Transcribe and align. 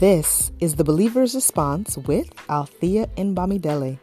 This 0.00 0.50
is 0.60 0.76
the 0.76 0.82
Believer's 0.82 1.34
Response 1.34 1.98
with 1.98 2.32
Althea 2.48 3.06
and 3.18 3.36
Bamidele. 3.36 3.98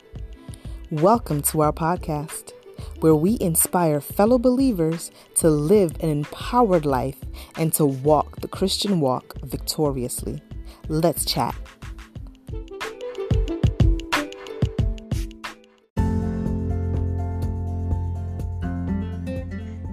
Welcome 0.92 1.42
to 1.50 1.62
our 1.62 1.74
podcast, 1.74 2.54
where 3.00 3.16
we 3.16 3.40
inspire 3.42 4.00
fellow 4.00 4.38
believers 4.38 5.10
to 5.38 5.50
live 5.50 5.96
an 6.02 6.10
empowered 6.10 6.86
life 6.86 7.18
and 7.56 7.74
to 7.74 7.88
walk 7.88 8.42
the 8.42 8.48
Christian 8.48 9.00
walk 9.00 9.42
victoriously. 9.42 10.40
Let's 10.88 11.26
chat. 11.26 11.56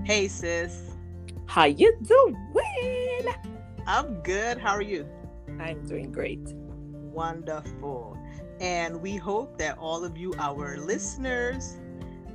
Hey 0.05 0.29
sis, 0.29 0.83
How 1.47 1.65
you 1.65 1.97
doing? 2.03 2.37
I'm 3.87 4.21
good. 4.21 4.59
How 4.59 4.73
are 4.73 4.83
you? 4.83 5.07
I'm 5.61 5.87
doing 5.87 6.13
great. 6.13 6.41
Wonderful. 7.13 8.19
And 8.61 9.01
we 9.01 9.17
hope 9.17 9.59
that 9.59 9.79
all 9.79 10.05
of 10.05 10.17
you, 10.17 10.35
our 10.39 10.77
listeners, 10.79 11.77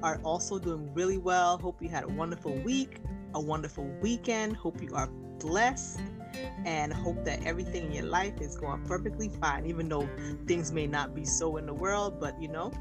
are 0.04 0.20
also 0.24 0.60
doing 0.60 0.94
really 0.94 1.18
well. 1.18 1.58
Hope 1.58 1.82
you 1.82 1.90
had 1.90 2.04
a 2.04 2.08
wonderful 2.08 2.54
week, 2.62 3.02
a 3.34 3.42
wonderful 3.42 3.86
weekend. 4.02 4.56
Hope 4.56 4.82
you 4.82 4.94
are 4.94 5.08
blessed 5.40 6.00
and 6.66 6.94
hope 6.94 7.24
that 7.26 7.44
everything 7.46 7.88
in 7.88 7.92
your 7.92 8.06
life 8.06 8.40
is 8.40 8.56
going 8.56 8.82
perfectly 8.86 9.30
fine, 9.42 9.66
even 9.66 9.90
though 9.90 10.08
things 10.48 10.72
may 10.72 10.88
not 10.88 11.16
be 11.16 11.26
so 11.26 11.58
in 11.58 11.66
the 11.66 11.74
world. 11.74 12.20
But 12.20 12.42
you 12.42 12.48
know, 12.48 12.72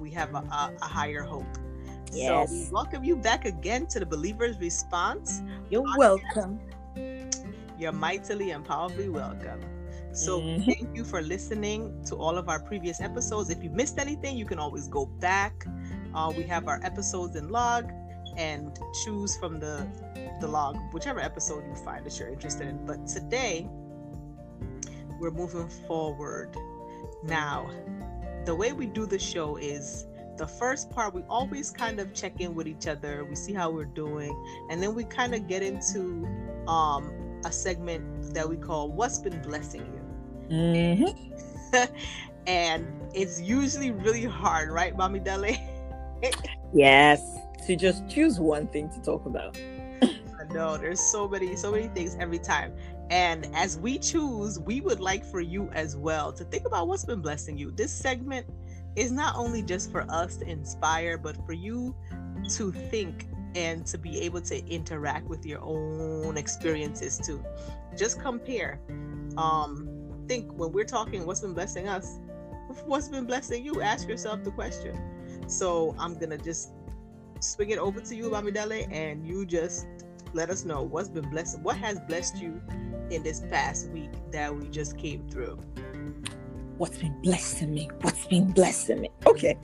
we 0.00 0.10
have 0.12 0.34
a, 0.34 0.38
a, 0.38 0.72
a 0.80 0.86
higher 0.86 1.22
hope. 1.22 1.46
Yes. 2.12 2.50
So 2.50 2.56
we 2.56 2.68
welcome 2.70 3.04
you 3.04 3.16
back 3.16 3.44
again 3.44 3.86
to 3.88 4.00
the 4.00 4.06
Believer's 4.06 4.58
Response. 4.58 5.42
You're 5.70 5.82
podcast. 5.82 5.98
welcome. 5.98 6.60
You're 7.78 7.92
mightily 7.92 8.50
and 8.50 8.64
powerfully 8.64 9.08
welcome. 9.08 9.60
So 10.12 10.40
Mhm. 10.40 10.64
thank 10.66 10.94
you 10.96 11.04
for 11.04 11.22
listening 11.22 12.02
to 12.04 12.16
all 12.16 12.36
of 12.36 12.48
our 12.48 12.60
previous 12.60 13.00
episodes. 13.00 13.50
If 13.50 13.62
you 13.62 13.70
missed 13.70 13.98
anything, 13.98 14.36
you 14.36 14.44
can 14.44 14.58
always 14.58 14.88
go 14.88 15.06
back. 15.06 15.66
Uh, 16.14 16.32
we 16.36 16.42
have 16.44 16.68
our 16.68 16.80
episodes 16.82 17.36
in 17.36 17.48
log 17.48 17.90
and 18.36 18.78
choose 19.04 19.36
from 19.36 19.60
the 19.60 19.86
the 20.40 20.48
log 20.48 20.76
whichever 20.92 21.20
episode 21.20 21.64
you 21.68 21.74
find 21.76 22.04
that 22.04 22.18
you're 22.18 22.28
interested 22.28 22.66
in. 22.68 22.84
But 22.84 23.06
today 23.06 23.68
we're 25.20 25.30
moving 25.30 25.68
forward. 25.86 26.56
Now, 27.22 27.70
the 28.44 28.54
way 28.54 28.72
we 28.72 28.86
do 28.86 29.06
the 29.06 29.18
show 29.18 29.56
is 29.56 30.06
the 30.36 30.46
first 30.46 30.90
part 30.90 31.14
we 31.14 31.22
always 31.28 31.70
kind 31.70 32.00
of 32.00 32.12
check 32.12 32.40
in 32.40 32.54
with 32.54 32.66
each 32.66 32.86
other. 32.88 33.24
We 33.24 33.36
see 33.36 33.52
how 33.52 33.70
we're 33.70 33.84
doing, 33.84 34.34
and 34.70 34.82
then 34.82 34.94
we 34.94 35.04
kind 35.04 35.34
of 35.34 35.46
get 35.46 35.62
into 35.62 36.26
um, 36.66 37.12
a 37.44 37.52
segment 37.52 38.34
that 38.34 38.48
we 38.48 38.56
call 38.56 38.90
"What's 38.90 39.18
Been 39.18 39.40
Blessing 39.42 39.82
You." 39.82 40.01
Mhm. 40.52 41.16
and 42.46 42.86
it's 43.14 43.40
usually 43.40 43.90
really 43.90 44.24
hard, 44.24 44.70
right, 44.70 44.96
Bamidele? 44.96 45.58
Yes. 46.74 47.20
To 47.66 47.76
just 47.76 48.08
choose 48.08 48.40
one 48.40 48.66
thing 48.66 48.88
to 48.90 49.02
talk 49.02 49.26
about. 49.26 49.56
I 50.02 50.52
know 50.52 50.76
there's 50.78 51.00
so 51.00 51.28
many, 51.28 51.54
so 51.54 51.70
many 51.70 51.88
things 51.88 52.16
every 52.18 52.38
time. 52.38 52.72
And 53.10 53.46
as 53.54 53.78
we 53.78 53.98
choose, 53.98 54.58
we 54.58 54.80
would 54.80 55.00
like 55.00 55.24
for 55.24 55.40
you 55.40 55.68
as 55.72 55.96
well 55.96 56.32
to 56.32 56.44
think 56.44 56.64
about 56.64 56.88
what's 56.88 57.04
been 57.04 57.20
blessing 57.20 57.58
you. 57.58 57.70
This 57.72 57.92
segment 57.92 58.46
is 58.96 59.12
not 59.12 59.36
only 59.36 59.62
just 59.62 59.90
for 59.90 60.06
us 60.10 60.36
to 60.36 60.48
inspire, 60.48 61.18
but 61.18 61.36
for 61.44 61.52
you 61.52 61.94
to 62.50 62.72
think 62.72 63.28
and 63.54 63.84
to 63.86 63.98
be 63.98 64.20
able 64.22 64.40
to 64.40 64.66
interact 64.66 65.26
with 65.26 65.44
your 65.44 65.60
own 65.60 66.36
experiences 66.36 67.18
too. 67.18 67.44
Just 67.96 68.20
compare. 68.20 68.80
Um, 69.36 69.91
think 70.26 70.52
when 70.52 70.72
we're 70.72 70.84
talking 70.84 71.26
what's 71.26 71.40
been 71.40 71.54
blessing 71.54 71.88
us, 71.88 72.18
what's 72.86 73.08
been 73.08 73.26
blessing 73.26 73.64
you? 73.64 73.80
Ask 73.80 74.08
yourself 74.08 74.44
the 74.44 74.50
question. 74.50 74.98
So 75.46 75.94
I'm 75.98 76.18
gonna 76.18 76.38
just 76.38 76.72
swing 77.40 77.70
it 77.70 77.78
over 77.78 78.00
to 78.00 78.14
you, 78.14 78.30
Bamidele, 78.30 78.90
and 78.92 79.26
you 79.26 79.44
just 79.44 79.86
let 80.32 80.50
us 80.50 80.64
know 80.64 80.82
what's 80.82 81.08
been 81.08 81.28
blessed, 81.30 81.60
what 81.60 81.76
has 81.76 82.00
blessed 82.00 82.38
you 82.38 82.60
in 83.10 83.22
this 83.22 83.40
past 83.50 83.90
week 83.90 84.10
that 84.30 84.54
we 84.54 84.68
just 84.68 84.96
came 84.96 85.28
through. 85.28 85.58
What's 86.78 86.98
been 86.98 87.20
blessing 87.20 87.74
me? 87.74 87.90
What's 88.00 88.26
been 88.26 88.50
blessing 88.52 89.02
me? 89.02 89.10
Okay. 89.26 89.56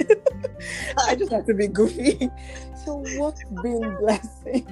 I 1.06 1.14
just 1.14 1.32
have 1.32 1.46
to 1.46 1.54
be 1.54 1.69
goofy. 1.69 2.30
So 2.84 3.04
what's 3.16 3.42
been 3.62 3.96
blessing? 3.96 4.64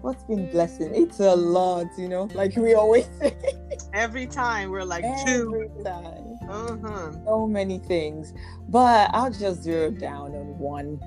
What's 0.00 0.24
been 0.24 0.50
blessing? 0.50 0.92
It's 0.94 1.20
a 1.20 1.36
lot, 1.36 1.86
you 1.96 2.08
know, 2.08 2.28
like 2.34 2.56
we 2.56 2.74
always 2.74 3.08
say. 3.20 3.36
Every 3.92 4.26
time 4.26 4.70
we're 4.70 4.84
like, 4.84 5.04
two. 5.26 5.70
Time. 5.84 6.26
Uh-huh. 6.48 7.12
so 7.24 7.46
many 7.46 7.78
things 7.78 8.32
but 8.68 9.08
i'll 9.12 9.30
just 9.30 9.62
zero 9.62 9.88
down 9.90 10.34
on 10.34 10.58
one 10.58 10.98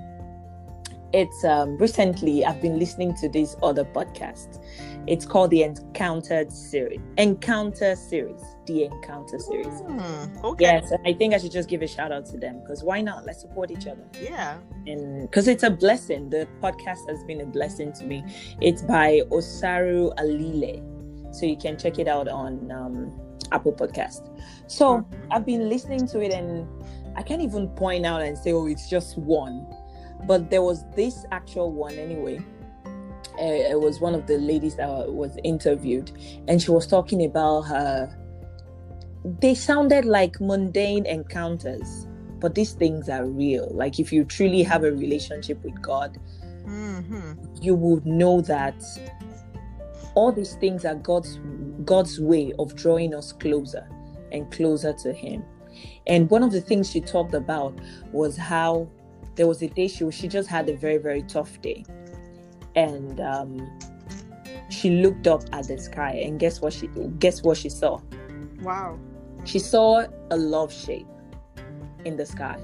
it's 1.12 1.44
um 1.44 1.76
recently 1.76 2.46
i've 2.46 2.62
been 2.62 2.78
listening 2.78 3.14
to 3.16 3.28
this 3.28 3.54
other 3.62 3.84
podcast 3.84 4.62
it's 5.06 5.26
called 5.26 5.50
the 5.50 5.62
encountered 5.64 6.50
series 6.50 7.00
encounter 7.18 7.94
series 7.94 8.40
the 8.66 8.84
encounter 8.84 9.38
series 9.38 9.80
Hmm, 9.80 10.46
okay. 10.46 10.64
yes 10.64 10.90
i 11.04 11.12
think 11.12 11.34
i 11.34 11.38
should 11.38 11.52
just 11.52 11.68
give 11.68 11.82
a 11.82 11.86
shout 11.86 12.10
out 12.10 12.24
to 12.26 12.38
them 12.38 12.60
because 12.60 12.82
why 12.82 13.02
not 13.02 13.26
let's 13.26 13.42
support 13.42 13.70
each 13.70 13.86
other 13.86 14.06
Yeah. 14.18 14.56
and 14.86 15.22
because 15.28 15.46
it's 15.46 15.62
a 15.62 15.70
blessing 15.70 16.30
the 16.30 16.48
podcast 16.62 17.06
has 17.10 17.22
been 17.24 17.42
a 17.42 17.46
blessing 17.46 17.92
to 17.94 18.04
me 18.06 18.24
it's 18.62 18.80
by 18.80 19.20
osaru 19.30 20.14
alile 20.16 20.82
so 21.34 21.46
you 21.46 21.56
can 21.56 21.76
check 21.78 21.98
it 21.98 22.08
out 22.08 22.28
on 22.28 22.70
um, 22.70 23.12
apple 23.52 23.72
podcast. 23.72 24.30
So 24.66 25.06
i've 25.30 25.46
been 25.46 25.68
listening 25.68 26.06
to 26.08 26.20
it 26.20 26.32
and 26.32 26.66
i 27.16 27.22
can't 27.22 27.42
even 27.42 27.68
point 27.68 28.06
out 28.06 28.22
and 28.22 28.36
say 28.36 28.52
oh 28.52 28.66
it's 28.66 28.88
just 28.88 29.18
one. 29.18 29.66
But 30.26 30.50
there 30.50 30.62
was 30.62 30.84
this 30.96 31.26
actual 31.32 31.70
one 31.70 31.94
anyway. 31.98 32.38
Uh, 33.38 33.74
it 33.74 33.80
was 33.80 34.00
one 34.00 34.14
of 34.14 34.26
the 34.26 34.38
ladies 34.38 34.76
that 34.76 35.12
was 35.12 35.36
interviewed 35.42 36.12
and 36.46 36.62
she 36.62 36.70
was 36.70 36.86
talking 36.86 37.24
about 37.24 37.62
her 37.62 38.16
they 39.40 39.54
sounded 39.54 40.04
like 40.04 40.40
mundane 40.40 41.04
encounters 41.06 42.06
but 42.38 42.54
these 42.54 42.72
things 42.72 43.08
are 43.08 43.24
real. 43.24 43.70
Like 43.72 43.98
if 43.98 44.12
you 44.12 44.22
truly 44.24 44.62
have 44.62 44.84
a 44.84 44.92
relationship 44.92 45.64
with 45.64 45.80
god 45.82 46.18
hmm 46.64 47.32
you 47.60 47.74
would 47.74 48.06
know 48.06 48.40
that 48.40 48.74
all 50.14 50.32
these 50.32 50.54
things 50.56 50.84
are 50.84 50.94
god's 50.94 51.40
god's 51.84 52.20
way 52.20 52.52
of 52.58 52.74
drawing 52.74 53.14
us 53.14 53.32
closer 53.32 53.88
and 54.32 54.50
closer 54.50 54.92
to 54.92 55.12
him. 55.12 55.44
And 56.06 56.30
one 56.30 56.42
of 56.42 56.52
the 56.52 56.60
things 56.60 56.90
she 56.90 57.00
talked 57.00 57.34
about 57.34 57.78
was 58.12 58.36
how 58.36 58.88
there 59.36 59.46
was 59.46 59.62
a 59.62 59.68
day 59.68 59.88
she 59.88 60.10
she 60.10 60.28
just 60.28 60.48
had 60.48 60.68
a 60.68 60.76
very 60.76 60.98
very 60.98 61.22
tough 61.22 61.60
day. 61.62 61.84
And 62.74 63.20
um 63.20 63.78
she 64.70 64.90
looked 64.90 65.26
up 65.26 65.42
at 65.52 65.68
the 65.68 65.78
sky 65.78 66.12
and 66.24 66.38
guess 66.38 66.60
what 66.60 66.72
she 66.72 66.88
guess 67.18 67.42
what 67.42 67.56
she 67.56 67.68
saw? 67.68 68.00
Wow. 68.62 68.98
she 69.44 69.58
saw 69.58 70.06
a 70.30 70.36
love 70.36 70.72
shape 70.72 71.06
in 72.04 72.16
the 72.16 72.26
sky. 72.26 72.58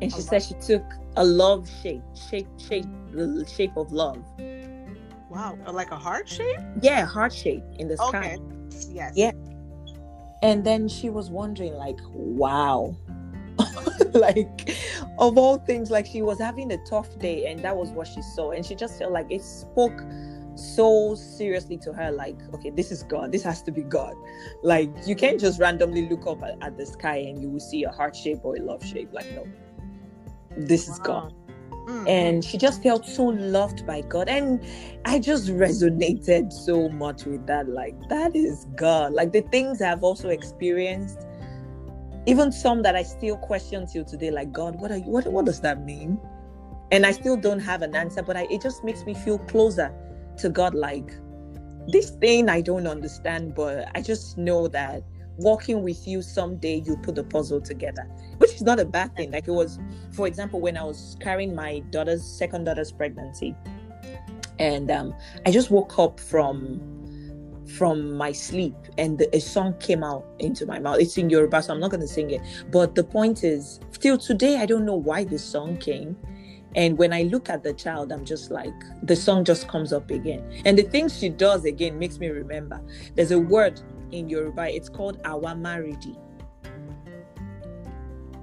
And 0.00 0.12
she 0.12 0.18
A 0.18 0.22
said 0.22 0.42
she 0.42 0.54
took 0.54 0.84
a 1.16 1.24
love 1.24 1.68
shape 1.82 2.02
shape 2.30 2.48
shape 2.58 2.86
the 3.12 3.46
shape 3.46 3.76
of 3.76 3.92
love 3.92 4.22
Wow. 5.30 5.58
Like 5.70 5.90
a 5.90 5.96
heart 5.96 6.28
shape? 6.28 6.58
yeah 6.80 7.04
heart 7.04 7.32
shape 7.32 7.62
in 7.78 7.88
the 7.88 7.96
sky 7.96 8.08
Okay. 8.08 8.38
Yes. 8.90 9.12
Yeah. 9.16 9.32
and 10.42 10.64
then 10.64 10.88
she 10.88 11.10
was 11.10 11.30
wondering 11.30 11.74
like 11.74 11.98
wow 12.12 12.96
like 14.14 14.76
of 15.18 15.36
all 15.36 15.58
things 15.58 15.90
like 15.90 16.06
she 16.06 16.22
was 16.22 16.38
having 16.38 16.70
a 16.72 16.78
tough 16.84 17.18
day 17.18 17.46
and 17.46 17.60
that 17.64 17.76
was 17.76 17.90
what 17.90 18.06
she 18.06 18.22
saw 18.22 18.52
and 18.52 18.64
she 18.64 18.74
just 18.74 18.98
felt 18.98 19.12
like 19.12 19.26
it 19.30 19.42
spoke 19.42 20.00
so 20.54 21.14
seriously 21.14 21.76
to 21.76 21.92
her 21.92 22.10
like 22.12 22.36
okay 22.54 22.70
this 22.70 22.90
is 22.90 23.02
god 23.04 23.30
this 23.32 23.42
has 23.42 23.62
to 23.62 23.70
be 23.72 23.82
god 23.82 24.14
like 24.62 24.90
you 25.06 25.14
can't 25.14 25.40
just 25.40 25.60
randomly 25.60 26.08
look 26.08 26.26
up 26.26 26.42
at, 26.42 26.56
at 26.62 26.76
the 26.76 26.86
sky 26.86 27.16
and 27.16 27.40
you 27.40 27.48
will 27.48 27.60
see 27.60 27.84
a 27.84 27.90
heart 27.90 28.14
shape 28.14 28.38
or 28.42 28.56
a 28.56 28.60
love 28.60 28.84
shape 28.84 29.08
like 29.12 29.26
no 29.32 29.46
this 30.56 30.88
is 30.88 30.98
god 31.00 31.32
Mhm. 31.88 32.08
and 32.08 32.44
she 32.44 32.58
just 32.58 32.82
felt 32.82 33.06
so 33.06 33.26
loved 33.26 33.86
by 33.86 34.02
God. 34.02 34.28
And 34.28 34.64
I 35.06 35.20
just 35.20 35.48
resonated 35.48 36.52
so 36.52 36.88
much 36.90 37.26
with 37.26 37.46
that. 37.48 37.68
Like, 37.68 37.96
that 38.10 38.36
is 38.36 38.66
God. 38.76 39.14
Like, 39.14 39.32
the 39.32 39.42
things 39.42 39.82
I've 39.82 40.04
also 40.04 40.30
experienced, 40.30 41.26
even 42.26 42.52
some 42.52 42.82
that 42.82 42.96
I 42.96 43.04
still 43.04 43.36
question 43.38 43.86
till 43.86 44.04
today, 44.04 44.30
like, 44.30 44.52
God, 44.52 44.80
what 44.80 44.92
are 44.92 44.98
you, 44.98 45.10
what, 45.10 45.26
what 45.28 45.46
does 45.46 45.60
that 45.62 45.84
mean? 45.84 46.20
And 46.92 47.06
I 47.06 47.12
still 47.12 47.36
don't 47.36 47.60
have 47.60 47.82
an 47.82 47.96
answer, 47.96 48.22
but 48.22 48.36
I, 48.36 48.48
it 48.50 48.62
just 48.62 48.84
makes 48.84 49.06
me 49.06 49.14
feel 49.14 49.38
closer 49.40 49.92
to 50.38 50.50
God. 50.50 50.74
Like, 50.74 51.12
this 51.88 52.10
thing 52.10 52.48
I 52.50 52.60
don't 52.62 52.86
understand, 52.86 53.54
but 53.54 53.88
I 53.94 54.02
just 54.02 54.38
know 54.38 54.68
that 54.68 55.02
walking 55.38 55.82
with 55.82 56.06
you 56.06 56.20
someday 56.20 56.82
you 56.84 56.96
put 56.98 57.14
the 57.14 57.24
puzzle 57.24 57.60
together 57.60 58.08
which 58.38 58.54
is 58.54 58.62
not 58.62 58.78
a 58.78 58.84
bad 58.84 59.14
thing 59.16 59.30
like 59.30 59.48
it 59.48 59.52
was 59.52 59.78
for 60.12 60.26
example 60.26 60.60
when 60.60 60.76
i 60.76 60.82
was 60.82 61.16
carrying 61.20 61.54
my 61.54 61.78
daughter's 61.90 62.24
second 62.24 62.64
daughter's 62.64 62.92
pregnancy 62.92 63.54
and 64.58 64.90
um, 64.90 65.14
i 65.46 65.50
just 65.50 65.70
woke 65.70 65.98
up 65.98 66.18
from 66.20 66.80
from 67.68 68.12
my 68.14 68.32
sleep 68.32 68.74
and 68.96 69.18
the, 69.18 69.36
a 69.36 69.40
song 69.40 69.74
came 69.78 70.02
out 70.02 70.24
into 70.38 70.66
my 70.66 70.78
mouth. 70.78 70.98
It's 70.98 71.16
in 71.18 71.28
Yoruba, 71.30 71.62
so 71.62 71.74
I'm 71.74 71.80
not 71.80 71.90
going 71.90 72.00
to 72.00 72.08
sing 72.08 72.30
it. 72.30 72.40
But 72.70 72.94
the 72.94 73.04
point 73.04 73.44
is, 73.44 73.78
till 73.98 74.16
today, 74.18 74.56
I 74.58 74.66
don't 74.66 74.84
know 74.84 74.96
why 74.96 75.24
this 75.24 75.44
song 75.44 75.76
came. 75.76 76.16
And 76.74 76.98
when 76.98 77.12
I 77.12 77.22
look 77.22 77.48
at 77.48 77.62
the 77.62 77.72
child, 77.72 78.12
I'm 78.12 78.24
just 78.24 78.50
like, 78.50 78.74
the 79.02 79.16
song 79.16 79.44
just 79.44 79.68
comes 79.68 79.92
up 79.92 80.10
again. 80.10 80.42
And 80.64 80.78
the 80.78 80.82
things 80.82 81.18
she 81.18 81.28
does 81.28 81.64
again 81.64 81.98
makes 81.98 82.18
me 82.18 82.28
remember. 82.28 82.80
There's 83.14 83.32
a 83.32 83.38
word 83.38 83.80
in 84.12 84.28
Yoruba, 84.28 84.74
it's 84.74 84.88
called 84.88 85.22
awamaridi. 85.22 86.16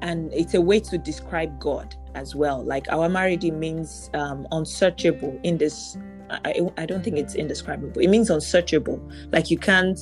And 0.01 0.31
it's 0.33 0.53
a 0.53 0.62
way 0.62 0.79
to 0.81 0.97
describe 0.97 1.59
God 1.59 1.95
as 2.13 2.35
well. 2.35 2.63
Like 2.63 2.85
awamaridi 2.88 3.51
means 3.51 4.09
um, 4.13 4.47
unsearchable 4.51 5.39
in 5.44 5.57
this 5.57 5.97
I, 6.29 6.62
I 6.77 6.85
don't 6.85 7.03
think 7.03 7.17
it's 7.17 7.35
indescribable. 7.35 8.01
It 8.01 8.09
means 8.09 8.29
unsearchable. 8.29 9.01
Like 9.31 9.51
you 9.51 9.57
can't, 9.57 10.00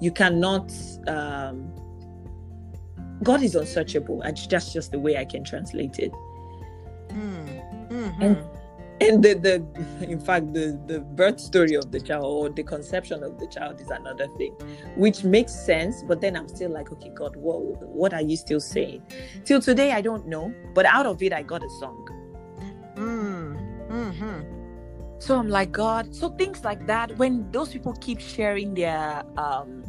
you 0.00 0.10
cannot. 0.10 0.72
Um, 1.06 1.72
God 3.22 3.42
is 3.42 3.54
unsearchable. 3.54 4.20
That's 4.22 4.46
just 4.46 4.90
the 4.90 4.98
way 4.98 5.16
I 5.16 5.24
can 5.24 5.44
translate 5.44 5.98
it. 5.98 6.12
Mm. 7.08 7.88
Mm-hmm. 7.88 8.22
And 8.22 8.44
and 9.08 9.22
the, 9.22 9.34
the 9.34 10.04
in 10.04 10.18
fact 10.18 10.52
the 10.52 10.78
the 10.86 11.00
birth 11.00 11.40
story 11.40 11.74
of 11.74 11.90
the 11.90 12.00
child 12.00 12.24
or 12.24 12.48
the 12.48 12.62
conception 12.62 13.22
of 13.22 13.38
the 13.38 13.46
child 13.46 13.80
is 13.80 13.90
another 13.90 14.26
thing 14.38 14.52
which 14.96 15.24
makes 15.24 15.52
sense 15.52 16.02
but 16.02 16.20
then 16.20 16.36
i'm 16.36 16.48
still 16.48 16.70
like 16.70 16.90
okay 16.92 17.10
god 17.10 17.36
what 17.36 17.60
what 17.88 18.14
are 18.14 18.22
you 18.22 18.36
still 18.36 18.60
saying 18.60 19.02
till 19.44 19.60
today 19.60 19.92
i 19.92 20.00
don't 20.00 20.26
know 20.26 20.52
but 20.74 20.86
out 20.86 21.06
of 21.06 21.22
it 21.22 21.32
i 21.32 21.42
got 21.42 21.62
a 21.62 21.70
song 21.80 22.08
mm. 22.96 23.88
mm-hmm. 23.88 24.54
So 25.18 25.38
I'm 25.38 25.48
like, 25.48 25.72
God, 25.72 26.14
so 26.14 26.28
things 26.28 26.64
like 26.64 26.86
that, 26.86 27.16
when 27.16 27.50
those 27.50 27.70
people 27.70 27.94
keep 27.94 28.20
sharing 28.20 28.74
their 28.74 29.22
um 29.38 29.84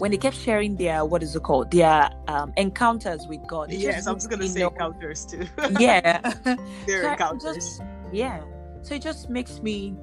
when 0.00 0.10
they 0.10 0.16
kept 0.16 0.36
sharing 0.36 0.76
their 0.76 1.04
what 1.04 1.22
is 1.22 1.36
it 1.36 1.42
called 1.42 1.70
their 1.70 2.08
um, 2.26 2.52
encounters 2.56 3.26
with 3.26 3.46
God. 3.46 3.70
Yes, 3.70 4.06
I'm 4.06 4.16
just 4.16 4.30
gonna 4.30 4.48
say 4.48 4.60
know, 4.60 4.68
encounters 4.68 5.26
too. 5.26 5.46
yeah, 5.78 6.20
their 6.86 7.02
so 7.02 7.10
encounters. 7.12 7.54
Just, 7.54 7.82
yeah, 8.10 8.40
so 8.82 8.94
it 8.94 9.02
just 9.02 9.28
makes 9.28 9.60
me 9.60 9.94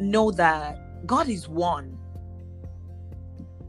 know 0.00 0.30
that 0.32 1.06
God 1.06 1.28
is 1.28 1.48
one. 1.48 1.98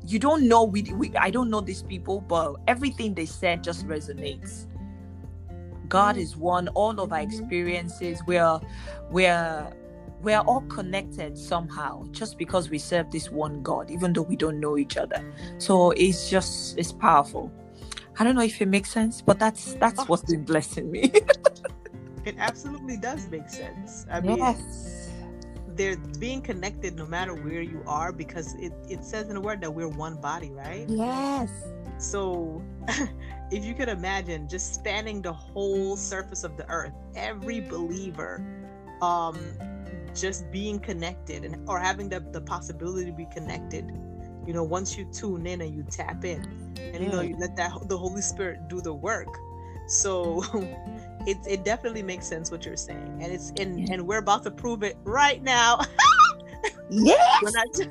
You 0.08 0.20
don't 0.20 0.48
know 0.48 0.64
we, 0.64 0.84
we 0.94 1.16
I 1.18 1.32
don't 1.32 1.50
know 1.50 1.60
these 1.60 1.84
people, 1.84 2.22
but 2.22 2.56
everything 2.68 3.14
they 3.14 3.26
said 3.26 3.62
just 3.62 3.86
resonates. 3.88 4.68
God 5.90 6.16
is 6.18 6.38
one. 6.38 6.70
All 6.70 6.98
of 7.00 7.12
our 7.12 7.20
mm-hmm. 7.20 7.30
experiences, 7.30 8.22
we're 8.26 8.60
we're 9.12 9.68
we're 10.25 10.39
all 10.39 10.62
connected 10.62 11.38
somehow 11.38 12.04
just 12.12 12.38
because 12.39 12.69
we 12.69 12.80
serve 12.80 13.12
this 13.12 13.30
one 13.30 13.62
God, 13.62 13.92
even 13.92 14.12
though 14.12 14.24
we 14.24 14.36
don't 14.36 14.60
know 14.60 14.75
each 14.77 14.98
other. 14.98 15.24
So 15.60 15.92
it's 15.92 16.30
just 16.30 16.77
it's 16.80 16.92
powerful. 16.92 17.51
I 18.18 18.24
don't 18.24 18.36
know 18.36 18.42
if 18.42 18.60
it 18.60 18.68
makes 18.68 18.89
sense, 18.89 19.22
but 19.22 19.38
that's 19.38 19.74
that's 19.75 20.00
oh. 20.00 20.06
what's 20.06 20.24
been 20.24 20.44
blessing 20.44 20.92
me. 20.92 21.12
it 22.25 22.36
absolutely 22.39 22.98
does 22.98 23.30
make 23.30 23.48
sense. 23.48 24.07
I 24.12 24.19
mean, 24.19 24.38
yes. 24.38 25.12
they're 25.75 25.98
being 26.18 26.42
connected 26.42 26.95
no 26.95 27.06
matter 27.06 27.36
where 27.36 27.62
you 27.62 27.83
are 27.86 28.12
because 28.12 28.56
it, 28.56 28.74
it 28.89 29.04
says 29.04 29.28
in 29.28 29.36
the 29.36 29.42
word 29.42 29.62
that 29.62 29.71
we're 29.71 29.88
one 29.88 30.19
body, 30.19 30.50
right? 30.50 30.89
Yes. 30.89 31.51
So 32.00 32.63
if 33.51 33.63
you 33.63 33.75
could 33.75 33.89
imagine 33.89 34.50
just 34.50 34.74
spanning 34.74 35.21
the 35.21 35.33
whole 35.33 35.95
surface 35.95 36.44
of 36.44 36.57
the 36.57 36.68
earth, 36.68 36.94
every 37.16 37.60
believer 37.60 38.44
um 39.01 39.38
just 40.16 40.50
being 40.52 40.80
connected 40.80 41.44
and 41.44 41.70
or 41.70 41.80
having 41.80 42.10
the, 42.10 42.20
the 42.32 42.42
possibility 42.42 43.06
to 43.06 43.12
be 43.12 43.28
connected 43.34 43.92
you 44.46 44.54
know 44.54 44.64
once 44.64 44.98
you 44.98 45.06
tune 45.12 45.46
in 45.46 45.62
and 45.62 45.76
you 45.76 45.84
tap 45.84 46.24
in 46.24 46.66
and 46.96 47.04
you 47.04 47.10
know 47.10 47.22
you 47.22 47.36
let 47.38 47.56
that 47.56 47.72
the 47.88 47.98
holy 47.98 48.22
spirit 48.22 48.68
do 48.68 48.82
the 48.82 48.94
work. 48.94 49.38
So 49.88 50.44
it, 51.28 51.38
it 51.48 51.64
definitely 51.64 52.04
makes 52.04 52.26
sense 52.26 52.52
what 52.52 52.66
you're 52.66 52.78
saying. 52.78 53.20
And 53.22 53.32
it's 53.32 53.52
and, 53.58 53.90
and 53.90 54.08
we're 54.08 54.20
about 54.20 54.44
to 54.44 54.52
prove 54.52 54.84
it 54.84 54.98
right 55.04 55.42
now. 55.44 55.82
Yes. 56.92 57.42
When 57.42 57.58
I, 57.58 57.66
t- 57.74 57.90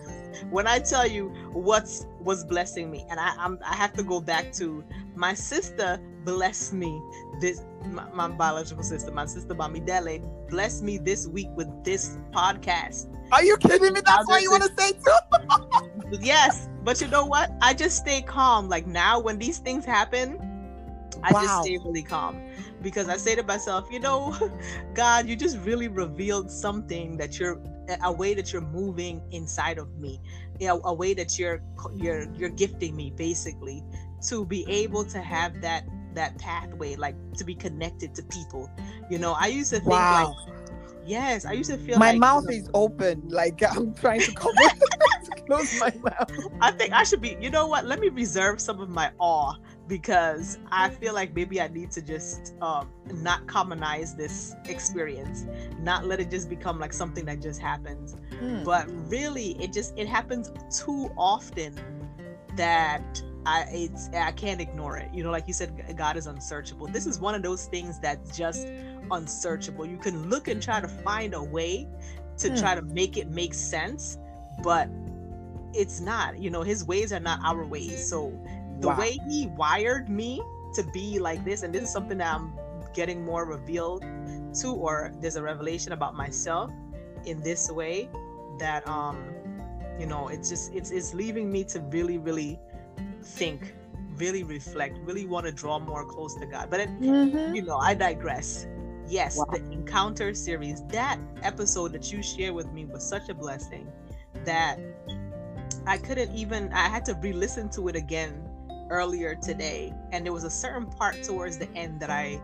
when 0.51 0.67
I 0.69 0.79
tell 0.79 1.05
you 1.05 1.29
what's 1.53 2.07
was 2.21 2.45
blessing 2.45 2.93
me 2.93 3.05
and 3.11 3.19
I 3.19 3.35
I'm, 3.39 3.59
I 3.65 3.75
have 3.75 3.93
to 3.95 4.05
go 4.05 4.21
back 4.21 4.53
to 4.55 4.85
my 5.17 5.35
sister 5.35 5.99
blessed 6.25 6.75
me 6.75 7.03
this 7.41 7.63
my, 7.87 8.09
my 8.11 8.29
biological 8.29 8.83
sister 8.83 9.11
my 9.11 9.27
sister 9.27 9.55
Bamidele 9.55 10.23
blessed 10.49 10.83
me 10.83 10.99
this 10.99 11.27
week 11.27 11.49
with 11.55 11.69
this 11.85 12.19
podcast. 12.33 13.15
Are 13.33 13.45
you 13.45 13.57
kidding 13.57 13.93
me? 13.93 14.01
That's 14.05 14.29
why 14.29 14.39
you 14.41 14.51
want 14.51 14.65
to 14.65 14.73
say 14.77 14.93
too? 14.93 16.21
Yes 16.21 16.69
but 16.85 17.01
you 17.01 17.09
know 17.09 17.25
what? 17.25 17.51
I 17.63 17.73
just 17.73 17.97
stay 17.97 18.21
calm. 18.21 18.69
Like 18.69 18.87
now 18.87 19.19
when 19.19 19.39
these 19.39 19.59
things 19.59 19.85
happen 19.85 20.39
I 21.23 21.33
wow. 21.33 21.43
just 21.43 21.63
stay 21.63 21.79
really 21.79 22.03
calm. 22.03 22.41
Because 22.83 23.09
I 23.09 23.17
say 23.17 23.35
to 23.35 23.43
myself, 23.43 23.89
you 23.91 23.99
know, 23.99 24.37
God, 24.95 25.27
you 25.27 25.37
just 25.37 25.59
really 25.59 25.89
revealed 25.89 26.51
something 26.51 27.17
that 27.17 27.39
you're 27.39 27.59
a 28.03 28.13
way 28.13 28.35
that 28.35 28.53
you're 28.53 28.63
moving 28.63 29.23
inside 29.31 29.79
of 29.79 29.99
me, 29.99 30.21
you 30.61 30.69
know, 30.69 30.81
a 30.85 30.93
way 30.93 31.15
that 31.15 31.39
you're 31.39 31.63
you're 31.95 32.31
you're 32.35 32.51
gifting 32.51 32.95
me 32.95 33.11
basically 33.17 33.83
to 34.29 34.45
be 34.45 34.67
able 34.69 35.05
to 35.05 35.21
have 35.21 35.61
that 35.63 35.85
that 36.15 36.37
pathway 36.39 36.97
like 36.97 37.17
to 37.37 37.45
be 37.45 37.55
connected 37.55 38.15
to 38.15 38.23
people 38.25 38.71
you 39.11 39.19
know 39.19 39.35
i 39.39 39.47
used 39.47 39.71
to 39.71 39.79
think 39.79 39.91
wow. 39.91 40.35
like 40.47 40.55
yes 41.07 41.45
i 41.45 41.53
used 41.53 41.71
to 41.71 41.79
feel 41.79 41.99
my 41.99 42.11
like, 42.11 42.21
mouth 42.21 42.45
you 42.49 42.59
know, 42.59 42.65
is 42.65 42.71
open 42.75 43.23
like 43.29 43.63
i'm 43.71 43.95
trying 43.95 44.21
to 44.21 44.33
cover 44.33 44.55
close 45.47 45.79
my 45.79 45.93
mouth 46.03 46.31
i 46.61 46.71
think 46.71 46.93
i 46.93 47.03
should 47.03 47.21
be 47.21 47.37
you 47.41 47.51
know 47.51 47.67
what 47.67 47.85
let 47.85 48.01
me 48.01 48.09
reserve 48.09 48.61
some 48.61 48.81
of 48.81 48.89
my 48.89 49.11
awe 49.19 49.55
because 49.87 50.59
i 50.71 50.89
feel 50.89 51.13
like 51.13 51.35
maybe 51.35 51.61
i 51.61 51.69
need 51.69 51.91
to 51.91 52.01
just 52.01 52.55
um, 52.63 52.89
not 53.17 53.47
commonize 53.47 54.15
this 54.15 54.55
experience 54.67 55.45
not 55.81 56.07
let 56.07 56.19
it 56.19 56.31
just 56.31 56.49
become 56.49 56.79
like 56.79 56.93
something 56.93 57.27
that 57.27 57.43
just 57.43 57.61
happens 57.61 58.17
hmm. 58.39 58.65
but 58.65 58.87
really 59.11 59.63
it 59.63 59.73
just 59.73 59.93
it 59.99 60.09
happens 60.09 60.51
too 60.75 61.11
often 61.19 61.79
that 62.57 63.23
I 63.47 63.67
it's 63.71 64.09
I 64.15 64.33
can't 64.33 64.61
ignore 64.61 64.97
it. 64.97 65.09
You 65.13 65.23
know, 65.23 65.31
like 65.31 65.47
you 65.47 65.55
said, 65.55 65.97
God 65.97 66.17
is 66.17 66.27
unsearchable. 66.27 66.87
This 66.87 67.07
is 67.07 67.21
one 67.21 67.35
of 67.35 67.43
those 67.43 67.67
things 67.67 67.99
that's 67.99 68.37
just 68.37 68.69
unsearchable. 69.11 69.87
You 69.87 69.99
can 69.99 70.29
look 70.31 70.49
and 70.49 70.63
try 70.63 70.81
to 70.81 70.89
find 70.89 71.35
a 71.35 71.43
way 71.43 71.89
to 72.39 72.49
hmm. 72.49 72.57
try 72.57 72.75
to 72.75 72.83
make 72.83 73.17
it 73.17 73.29
make 73.29 73.55
sense, 73.55 74.19
but 74.63 74.89
it's 75.73 76.01
not. 76.01 76.39
You 76.39 76.51
know, 76.51 76.63
His 76.63 76.85
ways 76.85 77.13
are 77.13 77.21
not 77.21 77.41
our 77.45 77.65
ways. 77.65 78.09
So 78.09 78.33
the 78.81 78.89
wow. 78.89 78.99
way 78.99 79.19
He 79.29 79.49
wired 79.49 80.09
me 80.09 80.43
to 80.75 80.83
be 80.93 81.19
like 81.19 81.45
this, 81.45 81.63
and 81.63 81.75
this 81.75 81.85
is 81.85 81.91
something 81.91 82.19
that 82.19 82.35
I'm 82.35 82.53
getting 82.95 83.25
more 83.25 83.45
revealed 83.45 84.05
to, 84.61 84.69
or 84.69 85.13
there's 85.21 85.37
a 85.37 85.43
revelation 85.43 85.93
about 85.93 86.15
myself 86.15 86.71
in 87.27 87.41
this 87.41 87.71
way 87.71 88.09
that 88.59 88.87
um 88.87 89.35
you 89.99 90.07
know 90.07 90.29
it's 90.29 90.49
just 90.49 90.73
it's 90.75 90.91
it's 90.91 91.15
leaving 91.15 91.51
me 91.51 91.65
to 91.65 91.81
really 91.81 92.19
really 92.19 92.59
think, 93.25 93.75
really 94.17 94.45
reflect, 94.45 94.99
really 94.99 95.27
want 95.27 95.47
to 95.47 95.53
draw 95.53 95.79
more 95.79 96.05
close 96.05 96.35
to 96.37 96.47
God. 96.47 96.71
But 96.71 96.81
it, 96.81 97.01
mm-hmm. 97.01 97.55
you 97.55 97.63
know, 97.63 97.79
I 97.79 97.95
digress. 97.95 98.67
Yes, 99.07 99.37
wow. 99.37 99.45
the 99.51 99.59
encounter 99.71 100.33
series, 100.35 100.83
that 100.87 101.19
episode 101.43 101.93
that 101.93 102.11
you 102.13 102.23
shared 102.23 102.55
with 102.55 102.73
me 102.73 102.87
was 102.87 103.07
such 103.07 103.29
a 103.29 103.35
blessing 103.35 103.87
that 104.45 104.79
I 105.87 105.99
couldn't 105.99 106.35
even 106.35 106.73
I 106.73 106.89
had 106.89 107.05
to 107.07 107.15
re-listen 107.15 107.69
to 107.71 107.89
it 107.89 107.97
again 107.97 108.43
earlier 108.91 109.35
today 109.35 109.93
and 110.13 110.25
there 110.25 110.33
was 110.33 110.45
a 110.45 110.51
certain 110.51 110.87
part 110.87 111.23
towards 111.23 111.59
the 111.59 111.71
end 111.75 112.01
that 112.01 112.11
I 112.11 112.41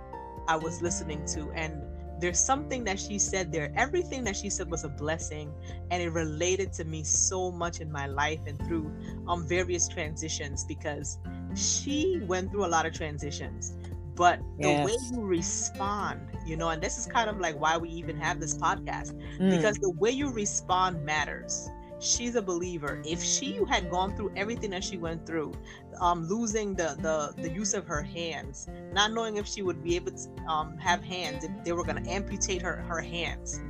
I 0.49 0.57
was 0.57 0.83
listening 0.83 1.25
to 1.27 1.51
and 1.53 1.83
there's 2.21 2.39
something 2.39 2.85
that 2.85 2.99
she 2.99 3.19
said 3.19 3.53
there. 3.53 3.73
Everything 3.77 4.25
that 4.25 4.37
she 4.37 4.51
said 4.51 4.71
was 4.71 4.85
a 4.85 4.89
blessing, 4.89 5.53
and 5.91 6.03
it 6.03 6.11
related 6.11 6.73
to 6.75 6.85
me 6.85 7.03
so 7.03 7.51
much 7.51 7.81
in 7.81 7.91
my 7.91 8.07
life 8.07 8.41
and 8.47 8.59
through 8.67 8.91
um 9.29 9.47
various 9.47 9.89
transitions 9.89 10.65
because 10.65 11.19
she 11.55 12.21
went 12.27 12.51
through 12.51 12.65
a 12.65 12.69
lot 12.69 12.87
of 12.87 12.93
transitions. 12.93 13.75
But 14.15 14.41
yes. 14.59 14.81
the 14.81 14.87
way 14.87 14.99
you 15.13 15.25
respond, 15.25 16.21
you 16.45 16.57
know, 16.57 16.69
and 16.69 16.83
this 16.83 16.99
is 16.99 17.07
kind 17.07 17.31
of 17.31 17.39
like 17.39 17.59
why 17.59 17.79
we 17.79 17.89
even 17.89 18.19
have 18.19 18.39
this 18.39 18.55
podcast 18.55 19.15
mm. 19.39 19.51
because 19.51 19.77
the 19.77 19.91
way 19.91 20.11
you 20.11 20.31
respond 20.31 21.03
matters 21.05 21.71
she's 22.01 22.35
a 22.35 22.43
believer. 22.43 23.03
If 23.05 23.23
she 23.23 23.61
had 23.69 23.91
gone 23.91 24.17
through 24.17 24.33
everything 24.37 24.71
that 24.71 24.83
she 24.83 24.97
went 24.97 25.27
through, 25.27 25.53
um, 26.01 26.27
losing 26.27 26.75
the, 26.75 26.97
the 27.01 27.41
the 27.41 27.51
use 27.51 27.75
of 27.75 27.87
her 27.87 28.03
hands, 28.03 28.69
not 28.93 29.13
knowing 29.13 29.37
if 29.37 29.47
she 29.47 29.63
would 29.63 29.83
be 29.83 29.97
able 29.97 30.13
to 30.13 30.29
um, 30.49 30.77
have 30.79 31.05
hands, 31.05 31.45
if 31.45 31.51
they 31.65 31.73
were 31.73 31.85
going 31.85 32.03
to 32.03 32.11
amputate 32.11 32.63
her 32.63 32.77
her 32.89 33.01
hands, 33.01 33.61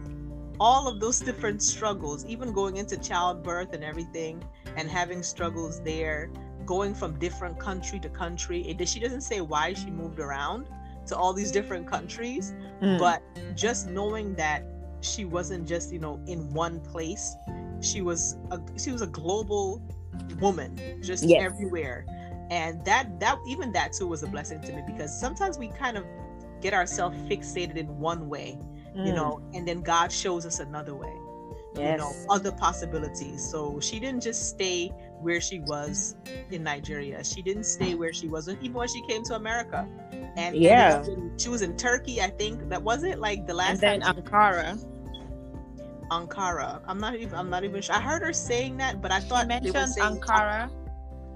all 0.61 0.87
of 0.87 1.01
those 1.01 1.21
different 1.21 1.63
struggles, 1.63 2.25
even 2.27 2.53
going 2.53 2.77
into 2.77 2.97
childbirth 2.97 3.73
and 3.73 3.83
everything, 3.83 4.43
and 4.77 4.89
having 4.89 5.23
struggles 5.23 5.81
there, 5.83 6.31
going 6.67 6.95
from 6.95 7.19
different 7.19 7.59
country 7.59 7.99
to 7.99 8.09
country. 8.09 8.63
It, 8.69 8.87
she 8.89 9.01
doesn't 9.01 9.23
say 9.23 9.41
why 9.41 9.73
she 9.75 9.91
moved 9.91 10.21
around 10.21 10.69
to 11.07 11.17
all 11.17 11.33
these 11.33 11.51
different 11.51 11.87
countries, 11.87 12.55
mm. 12.81 12.99
but 12.99 13.23
just 13.57 13.89
knowing 13.89 14.35
that 14.37 14.65
she 15.01 15.25
wasn't 15.25 15.67
just 15.67 15.93
you 15.93 15.99
know 15.99 16.21
in 16.27 16.53
one 16.53 16.81
place. 16.81 17.35
She 17.81 18.03
was 18.03 18.37
a 18.51 18.61
she 18.79 18.93
was 18.93 19.03
a 19.03 19.07
global 19.07 19.83
woman 20.41 20.79
just 21.03 21.25
yes. 21.25 21.43
everywhere. 21.45 22.07
And 22.51 22.85
that 22.85 23.21
that 23.21 23.39
even 23.47 23.73
that 23.73 23.93
too 23.93 24.07
was 24.07 24.23
a 24.23 24.27
blessing 24.27 24.61
to 24.63 24.73
me 24.73 24.83
because 24.87 25.19
sometimes 25.19 25.59
we 25.59 25.69
kind 25.69 25.97
of 25.97 26.05
get 26.61 26.75
ourselves 26.75 27.17
fixated 27.31 27.77
in 27.77 27.87
one 27.99 28.29
way 28.29 28.59
mm. 28.95 29.07
you 29.07 29.15
know 29.15 29.41
and 29.55 29.67
then 29.67 29.81
god 29.81 30.13
shows 30.13 30.45
us 30.45 30.61
another 30.61 30.95
way 30.95 31.11
yes. 31.75 31.93
you 31.93 31.99
know 31.99 32.13
other 32.29 32.53
possibilities. 32.53 33.49
So 33.49 33.81
she 33.81 34.01
didn't 34.01 34.23
just 34.23 34.49
stay 34.49 34.89
where 35.21 35.41
she 35.41 35.61
was 35.61 36.17
in 36.51 36.63
nigeria. 36.63 37.23
She 37.25 37.43
didn't 37.43 37.65
stay 37.65 37.95
where 37.95 38.13
she 38.13 38.29
was 38.29 38.49
even 38.49 38.73
when 38.73 38.89
she 38.89 39.03
came 39.07 39.23
to 39.25 39.35
america. 39.35 39.87
And 40.37 40.57
yeah. 40.57 41.03
and 41.05 41.41
she 41.41 41.49
was 41.49 41.63
in 41.63 41.77
turkey 41.77 42.21
i 42.21 42.29
think. 42.29 42.69
That 42.69 42.83
was 42.83 43.05
it 43.05 43.19
like 43.19 43.47
the 43.47 43.55
last 43.55 43.83
and 43.83 44.03
then 44.03 44.03
ankara 44.03 44.85
ankara 46.11 46.81
i'm 46.87 46.99
not 46.99 47.15
even 47.15 47.35
i'm 47.35 47.51
not 47.51 47.65
even 47.65 47.81
sure 47.81 47.95
i 47.95 48.01
heard 48.01 48.23
her 48.23 48.33
saying 48.33 48.77
that 48.77 49.01
but 49.01 49.11
i 49.11 49.21
thought 49.21 49.43
she 49.43 49.49
mentioned 49.49 49.95
ankara 49.99 50.71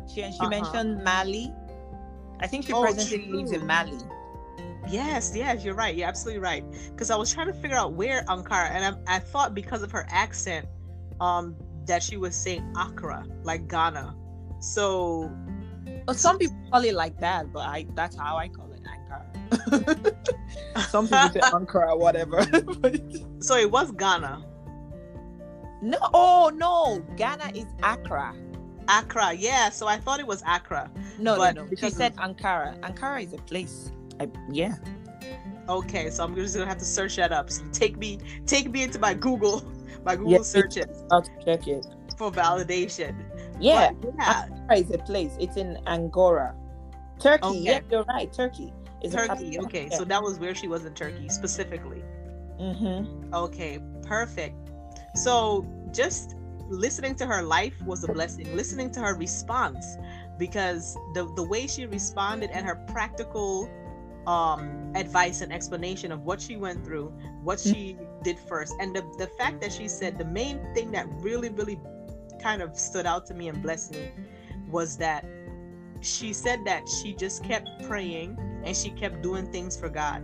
she, 0.09 0.15
she 0.15 0.23
uh-huh. 0.23 0.49
mentioned 0.49 1.03
mali 1.05 1.53
i 2.41 2.47
think 2.47 2.67
she 2.67 2.73
oh, 2.73 2.83
presently 2.83 3.27
true. 3.27 3.37
lives 3.37 3.53
in 3.53 3.67
mali 3.67 3.99
Yes, 4.89 5.35
yes, 5.35 5.65
you're 5.65 5.75
right. 5.75 5.95
You're 5.95 6.09
absolutely 6.09 6.41
right. 6.41 6.65
Because 6.91 7.11
I 7.11 7.17
was 7.17 7.33
trying 7.33 7.47
to 7.47 7.55
figure 7.55 7.77
out 7.77 7.95
where 7.95 8.23
Ankara, 8.25 8.71
and 8.71 8.97
I, 9.07 9.17
I 9.17 9.19
thought 9.19 9.55
because 9.55 9.83
of 9.83 9.91
her 9.93 10.07
accent, 10.11 10.67
um, 11.21 11.57
that 11.87 12.03
she 12.03 12.17
was 12.17 12.35
saying 12.35 12.75
Accra, 12.77 13.27
like 13.43 13.69
Ghana. 13.69 14.15
So, 14.61 15.31
well, 16.07 16.17
some 16.17 16.39
people 16.39 16.57
call 16.71 16.85
it 16.85 16.95
like 16.95 17.19
that, 17.21 17.53
but 17.53 17.61
I 17.61 17.87
that's 17.95 18.17
how 18.17 18.37
I 18.37 18.49
call 18.49 18.71
it 18.73 18.81
Ankara. 18.85 20.17
some 20.89 21.07
people 21.07 21.29
say 21.31 21.41
Ankara, 21.41 21.99
whatever. 21.99 22.43
so 23.41 23.57
it 23.57 23.71
was 23.71 23.91
Ghana. 23.93 24.45
No, 25.85 25.99
oh 26.15 26.51
no, 26.55 27.05
Ghana 27.17 27.53
is 27.55 27.67
Accra. 27.83 28.35
Accra, 28.89 29.35
yeah. 29.35 29.69
So 29.69 29.87
I 29.87 29.99
thought 29.99 30.19
it 30.19 30.27
was 30.27 30.43
Accra. 30.47 30.91
No, 31.19 31.37
no, 31.37 31.51
no. 31.51 31.69
She 31.77 31.91
said 31.91 32.17
Ankara. 32.17 32.81
Ankara 32.81 33.23
is 33.23 33.35
a 33.35 33.39
place. 33.39 33.93
I, 34.19 34.31
yeah. 34.51 34.77
Okay, 35.69 36.09
so 36.09 36.25
I'm 36.25 36.35
just 36.35 36.55
gonna 36.55 36.67
have 36.67 36.79
to 36.79 36.87
search 36.87 37.17
that 37.17 37.33
up. 37.33 37.51
So 37.51 37.63
take 37.73 37.99
me, 37.99 38.19
take 38.47 38.71
me 38.71 38.83
into 38.83 38.99
my 38.99 39.13
Google, 39.13 39.63
my 40.05 40.17
Google 40.17 40.33
yes, 40.33 40.49
searches. 40.49 41.05
I'll 41.11 41.23
check 41.45 41.69
it 41.69 41.87
for 42.17 42.33
validation. 42.33 43.23
Yeah, 43.61 43.93
but, 43.93 44.15
yeah. 44.19 44.47
Is 44.75 44.91
a 44.91 44.99
place. 44.99 45.37
It's 45.39 45.59
in 45.59 45.79
Angora, 45.87 46.55
Turkey. 47.21 47.45
Okay. 47.45 47.59
Yeah, 47.59 47.81
you're 47.91 48.05
right. 48.05 48.33
Turkey. 48.33 48.73
Is 49.03 49.13
Turkey. 49.13 49.59
Okay, 49.59 49.89
yeah. 49.91 49.99
so 49.99 50.05
that 50.05 50.23
was 50.23 50.39
where 50.39 50.55
she 50.55 50.67
was 50.67 50.87
in 50.87 50.95
Turkey 50.95 51.29
specifically. 51.29 52.03
Mm-hmm. 52.59 53.35
Okay, 53.35 53.81
perfect. 54.03 54.57
So 55.15 55.65
just 55.95 56.37
listening 56.69 57.15
to 57.17 57.27
her 57.27 57.43
life 57.43 57.75
was 57.83 58.05
a 58.05 58.09
blessing. 58.09 58.55
Listening 58.57 58.91
to 58.93 59.01
her 59.01 59.15
response, 59.15 59.97
because 60.39 60.95
the 61.15 61.31
the 61.37 61.43
way 61.43 61.67
she 61.67 61.87
responded 61.87 62.51
and 62.51 62.67
her 62.67 62.77
practical 62.93 63.71
um, 64.27 64.93
advice 64.95 65.41
and 65.41 65.53
explanation 65.53 66.11
of 66.11 66.25
what 66.25 66.41
she 66.41 66.57
went 66.57 66.85
through, 66.85 67.13
what 67.43 67.59
mm. 67.59 67.73
she 67.73 67.97
did 68.23 68.39
first, 68.39 68.75
and 68.81 68.95
the 68.95 69.03
the 69.19 69.27
fact 69.39 69.61
that 69.61 69.73
she 69.73 69.89
said 69.89 70.19
the 70.19 70.25
main 70.25 70.59
thing 70.75 70.91
that 70.93 71.07
really 71.21 71.51
really 71.51 71.79
kind 72.43 72.63
of 72.63 72.77
stood 72.77 73.07
out 73.07 73.27
to 73.27 73.35
me 73.35 73.49
and 73.49 73.63
blessed 73.63 73.93
me 73.93 74.11
was 74.69 74.97
that 74.97 75.25
she 76.01 76.33
said 76.33 76.65
that 76.65 76.87
she 76.89 77.15
just 77.15 77.43
kept 77.45 77.69
praying 77.87 78.37
and 78.65 78.77
she 78.77 78.91
kept 78.91 79.23
doing 79.23 79.47
things 79.51 79.79
for 79.79 79.89
God, 79.89 80.23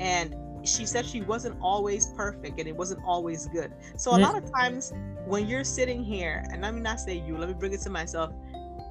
and 0.00 0.34
she 0.64 0.86
said 0.86 1.04
she 1.04 1.22
wasn't 1.22 1.56
always 1.60 2.06
perfect 2.08 2.58
and 2.58 2.68
it 2.68 2.76
wasn't 2.76 3.00
always 3.04 3.46
good. 3.46 3.72
So 3.96 4.12
a 4.12 4.14
mm. 4.14 4.22
lot 4.22 4.36
of 4.36 4.50
times 4.52 4.92
when 5.26 5.46
you're 5.46 5.64
sitting 5.64 6.04
here, 6.04 6.44
and 6.50 6.62
let 6.62 6.74
me 6.74 6.80
not 6.80 7.00
say 7.00 7.18
you, 7.18 7.36
let 7.36 7.48
me 7.48 7.54
bring 7.54 7.72
it 7.72 7.80
to 7.80 7.90
myself, 7.90 8.32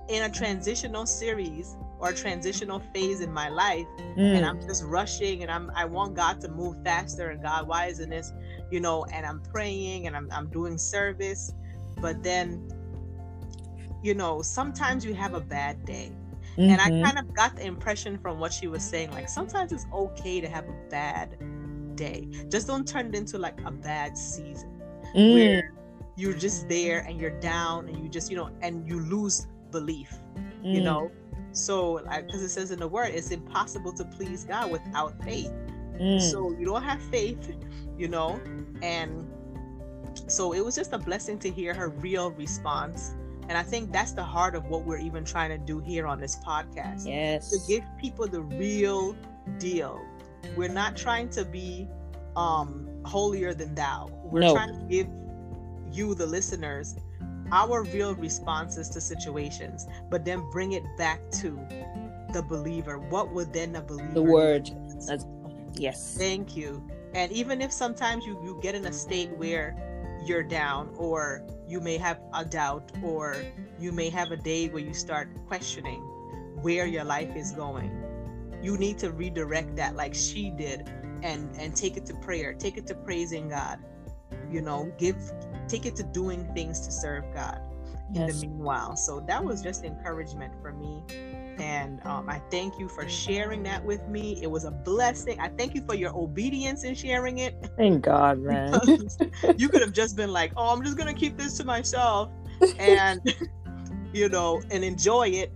in 0.09 0.23
a 0.23 0.29
transitional 0.29 1.05
series 1.05 1.77
or 1.99 2.09
a 2.09 2.13
transitional 2.13 2.81
phase 2.93 3.21
in 3.21 3.31
my 3.31 3.47
life 3.47 3.85
mm. 4.17 4.35
and 4.35 4.45
i'm 4.45 4.59
just 4.61 4.83
rushing 4.83 5.43
and 5.43 5.51
i'm 5.51 5.71
i 5.75 5.85
want 5.85 6.15
god 6.15 6.41
to 6.41 6.49
move 6.49 6.75
faster 6.83 7.29
and 7.29 7.41
god 7.41 7.67
why 7.67 7.85
isn't 7.85 8.09
this 8.09 8.33
you 8.71 8.79
know 8.79 9.05
and 9.13 9.25
i'm 9.25 9.39
praying 9.53 10.07
and 10.07 10.17
i'm, 10.17 10.27
I'm 10.31 10.49
doing 10.49 10.77
service 10.77 11.53
but 12.01 12.23
then 12.23 12.67
you 14.03 14.13
know 14.13 14.41
sometimes 14.41 15.05
you 15.05 15.13
have 15.13 15.35
a 15.35 15.39
bad 15.39 15.85
day 15.85 16.11
mm-hmm. 16.57 16.61
and 16.61 16.81
i 16.81 16.89
mm-hmm. 16.89 17.05
kind 17.05 17.19
of 17.19 17.33
got 17.33 17.55
the 17.55 17.63
impression 17.63 18.17
from 18.17 18.39
what 18.39 18.51
she 18.51 18.67
was 18.67 18.83
saying 18.83 19.11
like 19.11 19.29
sometimes 19.29 19.71
it's 19.71 19.85
okay 19.93 20.41
to 20.41 20.49
have 20.49 20.67
a 20.67 20.75
bad 20.89 21.37
day 22.05 22.27
just 22.49 22.67
don't 22.67 22.87
turn 22.87 23.07
it 23.07 23.15
into 23.15 23.37
like 23.37 23.59
a 23.65 23.71
bad 23.71 24.17
season 24.17 24.71
mm. 25.15 25.33
where 25.33 25.73
you're 26.15 26.39
just 26.47 26.67
there 26.67 26.99
and 27.07 27.19
you're 27.19 27.39
down 27.39 27.87
and 27.87 27.97
you 28.03 28.09
just 28.17 28.29
you 28.31 28.37
know 28.37 28.49
and 28.61 28.87
you 28.89 28.99
lose 29.15 29.47
belief 29.71 30.11
mm. 30.63 30.75
you 30.75 30.81
know 30.81 31.11
so, 31.53 31.99
because 32.25 32.41
it 32.41 32.49
says 32.49 32.71
in 32.71 32.79
the 32.79 32.87
word, 32.87 33.11
it's 33.13 33.31
impossible 33.31 33.93
to 33.93 34.05
please 34.05 34.45
God 34.45 34.71
without 34.71 35.21
faith. 35.23 35.51
Mm. 35.99 36.21
So, 36.21 36.51
you 36.57 36.65
don't 36.65 36.83
have 36.83 37.01
faith, 37.03 37.55
you 37.97 38.07
know, 38.07 38.39
and 38.81 39.27
so 40.27 40.53
it 40.53 40.63
was 40.63 40.75
just 40.75 40.93
a 40.93 40.97
blessing 40.97 41.39
to 41.39 41.49
hear 41.49 41.73
her 41.73 41.89
real 41.89 42.31
response. 42.31 43.13
And 43.49 43.57
I 43.57 43.63
think 43.63 43.91
that's 43.91 44.13
the 44.13 44.23
heart 44.23 44.55
of 44.55 44.65
what 44.67 44.85
we're 44.85 44.99
even 44.99 45.25
trying 45.25 45.49
to 45.49 45.57
do 45.57 45.79
here 45.79 46.07
on 46.07 46.19
this 46.19 46.37
podcast. 46.37 47.05
Yes. 47.05 47.49
To 47.51 47.59
give 47.67 47.83
people 47.99 48.27
the 48.27 48.41
real 48.41 49.15
deal. 49.57 50.01
We're 50.55 50.69
not 50.69 50.95
trying 50.97 51.29
to 51.31 51.45
be 51.45 51.87
um 52.35 52.87
holier 53.05 53.53
than 53.53 53.75
thou. 53.75 54.09
We're 54.23 54.41
no. 54.41 54.53
trying 54.53 54.77
to 54.79 54.85
give 54.85 55.07
you 55.91 56.15
the 56.15 56.25
listeners 56.25 56.95
our 57.51 57.83
real 57.83 58.15
responses 58.15 58.89
to 58.89 59.01
situations, 59.01 59.87
but 60.09 60.23
then 60.23 60.49
bring 60.51 60.71
it 60.71 60.83
back 60.97 61.19
to 61.31 61.59
the 62.33 62.41
believer. 62.41 62.97
What 62.97 63.33
would 63.33 63.51
then 63.53 63.75
a 63.75 63.81
believer? 63.81 64.13
The 64.13 64.23
word. 64.23 64.71
That's, 65.05 65.25
yes. 65.73 66.15
Thank 66.17 66.55
you. 66.55 66.81
And 67.13 67.31
even 67.31 67.61
if 67.61 67.71
sometimes 67.71 68.25
you 68.25 68.39
you 68.43 68.57
get 68.61 68.73
in 68.73 68.85
a 68.85 68.93
state 68.93 69.31
where 69.37 69.75
you're 70.25 70.43
down, 70.43 70.93
or 70.95 71.43
you 71.67 71.81
may 71.81 71.97
have 71.97 72.19
a 72.33 72.45
doubt, 72.45 72.91
or 73.03 73.35
you 73.79 73.91
may 73.91 74.09
have 74.09 74.31
a 74.31 74.37
day 74.37 74.69
where 74.69 74.83
you 74.83 74.93
start 74.93 75.27
questioning 75.47 76.01
where 76.61 76.85
your 76.85 77.03
life 77.03 77.35
is 77.35 77.51
going, 77.51 77.91
you 78.61 78.77
need 78.77 78.97
to 78.99 79.11
redirect 79.11 79.75
that 79.75 79.95
like 79.95 80.13
she 80.13 80.51
did, 80.51 80.89
and 81.23 81.55
and 81.57 81.75
take 81.75 81.97
it 81.97 82.05
to 82.07 82.13
prayer, 82.15 82.53
take 82.53 82.77
it 82.77 82.87
to 82.87 82.95
praising 82.95 83.49
God. 83.49 83.79
You 84.49 84.61
know, 84.61 84.91
give 84.97 85.17
take 85.67 85.85
it 85.85 85.95
to 85.97 86.03
doing 86.03 86.51
things 86.53 86.81
to 86.81 86.91
serve 86.91 87.23
God 87.33 87.61
in 88.13 88.27
the 88.27 88.33
meanwhile. 88.33 88.95
So 88.95 89.23
that 89.27 89.43
was 89.43 89.61
just 89.61 89.83
encouragement 89.83 90.53
for 90.61 90.73
me. 90.73 91.03
And 91.59 92.05
um, 92.05 92.29
I 92.29 92.41
thank 92.49 92.79
you 92.79 92.87
for 92.89 93.07
sharing 93.07 93.63
that 93.63 93.83
with 93.83 94.07
me. 94.07 94.39
It 94.41 94.49
was 94.49 94.65
a 94.65 94.71
blessing. 94.71 95.39
I 95.39 95.49
thank 95.49 95.75
you 95.75 95.83
for 95.85 95.95
your 95.95 96.15
obedience 96.15 96.83
in 96.83 96.95
sharing 96.95 97.39
it. 97.39 97.55
Thank 97.77 98.03
God, 98.03 98.39
man. 98.41 98.79
you 99.57 99.69
could 99.69 99.81
have 99.81 99.91
just 99.91 100.15
been 100.15 100.31
like, 100.31 100.53
oh, 100.57 100.73
I'm 100.73 100.83
just 100.83 100.97
going 100.97 101.13
to 101.13 101.19
keep 101.19 101.37
this 101.37 101.57
to 101.57 101.63
myself 101.63 102.29
and, 102.79 103.21
you 104.13 104.29
know, 104.29 104.61
and 104.71 104.83
enjoy 104.83 105.27
it, 105.27 105.51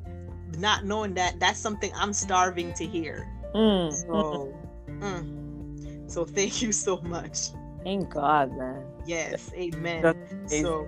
not 0.58 0.86
knowing 0.86 1.14
that 1.16 1.40
that's 1.40 1.60
something 1.60 1.92
I'm 1.96 2.14
starving 2.14 2.74
to 2.74 2.86
hear. 2.86 3.28
Mm. 3.54 3.94
So, 3.94 4.54
mm. 4.88 6.12
so 6.12 6.26
thank 6.26 6.62
you 6.62 6.72
so 6.72 7.02
much. 7.02 7.50
Thank 7.84 8.10
God, 8.10 8.58
man. 8.58 8.84
Yes, 9.06 9.52
amen. 9.54 10.16
So, 10.48 10.88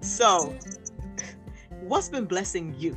so, 0.00 0.54
what's 1.80 2.10
been 2.10 2.26
blessing 2.26 2.74
you? 2.78 2.94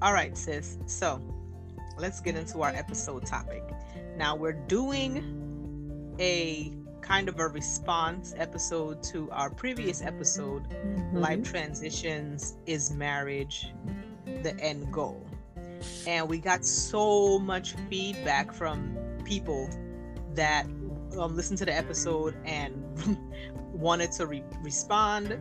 All 0.00 0.12
right, 0.12 0.36
sis. 0.36 0.78
So, 0.86 1.20
let's 1.98 2.20
get 2.20 2.36
into 2.36 2.62
our 2.62 2.70
episode 2.70 3.26
topic. 3.26 3.62
Now, 4.16 4.34
we're 4.34 4.52
doing 4.52 5.43
a 6.18 6.72
kind 7.00 7.28
of 7.28 7.38
a 7.38 7.48
response 7.48 8.34
episode 8.38 9.02
to 9.02 9.30
our 9.30 9.50
previous 9.50 10.02
episode 10.02 10.68
mm-hmm. 10.70 11.18
life 11.18 11.42
transitions 11.42 12.56
is 12.66 12.92
marriage 12.92 13.72
the 14.42 14.58
end 14.58 14.90
goal. 14.90 15.26
And 16.06 16.28
we 16.28 16.38
got 16.38 16.64
so 16.64 17.38
much 17.38 17.74
feedback 17.90 18.52
from 18.52 18.96
people 19.24 19.68
that 20.34 20.64
um, 21.18 21.36
listened 21.36 21.58
to 21.58 21.66
the 21.66 21.74
episode 21.74 22.34
and 22.44 22.74
wanted 23.72 24.12
to 24.12 24.26
re- 24.26 24.44
respond 24.62 25.38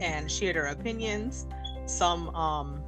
and 0.00 0.30
share 0.30 0.52
their 0.54 0.66
opinions. 0.66 1.46
Some 1.86 2.34
um, 2.34 2.82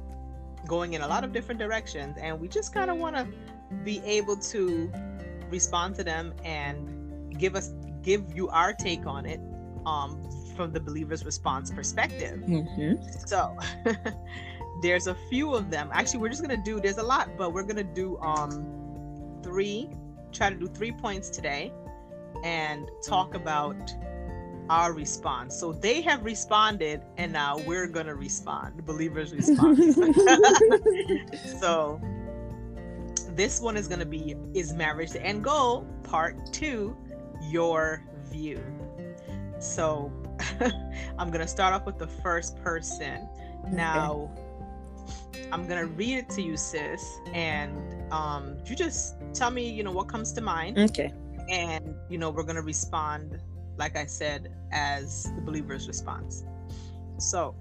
going 0.67 0.93
in 0.93 1.01
a 1.01 1.07
lot 1.07 1.23
of 1.23 1.31
different 1.31 1.59
directions. 1.59 2.17
And 2.19 2.39
we 2.39 2.47
just 2.47 2.73
kind 2.73 2.89
of 2.89 2.97
want 2.97 3.15
to 3.15 3.27
be 3.83 4.01
able 4.03 4.37
to 4.37 4.91
respond 5.49 5.95
to 5.95 6.03
them 6.03 6.33
and 6.43 7.37
give 7.37 7.55
us 7.55 7.73
give 8.01 8.23
you 8.33 8.49
our 8.49 8.73
take 8.73 9.05
on 9.05 9.25
it 9.25 9.39
um, 9.85 10.21
from 10.55 10.71
the 10.71 10.79
believer's 10.79 11.25
response 11.25 11.71
perspective. 11.71 12.39
Mm-hmm. 12.39 13.01
So 13.25 13.55
there's 14.81 15.07
a 15.07 15.15
few 15.29 15.53
of 15.53 15.69
them. 15.69 15.89
Actually, 15.93 16.19
we're 16.19 16.29
just 16.29 16.41
gonna 16.41 16.57
do. 16.57 16.79
There's 16.79 16.97
a 16.97 17.03
lot, 17.03 17.29
but 17.37 17.53
we're 17.53 17.63
gonna 17.63 17.83
do 17.83 18.17
um 18.19 19.39
three. 19.43 19.89
Try 20.31 20.49
to 20.49 20.55
do 20.55 20.67
three 20.67 20.91
points 20.91 21.29
today, 21.29 21.71
and 22.43 22.89
talk 23.05 23.35
about 23.35 23.93
our 24.69 24.91
response. 24.93 25.57
So 25.57 25.71
they 25.71 26.01
have 26.01 26.25
responded, 26.25 27.01
and 27.17 27.31
now 27.31 27.57
we're 27.59 27.87
gonna 27.87 28.15
respond. 28.15 28.77
The 28.77 28.83
believers 28.83 29.33
respond. 29.33 29.77
so 31.59 32.01
this 33.37 33.61
one 33.61 33.77
is 33.77 33.87
gonna 33.87 34.05
be 34.05 34.35
is 34.53 34.73
marriage 34.73 35.11
the 35.11 35.23
end 35.23 35.43
goal? 35.43 35.87
Part 36.03 36.51
two, 36.51 36.97
your 37.43 38.03
view. 38.31 38.61
So 39.59 40.11
I'm 41.19 41.29
gonna 41.31 41.47
start 41.47 41.73
off 41.73 41.85
with 41.85 41.97
the 41.99 42.07
first 42.07 42.57
person. 42.57 43.29
Now 43.71 44.31
I'm 45.51 45.67
gonna 45.67 45.85
read 45.85 46.17
it 46.17 46.29
to 46.31 46.41
you, 46.41 46.57
sis, 46.57 47.19
and 47.31 47.71
um, 48.11 48.57
you 48.65 48.75
just 48.75 49.15
tell 49.33 49.51
me, 49.51 49.69
you 49.69 49.83
know, 49.83 49.91
what 49.91 50.07
comes 50.07 50.33
to 50.33 50.41
mind, 50.41 50.77
Okay. 50.77 51.13
and 51.49 51.95
you 52.09 52.17
know, 52.17 52.29
we're 52.29 52.43
gonna 52.43 52.61
respond, 52.61 53.39
like 53.77 53.95
I 53.95 54.05
said, 54.05 54.53
as 54.71 55.31
the 55.35 55.41
believer's 55.41 55.87
response. 55.87 56.43
So, 57.19 57.55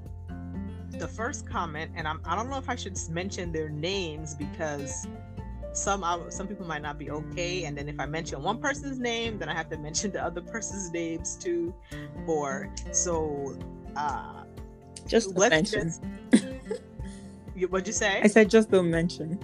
the 0.91 1.07
first 1.07 1.49
comment, 1.49 1.93
and 1.95 2.09
I'm, 2.09 2.21
I 2.25 2.35
don't 2.35 2.51
know 2.51 2.59
if 2.59 2.69
I 2.69 2.75
should 2.75 2.99
mention 3.11 3.53
their 3.53 3.69
names 3.69 4.35
because 4.35 5.07
some 5.77 6.05
some 6.31 6.47
people 6.49 6.67
might 6.67 6.83
not 6.83 6.99
be 6.99 7.11
okay, 7.11 7.65
and 7.65 7.77
then 7.77 7.89
if 7.89 8.01
I 8.01 8.07
mention 8.07 8.43
one 8.43 8.59
person's 8.59 8.99
name, 8.99 9.39
then 9.39 9.49
I 9.49 9.55
have 9.55 9.69
to 9.71 9.77
mention 9.89 10.11
the 10.11 10.23
other 10.25 10.41
person's 10.41 10.91
names 10.93 11.37
too, 11.37 11.75
or 12.27 12.71
so. 12.93 13.57
Uh, 13.97 14.43
Just 15.07 15.29
don't 15.31 15.39
let's 15.39 15.73
mention. 15.73 15.93
just. 16.33 16.45
You- 17.55 17.69
What'd 17.69 17.87
you 17.87 17.93
say? 17.95 18.21
I 18.23 18.27
said 18.27 18.51
just 18.51 18.71
don't 18.71 18.91
mention. 18.91 19.39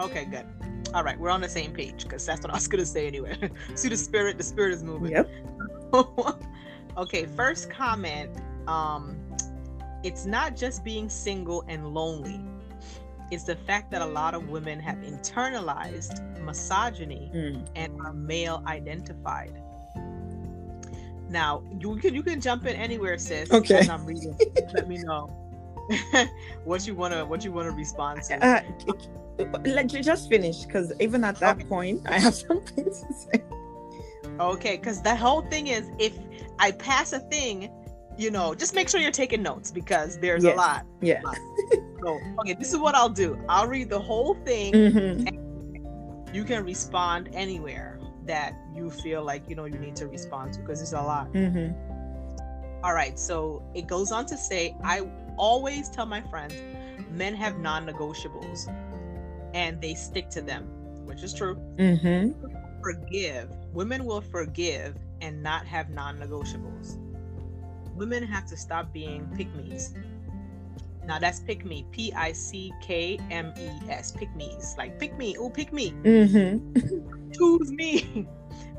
Okay, 0.00 0.24
good. 0.24 0.46
All 0.94 1.04
right, 1.04 1.16
we're 1.20 1.30
on 1.30 1.40
the 1.40 1.48
same 1.48 1.72
page 1.72 2.02
because 2.02 2.26
that's 2.26 2.40
what 2.42 2.50
I 2.50 2.54
was 2.56 2.66
gonna 2.66 2.84
say 2.84 3.06
anyway. 3.06 3.36
See 3.76 3.88
the 3.88 3.96
spirit, 3.96 4.36
the 4.36 4.42
spirit 4.42 4.72
is 4.74 4.82
moving. 4.82 5.12
Yep. 5.12 5.30
okay, 6.96 7.26
first 7.26 7.70
comment. 7.70 8.30
Um, 8.66 9.16
it's 10.02 10.24
not 10.26 10.56
just 10.56 10.82
being 10.84 11.08
single 11.08 11.62
and 11.68 11.94
lonely. 11.94 12.40
It's 13.30 13.44
the 13.44 13.56
fact 13.56 13.90
that 13.92 14.02
a 14.02 14.06
lot 14.06 14.34
of 14.34 14.48
women 14.48 14.80
have 14.80 14.98
internalized 14.98 16.20
misogyny 16.44 17.30
Mm. 17.34 17.66
and 17.76 18.00
are 18.00 18.12
male 18.12 18.62
identified. 18.66 19.52
Now 21.28 21.62
you 21.78 21.96
can 21.96 22.14
you 22.14 22.22
can 22.22 22.40
jump 22.40 22.66
in 22.66 22.74
anywhere, 22.74 23.16
sis. 23.18 23.50
Okay. 23.52 23.86
I'm 23.88 24.04
reading, 24.04 24.36
let 24.74 24.88
me 24.88 24.98
know 24.98 25.28
what 26.64 26.86
you 26.86 26.94
wanna 26.94 27.24
what 27.24 27.44
you 27.44 27.52
wanna 27.52 27.70
respond 27.70 28.22
to. 28.24 28.34
Uh, 28.44 28.62
let 29.64 29.92
you 29.92 30.02
just 30.02 30.28
finish 30.28 30.64
because 30.64 30.92
even 31.00 31.22
at 31.24 31.36
that 31.36 31.56
Okay. 31.56 31.64
point, 31.66 32.02
I 32.06 32.18
have 32.18 32.34
something 32.34 32.84
to 32.84 32.92
say. 33.14 33.42
Okay, 34.40 34.76
because 34.76 35.02
the 35.02 35.14
whole 35.14 35.42
thing 35.42 35.68
is 35.68 35.90
if 35.98 36.14
I 36.58 36.72
pass 36.72 37.12
a 37.12 37.20
thing, 37.20 37.70
you 38.18 38.30
know, 38.30 38.54
just 38.54 38.74
make 38.74 38.88
sure 38.88 39.00
you're 39.00 39.10
taking 39.12 39.42
notes 39.42 39.70
because 39.70 40.18
there's 40.18 40.42
Yes. 40.44 40.54
a 40.54 40.56
lot. 40.56 40.86
Yeah. 41.00 41.22
So, 42.02 42.18
okay, 42.40 42.54
this 42.54 42.72
is 42.72 42.78
what 42.78 42.94
I'll 42.94 43.08
do. 43.08 43.38
I'll 43.48 43.66
read 43.66 43.90
the 43.90 44.00
whole 44.00 44.34
thing. 44.44 44.72
Mm-hmm. 44.72 46.34
You 46.34 46.44
can 46.44 46.64
respond 46.64 47.28
anywhere 47.32 47.98
that 48.26 48.54
you 48.74 48.90
feel 48.90 49.24
like 49.24 49.48
you 49.48 49.56
know 49.56 49.64
you 49.64 49.78
need 49.78 49.96
to 49.96 50.06
respond 50.06 50.54
to 50.54 50.60
because 50.60 50.80
it's 50.80 50.92
a 50.92 51.02
lot. 51.02 51.32
Mm-hmm. 51.32 51.74
All 52.84 52.94
right, 52.94 53.18
so 53.18 53.62
it 53.74 53.86
goes 53.86 54.12
on 54.12 54.24
to 54.26 54.36
say, 54.36 54.74
I 54.82 55.02
always 55.36 55.90
tell 55.90 56.06
my 56.06 56.22
friends, 56.22 56.54
men 57.10 57.34
have 57.34 57.58
non-negotiables, 57.58 58.72
and 59.52 59.80
they 59.82 59.94
stick 59.94 60.30
to 60.30 60.40
them, 60.40 60.64
which 61.04 61.22
is 61.22 61.34
true. 61.34 61.56
Mm-hmm. 61.76 62.80
forgive. 62.82 63.50
Women 63.72 64.04
will 64.04 64.22
forgive 64.22 64.96
and 65.20 65.42
not 65.42 65.66
have 65.66 65.90
non-negotiables. 65.90 66.98
Women 67.94 68.22
have 68.22 68.46
to 68.46 68.56
stop 68.56 68.92
being 68.92 69.28
pick-me's. 69.36 69.94
Now 71.10 71.18
that's 71.18 71.40
pick 71.40 71.64
me, 71.64 71.84
P 71.90 72.12
I 72.12 72.30
C 72.30 72.72
K 72.80 73.18
M 73.32 73.52
E 73.58 73.68
S, 73.90 74.12
pick 74.12 74.32
me's. 74.36 74.76
Like 74.78 74.96
pick 75.00 75.18
me, 75.18 75.34
oh 75.40 75.50
pick 75.50 75.72
me, 75.72 75.90
Mm-hmm. 76.04 77.30
choose 77.32 77.72
me, 77.72 78.28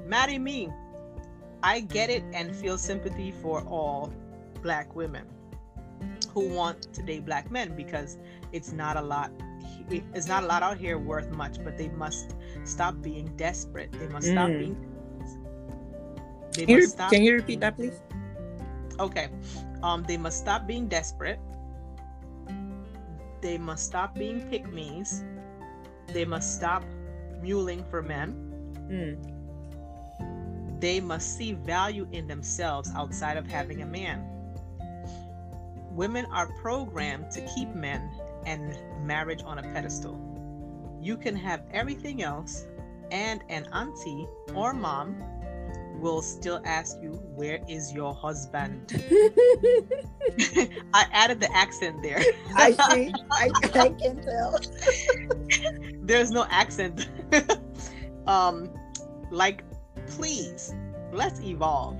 marry 0.05 0.39
me. 0.39 0.69
I 1.61 1.81
get 1.81 2.09
it 2.09 2.23
and 2.33 2.55
feel 2.55 2.77
sympathy 2.77 3.31
for 3.41 3.63
all 3.67 4.13
black 4.61 4.95
women 4.95 5.25
who 6.33 6.47
want 6.47 6.93
to 6.93 7.03
date 7.03 7.25
black 7.25 7.51
men 7.51 7.75
because 7.75 8.17
it's 8.53 8.71
not 8.71 8.95
a 8.95 9.01
lot. 9.01 9.29
It's 9.89 10.29
not 10.29 10.43
a 10.43 10.45
lot 10.47 10.63
out 10.63 10.77
here 10.77 10.97
worth 10.97 11.29
much, 11.31 11.61
but 11.61 11.77
they 11.77 11.89
must 11.89 12.35
stop 12.63 13.01
being 13.01 13.27
desperate. 13.35 13.91
They 13.91 14.07
must 14.07 14.27
stop 14.27 14.49
Mm. 14.49 14.59
being. 14.59 14.77
They 16.53 16.65
Can, 16.65 16.75
you, 16.77 16.87
stop. 16.87 17.11
can 17.11 17.23
you 17.23 17.33
repeat 17.33 17.59
that, 17.59 17.75
please? 17.75 17.99
Okay. 19.01 19.27
Um, 19.83 20.03
they 20.07 20.15
must 20.15 20.37
stop 20.37 20.65
being 20.65 20.87
desperate. 20.87 21.39
They 23.41 23.58
must 23.58 23.86
stop 23.86 24.15
being 24.15 24.41
pick 24.49 24.71
me's. 24.71 25.23
They 26.08 26.25
must 26.25 26.56
stop 26.56 26.84
muling 27.41 27.84
for 27.89 28.01
men. 28.01 28.36
Mm. 28.89 30.80
They 30.80 30.99
must 30.99 31.38
see 31.38 31.54
value 31.54 32.08
in 32.12 32.27
themselves 32.27 32.89
outside 32.95 33.38
of 33.38 33.47
having 33.47 33.82
a 33.82 33.86
man. 33.86 34.27
Women 35.91 36.25
are 36.32 36.47
programmed 36.62 37.32
to 37.32 37.41
keep 37.54 37.73
men 37.75 38.10
and 38.45 38.77
marriage 39.06 39.43
on 39.43 39.58
a 39.60 39.63
pedestal. 39.63 40.19
You 41.01 41.17
can 41.17 41.36
have 41.36 41.63
everything 41.71 42.21
else, 42.23 42.65
and 43.12 43.43
an 43.49 43.67
auntie 43.73 44.27
or 44.56 44.73
mom 44.73 45.21
will 46.01 46.21
still 46.21 46.61
ask 46.65 46.97
you, 47.01 47.11
Where 47.35 47.59
is 47.69 47.93
your 47.93 48.13
husband? 48.13 48.91
I 50.93 51.05
added 51.13 51.39
the 51.39 51.49
accent 51.53 52.01
there. 52.01 52.21
I 52.55 52.71
see. 52.71 53.13
I, 53.31 53.51
I 53.63 53.89
can 53.89 54.21
tell. 54.21 54.59
There's 56.01 56.31
no 56.31 56.45
accent. 56.49 57.07
um, 58.27 58.69
like, 59.29 59.63
please, 60.07 60.73
let's 61.13 61.39
evolve 61.41 61.97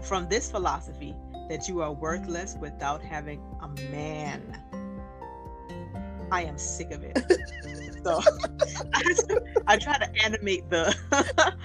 from 0.00 0.28
this 0.28 0.50
philosophy 0.50 1.14
that 1.48 1.68
you 1.68 1.82
are 1.82 1.92
worthless 1.92 2.56
without 2.60 3.02
having 3.02 3.40
a 3.62 3.68
man. 3.90 4.58
I 6.32 6.42
am 6.44 6.58
sick 6.58 6.90
of 6.90 7.04
it. 7.04 7.22
So 8.04 8.20
I 9.66 9.76
try 9.76 9.98
to 9.98 10.08
animate 10.24 10.68
the 10.70 10.94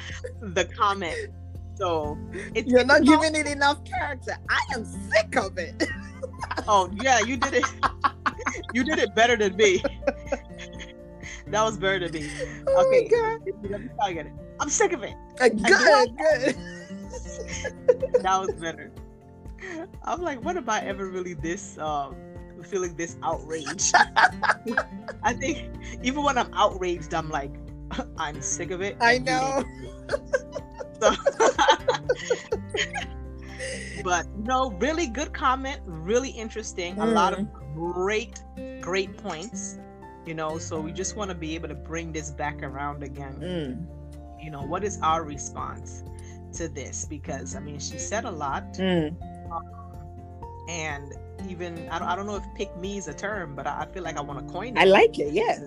the 0.42 0.66
comment. 0.66 1.32
So 1.76 2.18
it's 2.56 2.70
You're 2.70 2.86
not 2.86 3.04
giving 3.04 3.36
it 3.36 3.48
enough 3.48 3.84
character. 3.86 4.38
I 4.50 4.60
am 4.74 4.86
sick 4.86 5.36
of 5.36 5.58
it. 5.58 5.84
Oh 6.68 6.90
yeah, 7.02 7.20
you 7.20 7.38
did 7.38 7.54
it. 7.56 7.66
you 8.74 8.84
did 8.84 8.98
it 9.00 9.14
better 9.16 9.36
than 9.36 9.56
me. 9.56 9.82
that 11.48 11.62
was 11.64 11.78
better 11.78 12.00
than 12.00 12.12
me. 12.14 12.30
Oh 12.68 12.86
Okay. 12.86 13.10
Let 13.70 13.82
me 13.82 13.90
try 13.96 14.10
again. 14.10 14.40
I'm 14.60 14.70
sick 14.70 14.94
of 14.94 15.04
it. 15.04 15.16
Uh, 15.40 15.50
Good, 15.50 16.18
good. 16.18 16.56
That 18.24 18.40
was 18.40 18.54
better. 18.54 18.92
I'm 20.04 20.22
like, 20.22 20.44
what 20.44 20.58
am 20.58 20.70
I 20.70 20.82
ever 20.82 21.10
really 21.10 21.34
this 21.34 21.78
um 21.78 22.16
feeling 22.64 22.96
this 22.96 23.18
outraged? 23.24 23.94
I 25.24 25.34
think 25.34 25.70
even 26.04 26.24
when 26.24 26.38
I'm 26.38 26.54
outraged, 26.54 27.14
I'm 27.14 27.30
like, 27.30 27.52
I'm 28.18 28.42
sick 28.42 28.72
of 28.72 28.82
it. 28.82 28.98
I 29.02 29.18
know. 29.20 29.64
So- 31.02 31.16
but 34.04 34.28
no, 34.38 34.72
really 34.80 35.08
good 35.08 35.34
comment, 35.34 35.82
really 35.86 36.30
interesting. 36.30 36.98
A 37.00 37.06
lot 37.06 37.38
of 37.38 37.48
great, 37.76 38.42
great 38.82 39.18
points. 39.18 39.80
You 40.26 40.36
know, 40.36 40.58
so 40.60 40.80
we 40.80 40.92
just 40.92 41.16
want 41.16 41.30
to 41.32 41.36
be 41.36 41.56
able 41.56 41.70
to 41.70 41.76
bring 41.76 42.12
this 42.12 42.30
back 42.30 42.62
around 42.62 43.04
again. 43.04 43.36
Mm, 43.42 44.44
You 44.44 44.52
know, 44.52 44.62
what 44.62 44.84
is 44.84 45.00
our 45.02 45.24
response 45.24 46.04
to 46.54 46.68
this? 46.70 47.06
Because 47.06 47.56
I 47.56 47.60
mean, 47.60 47.80
she 47.80 47.98
said 47.98 48.26
a 48.26 48.32
lot, 48.32 48.74
mm. 48.74 49.16
and 50.70 51.14
even 51.48 51.88
I 51.90 52.00
don't, 52.00 52.08
I 52.08 52.16
don't 52.16 52.26
know 52.26 52.36
if 52.36 52.44
"pick 52.56 52.76
me" 52.78 52.98
is 52.98 53.08
a 53.08 53.14
term, 53.14 53.56
but 53.56 53.68
I, 53.68 53.82
I 53.82 53.86
feel 53.86 54.04
like 54.04 54.18
I 54.18 54.22
want 54.22 54.46
to 54.46 54.54
coin 54.54 54.78
it. 54.78 54.80
I 54.80 54.86
like 54.86 55.20
it. 55.20 55.34
Yeah. 55.34 55.60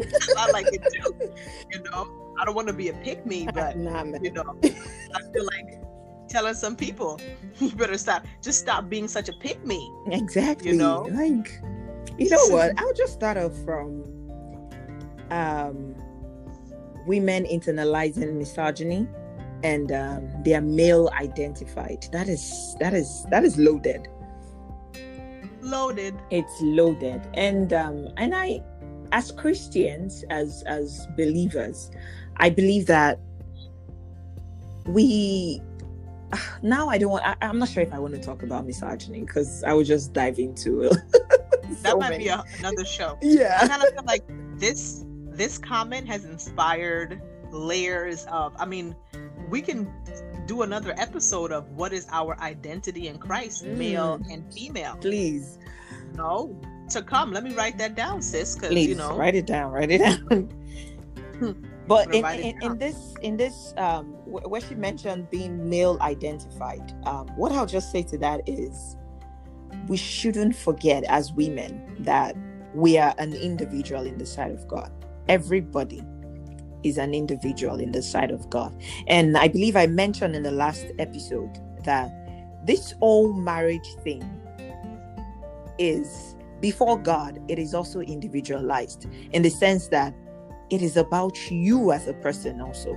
I 0.36 0.50
like 0.50 0.66
it 0.72 0.82
too. 0.92 1.32
You 1.70 1.82
know, 1.84 2.34
I 2.40 2.44
don't 2.44 2.54
want 2.54 2.68
to 2.68 2.74
be 2.74 2.88
a 2.88 2.92
pick 2.94 3.26
me, 3.26 3.48
but 3.54 3.76
nah, 3.76 4.04
you 4.20 4.32
know, 4.32 4.56
I 4.64 5.32
feel 5.32 5.44
like 5.46 5.82
telling 6.28 6.54
some 6.54 6.76
people, 6.76 7.20
you 7.58 7.70
better 7.72 7.98
stop. 7.98 8.26
Just 8.42 8.60
stop 8.60 8.88
being 8.88 9.08
such 9.08 9.28
a 9.28 9.32
pick 9.40 9.64
me. 9.64 9.90
Exactly. 10.06 10.70
You 10.70 10.76
know? 10.76 11.08
like, 11.10 11.60
you 12.18 12.28
know 12.30 12.46
what? 12.48 12.78
I'll 12.78 12.94
just 12.94 13.12
start 13.14 13.36
off 13.36 13.56
from 13.64 14.04
um, 15.30 15.94
women 17.06 17.44
internalizing 17.44 18.34
misogyny. 18.34 19.08
and 19.64 19.90
um, 19.90 20.28
they 20.44 20.54
are 20.54 20.60
male 20.60 21.10
identified. 21.20 22.06
That 22.12 22.28
is 22.28 22.76
that 22.80 22.94
is 22.94 23.26
that 23.30 23.44
is 23.44 23.58
loaded. 23.58 24.08
Loaded. 25.60 26.14
It's 26.30 26.60
loaded, 26.60 27.22
and 27.34 27.72
um, 27.72 28.08
and 28.16 28.34
I, 28.34 28.62
as 29.12 29.32
Christians, 29.32 30.24
as 30.30 30.62
as 30.66 31.06
believers, 31.16 31.90
I 32.36 32.50
believe 32.50 32.86
that 32.86 33.18
we 34.86 35.60
now 36.62 36.88
I 36.88 36.98
don't 36.98 37.10
want. 37.10 37.24
I, 37.24 37.36
am 37.40 37.58
not 37.58 37.68
sure 37.68 37.82
if 37.82 37.92
I 37.92 37.98
want 37.98 38.14
to 38.14 38.20
talk 38.20 38.42
about 38.42 38.66
misogyny 38.66 39.20
because 39.20 39.64
I 39.64 39.72
would 39.72 39.86
just 39.86 40.12
dive 40.12 40.38
into 40.38 40.82
it 40.82 40.96
that 41.82 41.98
might 41.98 42.10
many. 42.10 42.24
be 42.24 42.28
a, 42.28 42.42
another 42.58 42.84
show. 42.84 43.18
Yeah, 43.22 43.58
I 43.60 43.68
kind 43.68 43.82
of 43.82 43.90
feel 43.90 44.04
like 44.06 44.24
this 44.58 45.04
this 45.26 45.58
comment 45.58 46.06
has 46.08 46.24
inspired 46.24 47.20
layers 47.50 48.26
of. 48.26 48.54
I 48.58 48.64
mean, 48.64 48.94
we 49.48 49.62
can 49.62 49.92
do 50.48 50.62
another 50.62 50.94
episode 50.98 51.52
of 51.52 51.70
what 51.72 51.92
is 51.92 52.06
our 52.10 52.36
identity 52.40 53.06
in 53.06 53.18
Christ, 53.18 53.64
mm. 53.64 53.76
male 53.76 54.20
and 54.30 54.52
female. 54.52 54.96
Please, 55.00 55.58
no, 56.14 56.58
to 56.90 57.02
come. 57.02 57.32
Let 57.32 57.44
me 57.44 57.54
write 57.54 57.78
that 57.78 57.94
down, 57.94 58.20
sis. 58.22 58.56
Because 58.56 58.74
you 58.74 58.96
know, 58.96 59.16
write 59.16 59.36
it 59.36 59.46
down. 59.46 59.70
Write 59.70 59.90
it 59.92 59.98
down. 60.30 60.50
but 61.86 62.12
in, 62.12 62.24
in, 62.24 62.62
in, 62.62 62.78
this 62.78 63.14
in 63.22 63.36
this 63.36 63.72
um 63.76 64.06
where 64.26 64.60
she 64.60 64.74
mentioned 64.74 65.30
being 65.30 65.68
male 65.70 65.96
identified 66.00 66.92
um 67.06 67.28
what 67.36 67.52
i'll 67.52 67.64
just 67.64 67.92
say 67.92 68.02
to 68.02 68.18
that 68.18 68.40
is 68.48 68.96
we 69.86 69.96
shouldn't 69.96 70.54
forget 70.54 71.04
as 71.04 71.32
women 71.32 71.80
that 72.00 72.36
we 72.74 72.98
are 72.98 73.14
an 73.18 73.32
individual 73.34 74.04
in 74.04 74.18
the 74.18 74.26
sight 74.26 74.50
of 74.50 74.66
god 74.66 74.90
everybody 75.28 76.02
is 76.82 76.98
an 76.98 77.14
individual 77.14 77.80
in 77.80 77.92
the 77.92 78.02
sight 78.02 78.30
of 78.30 78.48
god 78.50 78.74
and 79.06 79.36
i 79.36 79.48
believe 79.48 79.76
i 79.76 79.86
mentioned 79.86 80.34
in 80.34 80.42
the 80.42 80.50
last 80.50 80.86
episode 80.98 81.58
that 81.84 82.10
this 82.66 82.92
whole 83.00 83.32
marriage 83.32 83.94
thing 84.02 84.22
is 85.78 86.36
before 86.60 86.98
god 86.98 87.40
it 87.48 87.58
is 87.58 87.74
also 87.74 88.00
individualized 88.00 89.06
in 89.32 89.42
the 89.42 89.50
sense 89.50 89.88
that 89.88 90.14
it 90.70 90.82
is 90.82 90.96
about 90.96 91.50
you 91.50 91.92
as 91.92 92.06
a 92.08 92.14
person 92.14 92.60
also 92.60 92.96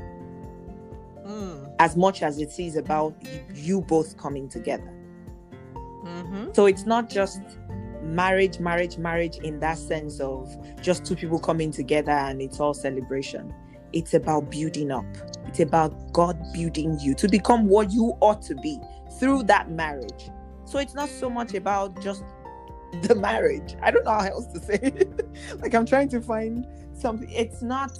mm. 1.25 1.75
as 1.79 1.95
much 1.95 2.21
as 2.21 2.39
it 2.39 2.59
is 2.59 2.75
about 2.75 3.15
you 3.53 3.81
both 3.81 4.17
coming 4.17 4.49
together 4.49 4.93
mm-hmm. 6.03 6.47
so 6.53 6.65
it's 6.65 6.85
not 6.85 7.09
just 7.09 7.41
marriage 8.01 8.59
marriage 8.59 8.97
marriage 8.97 9.37
in 9.37 9.59
that 9.59 9.77
sense 9.77 10.19
of 10.19 10.53
just 10.81 11.05
two 11.05 11.15
people 11.15 11.39
coming 11.39 11.71
together 11.71 12.11
and 12.11 12.41
it's 12.41 12.59
all 12.59 12.73
celebration 12.73 13.53
it's 13.93 14.13
about 14.13 14.49
building 14.49 14.91
up. 14.91 15.05
It's 15.47 15.59
about 15.59 16.13
god 16.13 16.37
building 16.53 16.97
you 16.99 17.13
to 17.15 17.27
become 17.27 17.67
what 17.67 17.91
you 17.91 18.15
ought 18.21 18.41
to 18.43 18.55
be 18.55 18.79
through 19.19 19.43
that 19.43 19.69
marriage. 19.69 20.29
So 20.65 20.79
it's 20.79 20.93
not 20.93 21.09
so 21.09 21.29
much 21.29 21.53
about 21.53 22.01
just 22.01 22.23
the 23.01 23.15
marriage. 23.15 23.75
I 23.81 23.91
don't 23.91 24.05
know 24.05 24.11
how 24.11 24.27
else 24.27 24.47
to 24.53 24.59
say 24.59 24.79
it. 24.81 25.27
Like 25.61 25.73
i'm 25.73 25.85
trying 25.85 26.09
to 26.09 26.21
find 26.21 26.65
something. 26.93 27.29
It's 27.29 27.61
not 27.61 27.97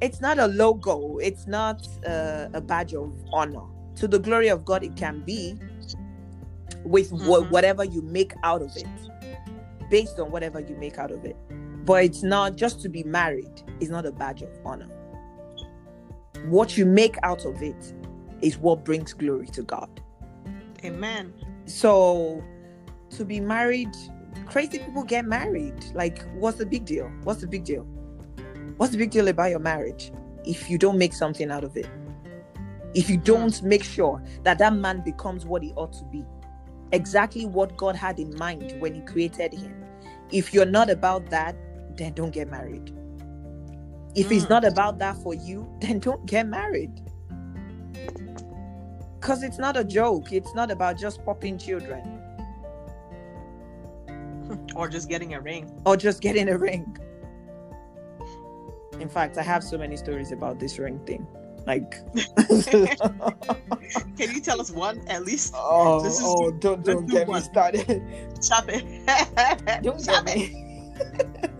it's 0.00 0.20
not 0.20 0.38
a 0.38 0.48
logo. 0.48 1.18
It's 1.18 1.46
not 1.46 1.86
uh, 2.06 2.48
a 2.52 2.60
badge 2.60 2.94
of 2.94 3.14
honor. 3.32 3.62
To 3.96 4.08
the 4.08 4.18
glory 4.18 4.48
of 4.48 4.64
god 4.64 4.82
it 4.82 4.96
can 4.96 5.20
be 5.20 5.56
with 6.84 7.10
mm-hmm. 7.10 7.50
whatever 7.50 7.84
you 7.84 8.02
make 8.02 8.32
out 8.42 8.62
of 8.62 8.76
it 8.76 8.86
based 9.90 10.18
on 10.18 10.30
whatever 10.30 10.58
you 10.60 10.74
make 10.76 10.98
out 10.98 11.10
of 11.12 11.24
it. 11.24 11.36
But 11.84 12.04
it's 12.04 12.24
not 12.24 12.56
just 12.56 12.82
to 12.82 12.88
be 12.88 13.04
married 13.04 13.62
it's 13.80 13.90
not 13.90 14.06
a 14.06 14.12
badge 14.12 14.42
of 14.42 14.50
honor 14.64 14.88
what 16.48 16.76
you 16.76 16.86
make 16.86 17.16
out 17.22 17.44
of 17.44 17.62
it 17.62 17.94
is 18.42 18.58
what 18.58 18.84
brings 18.84 19.12
glory 19.12 19.46
to 19.46 19.62
god 19.62 19.88
amen 20.84 21.32
so 21.64 22.42
to 23.10 23.24
be 23.24 23.40
married 23.40 23.94
crazy 24.46 24.78
people 24.78 25.02
get 25.02 25.24
married 25.24 25.84
like 25.94 26.24
what's 26.34 26.58
the 26.58 26.66
big 26.66 26.84
deal 26.84 27.10
what's 27.22 27.40
the 27.40 27.46
big 27.46 27.64
deal 27.64 27.86
What's 28.76 28.92
the 28.92 28.98
big 28.98 29.10
deal 29.10 29.28
about 29.28 29.50
your 29.50 29.58
marriage 29.58 30.12
if 30.44 30.68
you 30.68 30.76
don't 30.76 30.98
make 30.98 31.14
something 31.14 31.50
out 31.50 31.64
of 31.64 31.76
it? 31.76 31.88
If 32.94 33.08
you 33.08 33.16
don't 33.16 33.56
hmm. 33.56 33.68
make 33.68 33.84
sure 33.84 34.22
that 34.42 34.58
that 34.58 34.74
man 34.74 35.00
becomes 35.00 35.46
what 35.46 35.62
he 35.62 35.72
ought 35.72 35.94
to 35.94 36.04
be, 36.04 36.24
exactly 36.92 37.46
what 37.46 37.76
God 37.76 37.96
had 37.96 38.18
in 38.18 38.36
mind 38.36 38.74
when 38.78 38.94
he 38.94 39.00
created 39.00 39.54
him. 39.54 39.82
If 40.30 40.52
you're 40.52 40.66
not 40.66 40.90
about 40.90 41.30
that, 41.30 41.56
then 41.96 42.12
don't 42.12 42.32
get 42.32 42.50
married. 42.50 42.94
If 44.16 44.30
mm. 44.30 44.36
it's 44.36 44.48
not 44.48 44.64
about 44.64 44.98
that 44.98 45.16
for 45.18 45.34
you, 45.34 45.68
then 45.80 45.98
don't 45.98 46.26
get 46.26 46.46
married. 46.48 47.02
Because 49.20 49.42
it's 49.42 49.58
not 49.58 49.76
a 49.76 49.84
joke. 49.84 50.32
It's 50.32 50.54
not 50.54 50.70
about 50.70 50.98
just 50.98 51.24
popping 51.24 51.58
children. 51.58 52.12
Or 54.76 54.88
just 54.88 55.08
getting 55.08 55.34
a 55.34 55.40
ring. 55.40 55.72
Or 55.84 55.96
just 55.96 56.20
getting 56.20 56.48
a 56.50 56.56
ring. 56.56 56.96
In 59.00 59.08
fact, 59.08 59.36
I 59.38 59.42
have 59.42 59.64
so 59.64 59.76
many 59.76 59.96
stories 59.96 60.30
about 60.30 60.60
this 60.60 60.78
ring 60.78 61.00
thing. 61.00 61.26
Like, 61.66 61.90
can 64.16 64.30
you 64.30 64.40
tell 64.40 64.60
us 64.60 64.70
one 64.70 65.02
at 65.08 65.24
least? 65.24 65.52
Oh, 65.56 66.04
is, 66.06 66.20
oh 66.22 66.52
don't 66.52 66.84
don't 66.84 67.06
get 67.06 67.26
do 67.26 67.32
me 67.32 67.40
started. 67.40 68.02
Chop 68.40 68.66
it. 68.68 68.84
don't 69.82 70.04
Chop 70.04 70.26
it. 70.28 71.50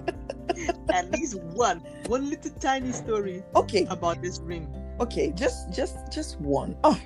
at 0.90 1.10
least 1.10 1.40
one, 1.42 1.82
one 2.08 2.30
little 2.30 2.50
tiny 2.60 2.92
story. 2.92 3.42
Okay. 3.54 3.86
About 3.90 4.22
this 4.22 4.38
ring. 4.40 4.68
Okay, 5.00 5.32
just 5.32 5.72
just 5.72 5.96
just 6.10 6.40
one. 6.40 6.76
Oh, 6.84 6.98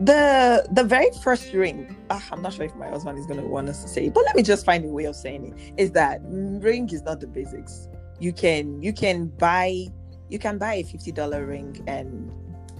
the 0.00 0.66
the 0.72 0.84
very 0.84 1.10
first 1.22 1.52
ring 1.52 1.96
uh, 2.10 2.20
i'm 2.30 2.40
not 2.40 2.52
sure 2.52 2.64
if 2.64 2.74
my 2.76 2.88
husband 2.88 3.18
is 3.18 3.26
going 3.26 3.40
to 3.40 3.46
want 3.46 3.68
us 3.68 3.82
to 3.82 3.88
say 3.88 4.06
it, 4.06 4.14
but 4.14 4.24
let 4.24 4.36
me 4.36 4.42
just 4.42 4.64
find 4.64 4.84
a 4.84 4.88
way 4.88 5.04
of 5.04 5.16
saying 5.16 5.52
it 5.58 5.74
is 5.76 5.90
that 5.90 6.20
ring 6.22 6.88
is 6.90 7.02
not 7.02 7.18
the 7.18 7.26
basics 7.26 7.88
you 8.20 8.32
can 8.32 8.80
you 8.80 8.92
can 8.92 9.26
buy 9.26 9.86
you 10.28 10.38
can 10.38 10.58
buy 10.58 10.74
a 10.74 10.84
$50 10.84 11.48
ring 11.48 11.82
and 11.88 12.30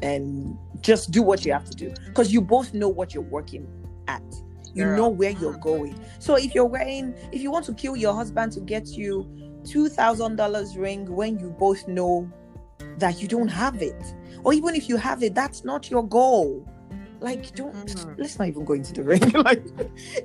and 0.02 0.56
just 0.80 1.10
do 1.10 1.22
what 1.22 1.44
you 1.44 1.52
have 1.52 1.64
to 1.64 1.76
do 1.76 1.92
because 2.06 2.32
you 2.32 2.40
both 2.40 2.72
know 2.72 2.88
what 2.88 3.12
you're 3.14 3.22
working 3.24 3.66
at 4.06 4.22
you 4.74 4.84
know 4.84 5.08
where 5.08 5.30
you're 5.30 5.58
going 5.58 5.98
so 6.20 6.36
if 6.36 6.54
you're 6.54 6.66
wearing 6.66 7.12
if 7.32 7.42
you 7.42 7.50
want 7.50 7.64
to 7.64 7.74
kill 7.74 7.96
your 7.96 8.14
husband 8.14 8.52
to 8.52 8.60
get 8.60 8.86
you 8.86 9.26
$2000 9.64 10.78
ring 10.78 11.14
when 11.14 11.38
you 11.38 11.50
both 11.50 11.86
know 11.88 12.30
that 12.98 13.20
you 13.20 13.28
don't 13.28 13.48
have 13.48 13.82
it 13.82 14.14
or 14.44 14.52
even 14.52 14.74
if 14.74 14.88
you 14.88 14.96
have 14.96 15.22
it 15.22 15.34
that's 15.34 15.64
not 15.64 15.90
your 15.90 16.06
goal 16.06 16.66
like 17.20 17.52
don't 17.54 17.74
mm-hmm. 17.74 18.20
let's 18.20 18.38
not 18.38 18.48
even 18.48 18.64
go 18.64 18.74
into 18.74 18.92
the 18.92 19.02
ring 19.02 19.20
like 19.44 19.64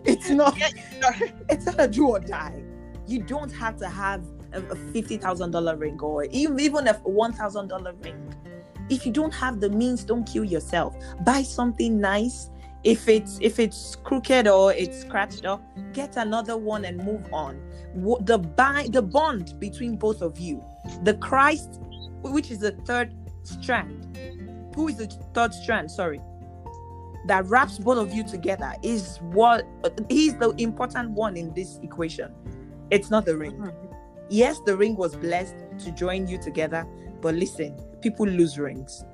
it's 0.05 0.29
not 0.29 0.55
it's 1.49 1.65
not 1.65 1.79
a 1.79 1.87
do 1.87 2.07
or 2.07 2.19
die 2.19 2.63
you 3.07 3.21
don't 3.21 3.51
have 3.51 3.77
to 3.77 3.89
have 3.89 4.23
a 4.53 4.75
fifty 4.93 5.17
thousand 5.17 5.51
dollar 5.51 5.75
ring 5.75 5.99
or 5.99 6.25
even 6.25 6.59
even 6.59 6.87
a 6.87 6.93
one 7.03 7.33
thousand 7.33 7.67
dollar 7.67 7.93
ring. 8.01 8.33
If 8.89 9.05
you 9.05 9.11
don't 9.11 9.33
have 9.33 9.59
the 9.59 9.69
means, 9.69 10.03
don't 10.03 10.25
kill 10.25 10.43
yourself. 10.43 10.95
Buy 11.25 11.43
something 11.43 11.99
nice. 11.99 12.49
If 12.83 13.07
it's 13.07 13.39
if 13.41 13.59
it's 13.59 13.95
crooked 13.95 14.47
or 14.47 14.73
it's 14.73 15.01
scratched 15.01 15.45
up, 15.45 15.61
get 15.93 16.17
another 16.17 16.57
one 16.57 16.85
and 16.85 16.97
move 16.97 17.31
on. 17.33 17.61
The 18.25 18.37
buy 18.37 18.87
the 18.91 19.01
bond 19.01 19.59
between 19.59 19.95
both 19.95 20.21
of 20.21 20.39
you, 20.39 20.63
the 21.03 21.13
Christ, 21.15 21.79
which 22.21 22.51
is 22.51 22.59
the 22.59 22.71
third 22.85 23.13
strand. 23.43 24.17
Who 24.75 24.87
is 24.89 24.97
the 24.97 25.07
third 25.33 25.53
strand? 25.53 25.91
Sorry, 25.91 26.19
that 27.27 27.45
wraps 27.45 27.77
both 27.77 27.97
of 27.97 28.13
you 28.13 28.23
together 28.23 28.73
is 28.83 29.17
what 29.21 29.65
he's 30.09 30.35
the 30.35 30.49
important 30.57 31.11
one 31.11 31.37
in 31.37 31.53
this 31.53 31.79
equation. 31.83 32.33
It's 32.91 33.09
not 33.09 33.25
the 33.25 33.37
ring. 33.37 33.53
Mm-hmm. 33.53 33.93
Yes, 34.29 34.59
the 34.65 34.75
ring 34.75 34.95
was 34.95 35.15
blessed 35.15 35.55
to 35.79 35.91
join 35.91 36.27
you 36.27 36.37
together, 36.37 36.85
but 37.21 37.35
listen, 37.35 37.77
people 38.01 38.25
lose 38.25 38.57
rings. 38.57 39.05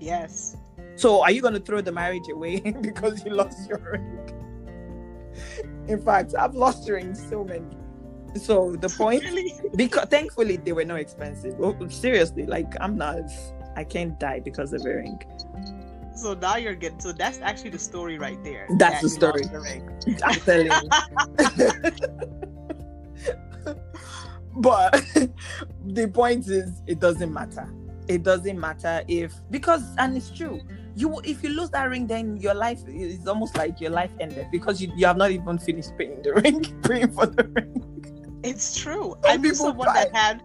Yes. 0.00 0.56
So 0.98 1.22
are 1.22 1.30
you 1.30 1.40
going 1.40 1.54
to 1.54 1.60
throw 1.60 1.80
the 1.80 1.92
marriage 1.92 2.28
away 2.28 2.58
because 2.80 3.24
you 3.24 3.30
lost 3.30 3.68
your 3.68 3.78
ring? 3.78 4.34
In 5.86 6.02
fact, 6.02 6.34
I've 6.36 6.56
lost 6.56 6.90
rings 6.90 7.24
so 7.28 7.44
many. 7.44 7.76
So 8.34 8.74
the 8.74 8.88
point, 8.88 9.22
really? 9.22 9.54
because 9.76 10.08
thankfully 10.08 10.56
they 10.56 10.72
were 10.72 10.84
not 10.84 10.98
expensive. 10.98 11.54
Well, 11.54 11.76
seriously, 11.88 12.46
like 12.46 12.66
I'm 12.80 12.96
not, 12.96 13.30
I 13.76 13.84
can't 13.84 14.18
die 14.18 14.40
because 14.40 14.72
of 14.72 14.84
a 14.84 14.88
ring. 14.88 15.20
So 16.16 16.34
now 16.34 16.56
you're 16.56 16.74
getting. 16.74 16.98
So 16.98 17.12
that's 17.12 17.38
actually 17.40 17.70
the 17.70 17.78
story 17.78 18.18
right 18.18 18.42
there. 18.42 18.66
That's 18.76 18.96
that 18.96 19.02
the 19.02 19.08
story. 19.08 19.42
The 19.42 20.20
I'm 20.24 20.40
telling 20.40 20.72
you. 23.64 23.74
but 24.56 24.92
the 25.86 26.08
point 26.08 26.48
is 26.48 26.82
it 26.88 26.98
doesn't 26.98 27.32
matter 27.32 27.72
it 28.08 28.22
doesn't 28.22 28.58
matter 28.58 29.02
if 29.06 29.34
because 29.50 29.82
and 29.98 30.16
it's 30.16 30.30
true 30.30 30.60
you 30.98 31.20
if 31.24 31.42
you 31.42 31.50
lose 31.50 31.70
that 31.70 31.84
ring 31.84 32.06
then 32.06 32.36
your 32.36 32.54
life 32.54 32.80
is 32.88 33.26
almost 33.26 33.56
like 33.56 33.80
your 33.80 33.90
life 33.90 34.10
ended 34.20 34.46
because 34.50 34.80
you, 34.82 34.92
you 34.96 35.06
have 35.06 35.16
not 35.16 35.30
even 35.30 35.58
finished 35.58 35.96
paying 35.96 36.20
the 36.22 36.32
ring 36.34 36.62
paying 36.82 37.10
for 37.10 37.26
the 37.26 37.44
ring 37.44 38.40
it's 38.42 38.76
true 38.76 39.14
and 39.24 39.26
i 39.26 39.36
knew 39.36 39.54
someone 39.54 39.86
buy. 39.86 39.94
that 39.94 40.14
had 40.14 40.42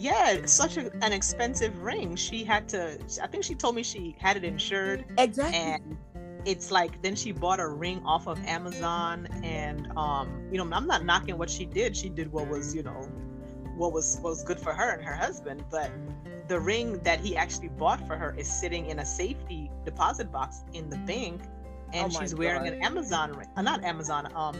yeah, 0.00 0.46
such 0.46 0.78
a, 0.78 0.90
an 1.04 1.12
expensive 1.12 1.78
ring. 1.82 2.16
She 2.16 2.42
had 2.42 2.66
to. 2.70 2.98
I 3.22 3.26
think 3.26 3.44
she 3.44 3.54
told 3.54 3.74
me 3.74 3.82
she 3.82 4.16
had 4.18 4.38
it 4.38 4.44
insured, 4.44 5.04
Exactly. 5.18 5.58
and 5.58 5.98
it's 6.46 6.70
like 6.70 7.02
then 7.02 7.14
she 7.14 7.32
bought 7.32 7.60
a 7.60 7.68
ring 7.68 8.02
off 8.06 8.26
of 8.26 8.42
Amazon, 8.46 9.28
and 9.42 9.92
um, 9.98 10.48
you 10.50 10.56
know, 10.56 10.74
I'm 10.74 10.86
not 10.86 11.04
knocking 11.04 11.36
what 11.36 11.50
she 11.50 11.66
did. 11.66 11.94
She 11.94 12.08
did 12.08 12.32
what 12.32 12.48
was, 12.48 12.74
you 12.74 12.82
know, 12.82 13.02
what 13.76 13.92
was 13.92 14.18
what 14.22 14.30
was 14.30 14.42
good 14.42 14.58
for 14.58 14.72
her 14.72 14.94
and 14.94 15.04
her 15.04 15.14
husband, 15.14 15.64
but 15.70 15.90
the 16.50 16.58
ring 16.58 16.98
that 17.04 17.20
he 17.20 17.36
actually 17.36 17.68
bought 17.68 18.04
for 18.08 18.16
her 18.16 18.34
is 18.36 18.50
sitting 18.50 18.86
in 18.86 18.98
a 18.98 19.06
safety 19.06 19.70
deposit 19.84 20.32
box 20.32 20.64
in 20.74 20.90
the 20.90 20.96
bank, 21.06 21.40
and 21.92 22.12
Oh 22.12 22.18
she's 22.20 22.34
wearing 22.34 22.64
God. 22.64 22.72
an 22.72 22.82
Amazon 22.82 23.32
ring. 23.38 23.46
Uh, 23.56 23.62
not 23.62 23.84
Amazon, 23.84 24.26
um, 24.34 24.56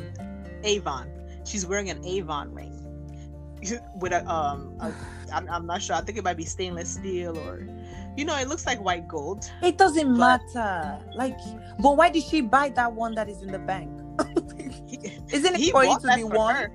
Avon. 0.62 1.10
She's 1.44 1.66
wearing 1.66 1.90
an 1.90 2.00
Avon 2.06 2.54
ring 2.54 2.72
with 4.00 4.12
a 4.12 4.24
um. 4.30 4.76
A, 4.80 4.94
I'm, 5.34 5.48
I'm 5.50 5.66
not 5.66 5.82
sure. 5.82 5.96
I 5.96 6.00
think 6.02 6.16
it 6.16 6.22
might 6.22 6.36
be 6.36 6.44
stainless 6.44 6.90
steel 6.94 7.36
or, 7.38 7.66
you 8.16 8.24
know, 8.24 8.36
it 8.38 8.46
looks 8.48 8.66
like 8.66 8.80
white 8.80 9.08
gold. 9.08 9.50
It 9.60 9.76
doesn't 9.76 10.16
But- 10.16 10.40
matter. 10.54 11.04
Like, 11.16 11.38
but 11.82 11.96
why 11.96 12.08
did 12.10 12.22
she 12.22 12.40
buy 12.40 12.68
that 12.70 12.92
one 12.92 13.16
that 13.16 13.28
is 13.28 13.42
in 13.42 13.50
the 13.50 13.58
bank? 13.58 13.90
Isn't 15.32 15.54
it 15.54 15.60
He 15.60 15.70
for 15.72 15.84
you 15.84 15.98
to 15.98 16.14
be 16.14 16.22
worn? 16.24 16.54
her. 16.54 16.70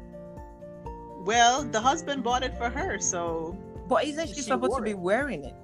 Well, 1.23 1.63
the 1.63 1.79
husband 1.79 2.21
bought 2.23 2.43
it 2.43 2.57
for 2.57 2.69
her, 2.69 2.99
so 2.99 3.57
But 3.87 4.05
isn't 4.05 4.27
she, 4.29 4.35
She 4.35 4.41
supposed 4.41 4.77
to 4.77 4.81
be 4.81 4.93
wearing 4.93 5.45
it? 5.45 5.55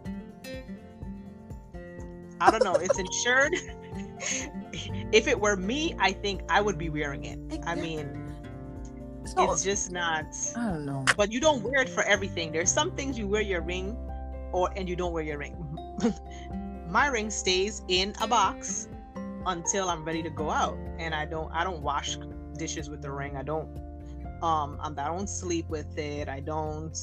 I 2.40 2.50
don't 2.50 2.64
know. 2.64 2.76
It's 2.76 2.98
insured. 2.98 3.54
if 5.12 5.28
it 5.28 5.40
were 5.40 5.56
me, 5.56 5.96
I 6.00 6.12
think 6.12 6.42
I 6.50 6.62
would 6.62 6.78
be 6.78 6.90
wearing 6.90 7.26
it. 7.26 7.40
I 7.66 7.76
mean, 7.76 8.34
So 9.26 9.52
it's 9.52 9.64
just 9.64 9.92
not. 9.92 10.26
I 10.56 10.70
don't 10.70 10.86
know. 10.86 11.06
But 11.16 11.32
you 11.32 11.40
don't 11.40 11.62
wear 11.62 11.82
it 11.82 11.90
for 11.90 12.04
everything. 12.04 12.52
There's 12.52 12.72
some 12.72 12.92
things 12.92 13.18
you 13.18 13.28
wear 13.28 13.42
your 13.42 13.62
ring, 13.62 13.96
or 14.52 14.72
and 14.76 14.90
you 14.90 14.96
don't 14.96 15.14
wear 15.14 15.24
your 15.24 15.38
ring. 15.38 15.56
My 16.90 17.08
ring 17.08 17.30
stays 17.30 17.84
in 17.88 18.14
a 18.22 18.28
box 18.28 18.90
until 19.46 19.90
I'm 19.90 20.04
ready 20.04 20.24
to 20.24 20.30
go 20.30 20.50
out, 20.50 20.78
and 20.98 21.14
I 21.14 21.26
don't. 21.26 21.52
I 21.52 21.64
don't 21.64 21.82
wash 21.82 22.18
dishes 22.58 22.90
with 22.90 23.02
the 23.02 23.12
ring. 23.12 23.38
I 23.38 23.44
don't. 23.44 23.70
Um, 24.42 24.80
I 24.82 24.90
don't 24.90 25.30
sleep 25.30 25.70
with 25.70 25.96
it. 25.98 26.28
I 26.28 26.40
don't. 26.40 26.98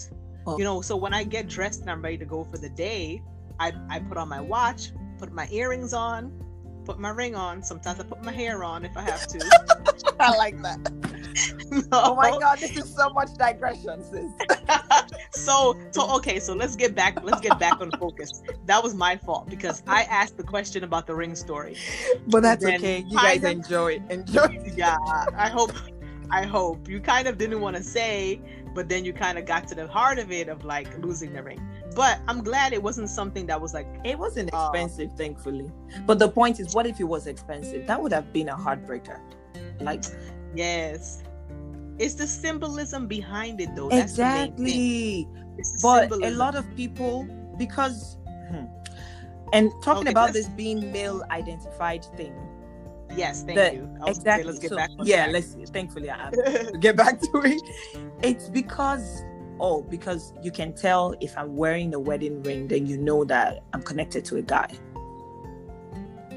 You 0.57 0.65
know. 0.65 0.81
So 0.81 0.97
when 0.97 1.13
I 1.13 1.25
get 1.25 1.49
dressed 1.49 1.81
and 1.81 1.91
I'm 1.91 2.03
ready 2.03 2.19
to 2.19 2.25
go 2.25 2.45
for 2.45 2.59
the 2.59 2.69
day, 2.71 3.23
I 3.59 3.73
I 3.91 3.99
put 4.01 4.17
on 4.17 4.29
my 4.29 4.41
watch, 4.41 4.93
put 5.19 5.33
my 5.33 5.49
earrings 5.51 5.93
on, 5.93 6.33
put 6.85 6.99
my 6.99 7.11
ring 7.11 7.35
on. 7.35 7.63
Sometimes 7.63 8.01
I 8.01 8.05
put 8.05 8.23
my 8.25 8.33
hair 8.33 8.65
on 8.65 8.85
if 8.85 8.97
I 8.97 9.03
have 9.03 9.27
to. 9.29 10.15
I 10.21 10.37
like 10.37 10.61
that. 10.63 10.79
Oh 11.93 12.15
my 12.17 12.31
god, 12.31 12.59
this 12.59 12.77
is 12.77 12.93
so 12.97 13.11
much 13.11 13.29
digression, 13.37 14.03
sis. 14.03 14.33
so 15.31 15.77
so 15.91 16.09
okay 16.17 16.39
so 16.41 16.55
let's 16.55 16.77
get 16.77 16.95
back 16.95 17.23
let's 17.23 17.41
get 17.41 17.59
back 17.59 17.81
on 17.81 17.91
focus 17.93 18.43
that 18.67 18.83
was 18.83 18.95
my 18.95 19.17
fault 19.17 19.49
because 19.49 19.83
i 19.87 20.03
asked 20.05 20.37
the 20.37 20.43
question 20.43 20.85
about 20.85 21.07
the 21.07 21.15
ring 21.15 21.35
story 21.35 21.77
But 22.27 22.43
that's 22.43 22.65
okay. 22.65 23.05
You 23.07 23.17
guys 23.17 23.45
enjoy 23.45 23.95
it. 23.95 24.03
Enjoy 24.11 24.45
it. 24.45 24.77
yeah 24.77 24.97
i 25.37 25.49
hope 25.49 25.73
i 26.31 26.45
hope 26.45 26.89
you 26.89 27.01
kind 27.01 27.27
of 27.29 27.39
didn't 27.39 27.61
want 27.61 27.77
to 27.77 27.83
say 27.83 28.41
but 28.75 28.89
then 28.89 29.05
you 29.05 29.13
kind 29.13 29.39
of 29.39 29.45
got 29.47 29.67
to 29.67 29.75
the 29.75 29.87
heart 29.89 30.19
of 30.19 30.31
it 30.31 30.49
of 30.49 30.65
like 30.65 30.97
losing 30.99 31.33
the 31.33 31.43
ring 31.43 31.61
but 31.97 32.21
i'm 32.29 32.43
glad 32.43 32.73
it 32.73 32.83
wasn't 32.83 33.09
something 33.09 33.47
that 33.47 33.61
was 33.61 33.75
like 33.75 33.87
It 34.05 34.19
wasn't 34.19 34.53
Uh, 34.53 34.71
expensive, 34.73 35.11
thankfully. 35.17 35.71
But 36.07 36.19
the 36.19 36.29
point 36.29 36.61
is, 36.61 36.75
what 36.75 36.87
if 36.87 37.01
it 37.01 37.05
was 37.05 37.27
expensive? 37.27 37.87
That 37.87 38.01
would 38.03 38.13
have 38.13 38.33
been 38.33 38.49
a 38.51 38.57
heartbreaker. 38.57 39.19
Like 39.81 40.05
yes 40.55 41.23
it's 41.99 42.15
the 42.15 42.27
symbolism 42.27 43.07
behind 43.09 43.61
it 43.61 43.75
though 43.75 43.89
That's 43.89 44.15
the 44.17 44.23
main 44.25 44.53
thing. 44.57 45.27
exactly. 45.59 45.79
But 45.83 46.13
a 46.13 46.31
lot 46.31 46.55
of 46.55 46.65
people, 46.77 47.27
because, 47.59 48.19
hmm. 48.49 48.67
and 49.53 49.73
talking 49.83 50.03
Okay, 50.03 50.11
about 50.13 50.33
this 50.33 50.47
being 50.49 50.93
male 50.93 51.25
identified 51.33 52.05
thing. 52.17 52.33
Yes 53.19 53.45
thank 53.45 53.75
you 53.75 53.89
I 54.01 54.09
was 54.09 54.17
say, 54.17 54.21
Exactly. 54.21 54.45
let's 54.45 54.59
get 54.59 54.69
so, 54.71 54.77
back 54.77 54.91
yeah, 55.03 55.27
let's 55.31 55.57
thankfully 55.71 56.11
I 56.11 56.31
get 56.81 56.97
back 56.97 57.21
to 57.21 57.43
it. 57.45 57.63
It's 58.23 58.49
because 58.49 59.23
oh, 59.61 59.83
because 59.83 60.33
you 60.43 60.51
can 60.51 60.73
tell 60.73 61.15
if 61.21 61.37
I'm 61.37 61.57
wearing 61.57 61.95
a 61.95 61.99
wedding 61.99 62.43
ring, 62.43 62.69
then 62.69 62.87
you 62.87 62.97
know 62.97 63.25
that 63.25 63.65
I'm 63.73 63.83
connected 63.83 64.25
to 64.27 64.37
a 64.37 64.43
guy. 64.43 64.69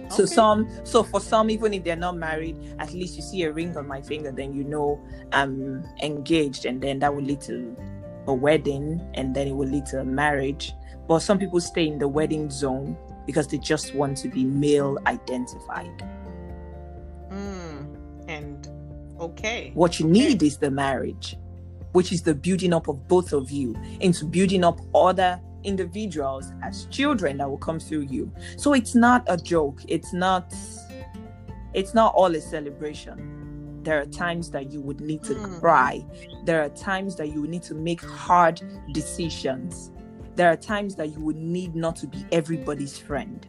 So 0.10 0.24
Okay. 0.24 0.34
some 0.34 0.68
so 0.84 1.04
for 1.04 1.22
some, 1.22 1.50
even 1.50 1.74
if 1.74 1.84
they're 1.84 1.96
not 1.96 2.18
married, 2.18 2.58
at 2.80 2.94
least 2.94 3.16
you 3.16 3.22
see 3.22 3.44
a 3.44 3.52
ring 3.52 3.78
on 3.78 3.88
my 3.88 4.02
finger, 4.02 4.32
then 4.32 4.54
you 4.54 4.64
know 4.64 5.00
I'm 5.32 5.86
engaged, 6.02 6.66
and 6.66 6.82
then 6.82 7.00
that 7.00 7.14
will 7.14 7.24
lead 7.24 7.42
to 7.42 7.76
a 8.28 8.34
wedding, 8.34 9.02
and 9.14 9.36
then 9.36 9.48
it 9.48 9.56
will 9.56 9.70
lead 9.70 9.86
to 9.88 10.02
a 10.02 10.06
marriage. 10.06 10.74
But 11.08 11.20
some 11.20 11.40
people 11.40 11.62
stay 11.62 11.88
in 11.88 11.98
the 11.98 12.08
wedding 12.08 12.50
zone 12.50 12.98
because 13.26 13.48
they 13.48 13.58
just 13.58 13.96
want 13.96 14.18
to 14.18 14.28
be 14.28 14.44
male 14.44 14.98
identified. 15.08 16.04
Mm, 17.32 18.26
and 18.28 18.68
okay 19.20 19.72
What 19.74 20.00
you 20.00 20.06
Okay. 20.08 20.12
need 20.20 20.44
is 20.44 20.58
the 20.58 20.70
marriage, 20.72 21.38
which 21.94 22.12
is 22.12 22.22
the 22.22 22.34
building 22.36 22.74
up 22.74 22.88
of 22.88 23.08
both 23.08 23.34
of 23.34 23.52
you 23.52 23.76
into 24.00 24.26
building 24.26 24.64
up 24.64 24.80
other 24.96 25.40
individuals 25.64 26.52
as 26.64 26.86
children 26.86 27.38
that 27.38 27.48
will 27.50 27.58
come 27.58 27.80
through 27.80 28.08
you. 28.10 28.32
So 28.58 28.74
it's 28.74 28.96
not 28.96 29.24
a 29.28 29.38
joke. 29.38 29.80
It's 29.88 30.12
not 30.14 30.54
it's 31.74 31.94
not 31.94 32.14
all 32.16 32.36
a 32.36 32.42
celebration. 32.42 33.80
There 33.84 34.00
are 34.02 34.06
times 34.06 34.52
that 34.52 34.72
you 34.72 34.82
would 34.82 35.00
need 35.02 35.24
to 35.24 35.34
Mm. 35.36 35.60
cry. 35.60 36.06
There 36.46 36.62
are 36.62 36.70
times 36.70 37.16
that 37.16 37.30
you 37.34 37.42
would 37.42 37.50
need 37.50 37.64
to 37.64 37.76
make 37.76 38.02
hard 38.04 38.62
decisions. 38.94 39.92
There 40.36 40.50
are 40.52 40.58
times 40.58 40.96
that 40.96 41.10
you 41.14 41.20
would 41.22 41.38
need 41.38 41.76
not 41.76 41.96
to 41.98 42.08
be 42.08 42.26
everybody's 42.32 42.98
friend. 42.98 43.46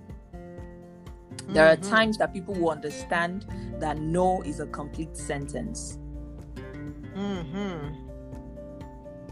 There 1.48 1.66
are 1.66 1.76
Mhm. 1.76 1.88
times 1.88 2.18
that 2.18 2.32
people 2.32 2.54
will 2.54 2.70
understand 2.70 3.46
that 3.80 3.98
no 3.98 4.42
is 4.42 4.60
a 4.60 4.66
complete 4.66 5.16
sentence. 5.16 5.98
Mhm. 7.14 7.96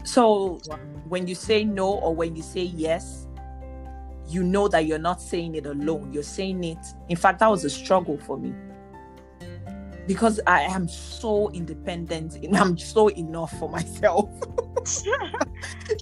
So 0.03 0.59
when 1.07 1.27
you 1.27 1.35
say 1.35 1.63
no 1.63 1.89
or 1.93 2.15
when 2.15 2.35
you 2.35 2.43
say 2.43 2.63
yes, 2.63 3.27
you 4.27 4.43
know 4.43 4.67
that 4.69 4.85
you're 4.85 4.99
not 4.99 5.21
saying 5.21 5.55
it 5.55 5.65
alone. 5.65 6.11
You're 6.13 6.23
saying 6.23 6.63
it. 6.63 6.77
In 7.09 7.17
fact, 7.17 7.39
that 7.39 7.49
was 7.49 7.63
a 7.65 7.69
struggle 7.69 8.17
for 8.17 8.37
me 8.37 8.53
because 10.07 10.39
I 10.47 10.61
am 10.61 10.87
so 10.87 11.49
independent 11.51 12.35
and 12.35 12.55
I'm 12.57 12.77
so 12.77 13.09
enough 13.09 13.51
for 13.59 13.69
myself. 13.69 14.29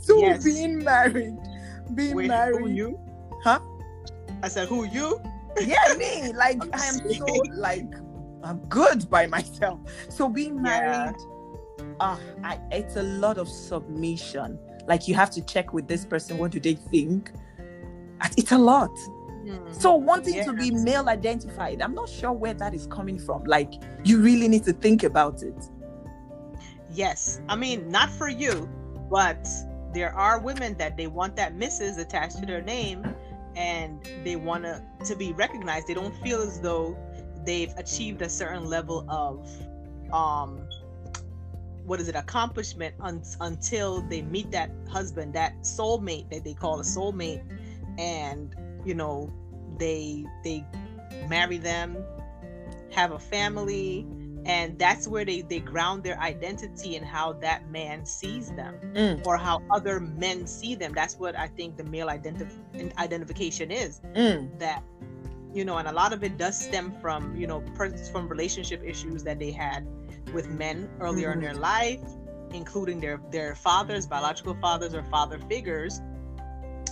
so 0.02 0.18
Yes. 0.20 0.44
being 0.44 0.84
married, 0.84 1.38
being 1.96 2.16
Wait, 2.16 2.28
married, 2.28 2.60
who 2.60 2.68
you? 2.70 3.00
Huh? 3.44 3.60
I 4.44 4.48
said, 4.48 4.68
who 4.68 4.86
you? 4.86 5.20
Yeah, 5.60 5.94
me. 5.98 6.34
Like 6.34 6.62
I'm 6.74 6.74
I 6.74 6.86
am 6.86 7.14
so 7.14 7.26
like 7.54 7.94
I'm 8.44 8.60
good 8.70 9.10
by 9.10 9.28
myself. 9.28 9.80
So 10.10 10.30
being 10.30 10.56
Yeah. 10.56 10.62
married, 10.62 11.16
ah, 12.00 12.20
I 12.44 12.60
it's 12.72 12.96
a 12.96 13.04
lot 13.04 13.38
of 13.38 13.48
submission. 13.48 14.60
Like 14.88 15.08
you 15.08 15.16
have 15.16 15.30
to 15.32 15.42
check 15.42 15.74
with 15.74 15.88
this 15.88 16.06
person. 16.06 16.38
What 16.38 16.52
do 16.52 16.60
they 16.60 16.76
think? 16.76 17.32
It's 18.38 18.52
a 18.52 18.58
lot. 18.58 18.92
Hmm. 19.46 19.72
So 19.72 19.96
wanting 19.96 20.44
to 20.44 20.54
be 20.54 20.72
male 20.72 21.08
identified, 21.08 21.82
I'm 21.82 21.94
not 21.94 22.10
sure 22.10 22.34
where 22.34 22.54
that 22.56 22.74
is 22.74 22.86
coming 22.88 23.18
from. 23.18 23.44
Like 23.46 23.72
you 24.04 24.22
really 24.22 24.48
need 24.48 24.64
to 24.66 24.74
think 24.74 25.04
about 25.04 25.42
it. 25.44 25.56
Yes. 26.92 27.42
I 27.48 27.56
mean, 27.56 27.90
not 27.90 28.10
for 28.10 28.28
you, 28.30 28.68
but 29.10 29.48
there 29.94 30.14
are 30.14 30.40
women 30.40 30.76
that 30.78 30.98
they 30.98 31.08
want 31.08 31.36
that 31.38 31.56
Mrs. 31.56 31.98
attached 31.98 32.40
to 32.40 32.46
their 32.46 32.62
name 32.62 33.04
and 33.56 34.04
they 34.24 34.36
want 34.36 34.64
to 34.64 34.84
to 35.06 35.16
be 35.16 35.34
recognized. 35.34 35.88
They 35.88 35.94
don't 35.94 36.16
feel 36.18 36.42
as 36.42 36.60
though 36.60 36.98
they've 37.46 37.74
achieved 37.78 38.22
a 38.22 38.30
certain 38.30 38.66
level 38.66 39.06
of 39.10 39.48
um 40.14 40.68
what 41.86 42.00
is 42.00 42.08
it 42.08 42.16
accomplishment 42.16 42.94
un- 43.00 43.24
until 43.42 44.02
they 44.10 44.22
meet 44.22 44.52
that 44.52 44.70
husband 44.90 45.34
that 45.34 45.60
soulmate 45.62 46.30
that 46.30 46.44
they 46.44 46.54
call 46.54 46.80
a 46.80 46.84
soulmate 46.84 47.44
and 47.98 48.56
you 48.86 48.94
know 48.94 49.32
they 49.80 50.24
they 50.44 50.64
marry 51.28 51.58
them 51.58 51.98
have 52.92 53.12
a 53.12 53.20
family 53.20 54.06
and 54.46 54.78
that's 54.80 55.08
where 55.08 55.26
they 55.26 55.42
they 55.42 55.60
ground 55.60 56.04
their 56.04 56.18
identity 56.20 56.96
in 56.96 57.04
how 57.04 57.34
that 57.34 57.70
man 57.70 58.06
sees 58.06 58.52
them 58.54 58.76
Mm, 58.96 59.26
or 59.26 59.38
how 59.38 59.62
other 59.70 60.00
men 60.00 60.48
see 60.48 60.76
them 60.76 60.94
that's 60.94 61.16
what 61.20 61.38
i 61.38 61.48
think 61.48 61.78
the 61.78 61.84
male 61.84 62.08
identif- 62.08 62.58
identification 62.98 63.70
is 63.72 64.02
mm, 64.16 64.60
that 64.60 64.82
you 65.54 65.66
know 65.66 65.78
and 65.78 65.88
a 65.88 65.92
lot 65.92 66.14
of 66.14 66.24
it 66.24 66.38
does 66.38 66.58
stem 66.60 66.94
from 67.02 67.36
you 67.36 67.48
know 67.48 67.62
per- 67.76 67.96
from 68.12 68.28
relationship 68.30 68.82
issues 68.84 69.24
that 69.24 69.40
they 69.40 69.52
had 69.52 69.86
with 70.34 70.50
men 70.50 70.90
earlier 71.02 71.32
in 71.34 71.40
Mhm. 71.40 71.42
their 71.42 71.56
life 71.56 72.02
including 72.54 73.00
their 73.00 73.20
their 73.32 73.56
fathers 73.56 74.08
biological 74.08 74.56
fathers 74.62 74.94
or 74.94 75.04
father 75.04 75.38
figures 75.50 76.02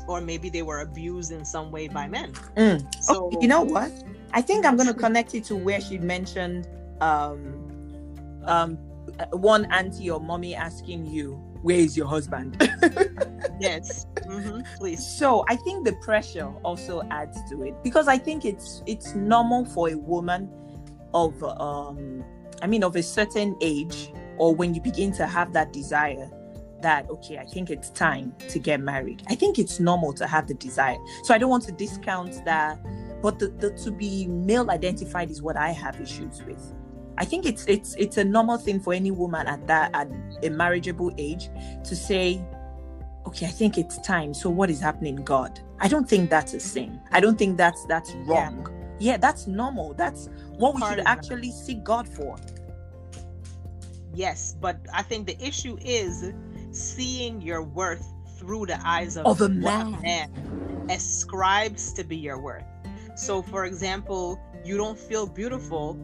or 0.08 0.22
maybe 0.22 0.50
they 0.50 0.62
were 0.64 0.82
abused 0.82 1.32
in 1.32 1.44
some 1.46 1.72
way 1.72 1.88
by 1.88 2.08
men 2.08 2.32
mm. 2.58 3.04
so 3.04 3.30
Oh, 3.34 3.42
you 3.42 3.48
know 3.48 3.62
what? 3.62 3.92
I 4.34 4.42
think 4.42 4.66
I'm 4.66 4.76
going 4.76 4.88
to 4.88 4.94
connect 4.94 5.34
it 5.36 5.46
to 5.46 5.56
where 5.56 5.80
she 5.82 5.98
mentioned 5.98 6.68
um, 7.02 8.42
um, 8.46 8.78
one 9.32 9.66
auntie 9.72 10.10
or 10.10 10.20
mommy 10.20 10.56
asking 10.56 11.06
you, 11.06 11.34
where 11.62 11.78
is 11.78 11.98
your 11.98 12.08
husband? 12.08 12.56
yes, 13.60 14.06
mm-hmm. 14.16 14.62
please. 14.78 15.06
So 15.06 15.44
I 15.50 15.56
think 15.56 15.86
the 15.86 15.94
pressure 15.94 16.48
also 16.64 17.02
adds 17.10 17.38
to 17.50 17.64
it 17.64 17.76
because 17.84 18.08
I 18.08 18.18
think 18.18 18.46
it's 18.46 18.84
it's 18.86 19.16
normal 19.16 19.66
for 19.66 19.90
a 19.90 19.96
woman 19.96 20.50
of 21.14 21.42
um 21.44 22.24
I 22.62 22.68
mean 22.68 22.84
of 22.84 22.96
a 22.96 23.04
certain 23.04 23.56
age 23.62 24.12
or 24.38 24.54
when 24.54 24.74
you 24.76 24.82
begin 24.82 25.12
to 25.14 25.26
have 25.26 25.54
that 25.54 25.74
desire 25.74 26.30
that 26.82 27.10
okay 27.10 27.38
i 27.40 27.46
think 27.46 27.70
it's 27.70 27.90
time 27.90 28.34
to 28.48 28.60
get 28.60 28.80
married 28.80 29.24
i 29.30 29.36
think 29.36 29.58
it's 29.58 29.80
normal 29.80 30.14
to 30.14 30.28
have 30.28 30.48
the 30.48 30.54
desire 30.54 30.98
so 31.24 31.34
i 31.34 31.38
don't 31.38 31.50
want 31.50 31.64
to 31.64 31.72
discount 31.72 32.44
that 32.46 32.80
but 33.22 33.40
the, 33.40 33.48
the 33.48 33.72
to 33.72 33.92
be 33.92 34.28
male 34.28 34.70
identified 34.70 35.32
is 35.32 35.42
what 35.42 35.58
i 35.58 35.72
have 35.72 36.00
issues 36.00 36.44
with 36.44 36.74
i 37.18 37.26
think 37.26 37.46
it's 37.46 37.66
it's 37.68 37.96
it's 37.96 38.18
a 38.18 38.24
normal 38.24 38.58
thing 38.58 38.80
for 38.80 38.94
any 38.94 39.12
woman 39.12 39.48
at 39.48 39.66
that 39.68 39.92
at 39.94 40.08
a 40.44 40.50
marriageable 40.50 41.14
age 41.18 41.50
to 41.84 41.96
say 41.96 42.42
okay 43.26 43.46
i 43.46 43.50
think 43.50 43.78
it's 43.78 43.98
time. 44.00 44.34
So 44.34 44.50
what 44.50 44.70
is 44.70 44.80
happening 44.80 45.18
god? 45.18 45.60
I 45.80 45.88
don't 45.88 46.10
think 46.10 46.30
that's 46.30 46.54
a 46.54 46.60
sin. 46.60 47.00
I 47.12 47.20
don't 47.20 47.38
think 47.38 47.56
that's 47.58 47.86
that's 47.86 48.12
wrong. 48.26 48.68
Yeah, 49.00 49.12
yeah 49.12 49.18
that's 49.18 49.46
normal. 49.48 49.94
That's 49.94 50.30
what 50.58 50.76
we 50.76 50.82
should 50.82 51.04
actually 51.06 51.52
seek 51.52 51.84
god 51.84 52.08
for. 52.08 52.38
Yes 54.14 54.56
but 54.60 54.78
i 54.94 55.04
think 55.04 55.28
the 55.28 55.38
issue 55.44 55.78
is 55.82 56.34
seeing 56.72 57.42
your 57.42 57.62
worth 57.62 58.06
through 58.38 58.66
the 58.68 58.80
eyes 58.88 59.18
of, 59.18 59.26
of 59.26 59.42
a 59.42 59.50
man. 59.50 59.94
a 59.96 60.02
man 60.02 60.88
ascribes 60.90 61.94
to 61.94 62.04
be 62.04 62.16
your 62.16 62.40
worth. 62.40 62.64
So, 63.16 63.42
for 63.42 63.66
example, 63.66 64.40
you 64.64 64.78
don't 64.78 64.98
feel 64.98 65.26
beautiful 65.26 65.96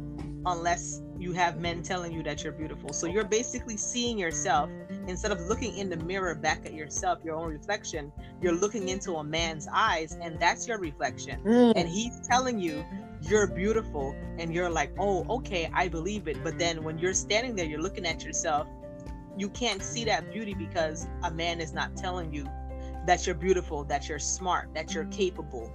unless 0.46 1.02
you 1.18 1.32
have 1.34 1.60
men 1.60 1.82
telling 1.82 2.12
you 2.12 2.24
that 2.24 2.44
you're 2.44 2.54
beautiful. 2.54 2.92
So 2.92 3.08
you're 3.08 3.24
basically 3.24 3.78
seeing 3.78 4.18
yourself 4.18 4.70
instead 5.08 5.32
of 5.32 5.40
looking 5.42 5.78
in 5.78 5.90
the 5.90 5.98
mirror 5.98 6.36
back 6.36 6.66
at 6.66 6.74
yourself, 6.74 7.20
your 7.24 7.36
own 7.36 7.48
reflection, 7.48 8.12
you're 8.42 8.54
looking 8.54 8.90
into 8.90 9.14
a 9.16 9.24
man's 9.24 9.68
eyes 9.72 10.18
and 10.22 10.40
that's 10.40 10.68
your 10.68 10.80
reflection. 10.80 11.42
Mm. 11.44 11.74
And 11.76 11.88
he's 11.88 12.20
telling 12.28 12.60
you 12.60 12.86
you're 13.22 13.48
beautiful 13.48 14.16
and 14.38 14.54
you're 14.54 14.70
like, 14.70 14.92
"Oh, 15.00 15.26
okay, 15.38 15.72
I 15.74 15.88
believe 15.88 16.28
it." 16.28 16.44
But 16.44 16.60
then 16.60 16.84
when 16.84 16.98
you're 16.98 17.14
standing 17.14 17.56
there, 17.56 17.66
you're 17.66 17.82
looking 17.82 18.06
at 18.06 18.26
yourself 18.26 18.68
you 19.38 19.50
can't 19.50 19.82
see 19.82 20.06
that 20.06 20.32
beauty 20.32 20.54
because 20.54 21.08
a 21.24 21.32
man 21.32 21.60
is 21.60 21.74
not 21.74 21.96
telling 21.96 22.34
you 22.34 22.48
that 23.06 23.26
you're 23.26 23.36
beautiful, 23.36 23.84
that 23.86 24.08
you're 24.08 24.20
smart, 24.20 24.70
that 24.74 24.94
you're 24.94 25.06
capable. 25.06 25.72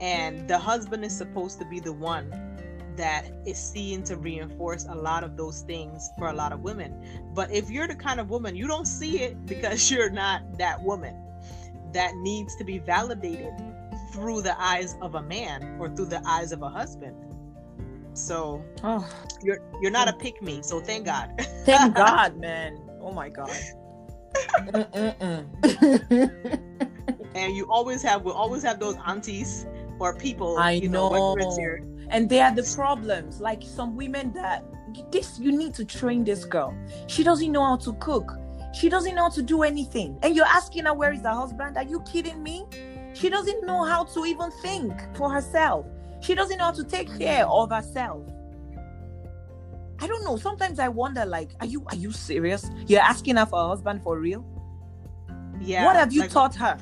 And 0.00 0.48
the 0.48 0.58
husband 0.58 1.04
is 1.04 1.16
supposed 1.16 1.58
to 1.60 1.64
be 1.66 1.78
the 1.78 1.92
one 1.92 2.49
that 3.00 3.24
is 3.46 3.56
seen 3.56 4.02
to 4.02 4.18
reinforce 4.18 4.84
a 4.84 4.94
lot 4.94 5.24
of 5.24 5.34
those 5.34 5.62
things 5.62 6.10
for 6.18 6.28
a 6.28 6.32
lot 6.34 6.52
of 6.52 6.60
women. 6.60 6.94
But 7.34 7.50
if 7.50 7.70
you're 7.70 7.88
the 7.88 7.94
kind 7.94 8.20
of 8.20 8.28
woman, 8.28 8.54
you 8.54 8.66
don't 8.66 8.84
see 8.84 9.20
it 9.20 9.46
because 9.46 9.90
you're 9.90 10.10
not 10.10 10.58
that 10.58 10.82
woman 10.82 11.16
that 11.94 12.14
needs 12.16 12.54
to 12.56 12.64
be 12.64 12.78
validated 12.78 13.54
through 14.12 14.42
the 14.42 14.54
eyes 14.60 14.96
of 15.00 15.14
a 15.14 15.22
man 15.22 15.78
or 15.80 15.88
through 15.88 16.06
the 16.06 16.22
eyes 16.26 16.52
of 16.52 16.60
a 16.60 16.68
husband. 16.68 17.16
So 18.12 18.62
oh. 18.84 19.08
you're 19.42 19.62
you're 19.80 19.90
not 19.90 20.08
a 20.08 20.12
pick 20.12 20.42
me. 20.42 20.60
So 20.62 20.78
thank 20.78 21.06
God. 21.06 21.32
thank 21.64 21.94
God, 21.94 22.36
man. 22.36 22.78
Oh 23.00 23.12
my 23.12 23.30
God. 23.30 23.56
and 27.34 27.56
you 27.56 27.66
always 27.70 28.02
have 28.02 28.24
will 28.24 28.32
always 28.32 28.62
have 28.62 28.78
those 28.78 28.96
aunties 29.06 29.64
or 30.00 30.14
people. 30.14 30.56
I 30.58 30.72
you 30.72 30.88
know. 30.88 31.34
know 31.34 31.36
and 32.10 32.28
they 32.28 32.40
are 32.40 32.54
the 32.54 32.64
problems. 32.74 33.40
Like 33.40 33.62
some 33.62 33.96
women 33.96 34.32
that 34.32 34.64
this 35.10 35.38
you 35.38 35.52
need 35.52 35.74
to 35.74 35.84
train 35.84 36.24
this 36.24 36.44
girl. 36.44 36.76
She 37.06 37.22
doesn't 37.22 37.50
know 37.50 37.64
how 37.64 37.76
to 37.76 37.92
cook. 37.94 38.32
She 38.72 38.88
doesn't 38.88 39.14
know 39.14 39.22
how 39.22 39.30
to 39.30 39.42
do 39.42 39.62
anything. 39.62 40.18
And 40.22 40.34
you're 40.34 40.46
asking 40.46 40.84
her 40.84 40.94
where 40.94 41.12
is 41.12 41.22
her 41.22 41.30
husband? 41.30 41.76
Are 41.76 41.84
you 41.84 42.00
kidding 42.02 42.42
me? 42.42 42.64
She 43.14 43.28
doesn't 43.28 43.64
know 43.66 43.84
how 43.84 44.04
to 44.04 44.24
even 44.24 44.50
think 44.62 44.92
for 45.16 45.30
herself. 45.30 45.86
She 46.20 46.34
doesn't 46.34 46.58
know 46.58 46.66
how 46.66 46.72
to 46.72 46.84
take 46.84 47.16
care 47.18 47.46
of 47.46 47.70
herself. 47.70 48.22
I 50.02 50.06
don't 50.06 50.24
know. 50.24 50.36
Sometimes 50.36 50.78
I 50.78 50.88
wonder, 50.88 51.26
like, 51.26 51.50
are 51.60 51.66
you 51.66 51.84
are 51.88 51.96
you 51.96 52.10
serious? 52.12 52.70
You're 52.86 53.02
asking 53.02 53.36
her 53.36 53.46
for 53.46 53.60
a 53.60 53.68
husband 53.68 54.02
for 54.02 54.18
real? 54.18 54.44
Yeah. 55.60 55.84
What 55.84 55.96
have 55.96 56.12
you 56.12 56.22
like, 56.22 56.30
taught 56.30 56.54
her? 56.56 56.78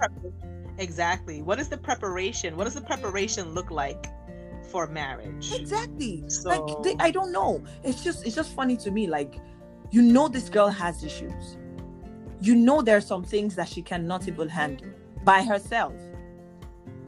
Exactly. 0.79 1.43
What 1.43 1.59
is 1.59 1.69
the 1.69 1.77
preparation? 1.77 2.57
What 2.57 2.65
does 2.65 2.75
the 2.75 2.81
preparation 2.81 3.53
look 3.53 3.71
like 3.71 4.07
for 4.71 4.87
marriage? 4.87 5.53
Exactly. 5.53 6.25
So... 6.29 6.49
Like 6.49 6.83
they, 6.83 6.97
I 7.05 7.11
don't 7.11 7.33
know. 7.33 7.63
It's 7.83 8.03
just 8.03 8.27
it's 8.27 8.35
just 8.35 8.55
funny 8.55 8.77
to 8.79 8.91
me. 8.91 9.07
Like, 9.07 9.41
you 9.91 10.03
know, 10.03 10.29
this 10.29 10.49
girl 10.49 10.69
has 10.69 11.03
issues. 11.03 11.57
You 12.41 12.55
know, 12.55 12.83
there 12.83 12.97
are 12.97 13.01
some 13.01 13.25
things 13.25 13.57
that 13.57 13.69
she 13.69 13.83
cannot 13.83 14.29
even 14.29 14.49
handle 14.49 14.89
by 15.25 15.43
herself 15.43 15.93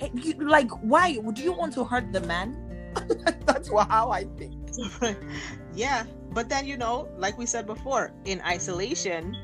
eh, 0.00 0.08
you, 0.14 0.34
like 0.34 0.70
why 0.82 1.18
would 1.22 1.38
you 1.38 1.52
want 1.52 1.72
to 1.72 1.84
hurt 1.84 2.12
the 2.12 2.20
man 2.22 2.56
that's 3.46 3.70
how 3.70 4.10
i 4.10 4.24
think 4.36 4.54
yeah 5.74 6.04
but 6.32 6.48
then 6.48 6.66
you 6.66 6.76
know 6.76 7.08
like 7.16 7.38
we 7.38 7.46
said 7.46 7.66
before 7.66 8.12
in 8.24 8.40
isolation 8.42 9.36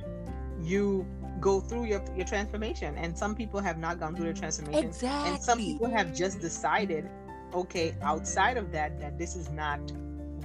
you 0.60 1.06
go 1.40 1.60
through 1.60 1.84
your, 1.84 2.02
your 2.16 2.26
transformation 2.26 2.96
and 2.96 3.16
some 3.16 3.34
people 3.34 3.60
have 3.60 3.78
not 3.78 4.00
gone 4.00 4.14
through 4.14 4.24
their 4.24 4.34
transformation 4.34 4.84
exactly. 4.84 5.30
and 5.32 5.42
some 5.42 5.58
people 5.58 5.88
have 5.88 6.14
just 6.14 6.40
decided 6.40 7.08
okay 7.54 7.94
outside 8.02 8.56
of 8.56 8.72
that 8.72 8.98
that 9.00 9.18
this 9.18 9.36
is 9.36 9.50
not 9.50 9.78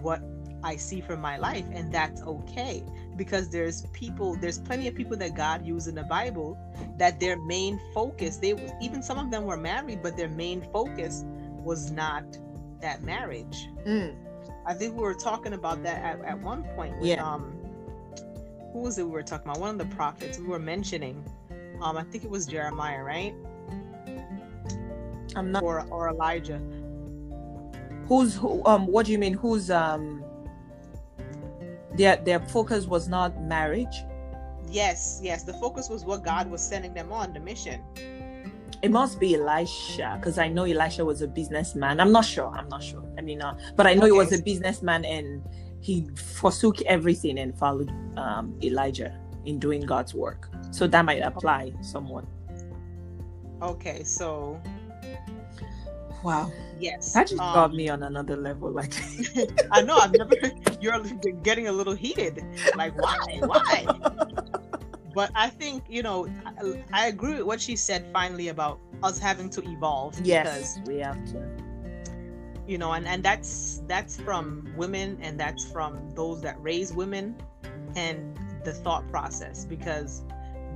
what 0.01 0.21
i 0.63 0.75
see 0.75 1.01
for 1.01 1.17
my 1.17 1.37
life 1.37 1.65
and 1.71 1.91
that's 1.91 2.21
okay 2.23 2.83
because 3.15 3.49
there's 3.49 3.85
people 3.93 4.35
there's 4.35 4.59
plenty 4.59 4.87
of 4.87 4.95
people 4.95 5.17
that 5.17 5.35
god 5.35 5.65
used 5.65 5.87
in 5.87 5.95
the 5.95 6.03
bible 6.03 6.57
that 6.97 7.19
their 7.19 7.37
main 7.45 7.79
focus 7.93 8.37
they 8.37 8.53
even 8.81 9.01
some 9.01 9.17
of 9.17 9.31
them 9.31 9.45
were 9.45 9.57
married 9.57 10.01
but 10.03 10.15
their 10.15 10.29
main 10.29 10.61
focus 10.71 11.23
was 11.63 11.91
not 11.91 12.23
that 12.81 13.01
marriage 13.03 13.69
mm. 13.85 14.15
i 14.65 14.73
think 14.73 14.95
we 14.95 15.01
were 15.01 15.15
talking 15.15 15.53
about 15.53 15.81
that 15.83 16.03
at, 16.03 16.23
at 16.25 16.39
one 16.41 16.63
point 16.75 16.95
with, 16.99 17.07
yeah. 17.07 17.23
um 17.23 17.60
who 18.73 18.79
was 18.79 18.97
it 18.97 19.03
we 19.03 19.11
were 19.11 19.23
talking 19.23 19.49
about 19.49 19.59
one 19.59 19.69
of 19.69 19.77
the 19.77 19.95
prophets 19.95 20.39
we 20.39 20.45
were 20.45 20.59
mentioning 20.59 21.23
um 21.81 21.97
i 21.97 22.03
think 22.03 22.23
it 22.23 22.29
was 22.29 22.45
jeremiah 22.45 23.03
right? 23.03 23.33
I'm 25.35 25.51
not 25.51 25.63
or 25.63 25.85
or 25.89 26.09
elijah. 26.09 26.61
Who's 28.07 28.35
who 28.35 28.65
um 28.65 28.87
what 28.87 29.05
do 29.05 29.11
you 29.11 29.17
mean 29.17 29.33
who's 29.33 29.69
um 29.69 30.23
their 31.95 32.17
their 32.17 32.39
focus 32.39 32.85
was 32.85 33.07
not 33.07 33.41
marriage? 33.41 34.03
Yes 34.69 35.19
yes 35.23 35.43
the 35.43 35.53
focus 35.53 35.89
was 35.89 36.05
what 36.05 36.23
god 36.23 36.49
was 36.49 36.61
sending 36.61 36.93
them 36.93 37.11
on 37.11 37.33
the 37.33 37.39
mission. 37.39 37.81
It 38.81 38.89
must 38.89 39.19
be 39.19 39.35
elisha 39.35 40.17
because 40.19 40.37
i 40.37 40.47
know 40.47 40.63
elisha 40.63 41.05
was 41.05 41.21
a 41.21 41.27
businessman. 41.27 41.99
I'm 41.99 42.11
not 42.11 42.25
sure 42.25 42.51
i'm 42.55 42.67
not 42.69 42.83
sure. 42.83 43.03
I 43.17 43.21
mean 43.21 43.41
uh, 43.41 43.57
but 43.75 43.87
i 43.87 43.93
know 43.93 44.01
okay. 44.01 44.07
he 44.07 44.17
was 44.17 44.33
a 44.33 44.41
businessman 44.41 45.05
and 45.05 45.43
he 45.81 46.07
forsook 46.15 46.81
everything 46.83 47.39
and 47.39 47.57
followed 47.57 47.91
um, 48.17 48.55
elijah 48.63 49.17
in 49.45 49.59
doing 49.59 49.81
god's 49.81 50.13
work 50.13 50.49
so 50.71 50.87
that 50.87 51.03
might 51.03 51.21
apply 51.21 51.73
somewhat 51.81 52.25
okay 53.61 54.03
so 54.03 54.61
Wow. 56.23 56.51
Yes. 56.79 57.13
That 57.13 57.27
just 57.27 57.41
um, 57.41 57.53
got 57.53 57.73
me 57.73 57.89
on 57.89 58.03
another 58.03 58.35
level. 58.35 58.71
Like 58.71 58.93
I 59.71 59.81
know 59.81 59.97
I've 59.97 60.13
never 60.13 60.35
you're 60.79 60.99
getting 61.43 61.67
a 61.67 61.71
little 61.71 61.93
heated. 61.93 62.43
Like 62.75 62.99
why? 63.01 63.39
Why? 63.39 63.85
but 65.13 65.31
I 65.35 65.49
think, 65.49 65.83
you 65.89 66.03
know, 66.03 66.27
I, 66.45 66.83
I, 66.93 67.07
agree 67.07 67.33
with 67.35 67.43
what 67.43 67.59
she 67.59 67.75
said 67.75 68.05
finally 68.13 68.47
about 68.47 68.79
us 69.03 69.19
having 69.19 69.49
to 69.51 69.61
evolve. 69.69 70.19
Yes. 70.23 70.79
we 70.85 70.99
have 70.99 71.23
to. 71.31 71.70
You 72.67 72.77
know, 72.77 72.93
and, 72.93 73.07
and 73.07 73.23
that's 73.23 73.81
that's 73.87 74.17
from 74.17 74.71
women 74.77 75.17
and 75.21 75.39
that's 75.39 75.69
from 75.71 76.11
those 76.15 76.41
that 76.41 76.61
raise 76.61 76.93
women 76.93 77.35
and 77.95 78.37
the 78.63 78.73
thought 78.73 79.07
process 79.09 79.65
because 79.65 80.23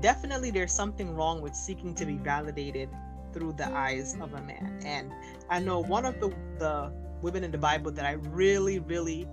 definitely 0.01 0.51
there's 0.51 0.73
something 0.73 1.15
wrong 1.15 1.41
with 1.41 1.55
seeking 1.55 1.93
to 1.95 2.05
be 2.05 2.17
validated 2.17 2.89
through 3.33 3.53
the 3.53 3.67
eyes 3.67 4.15
of 4.21 4.33
a 4.33 4.41
man. 4.41 4.79
And 4.85 5.11
I 5.49 5.59
know 5.59 5.79
one 5.79 6.05
of 6.05 6.19
the, 6.19 6.29
the 6.57 6.91
women 7.21 7.43
in 7.43 7.51
the 7.51 7.57
Bible 7.57 7.91
that 7.91 8.05
I 8.05 8.13
really, 8.13 8.79
really 8.79 9.27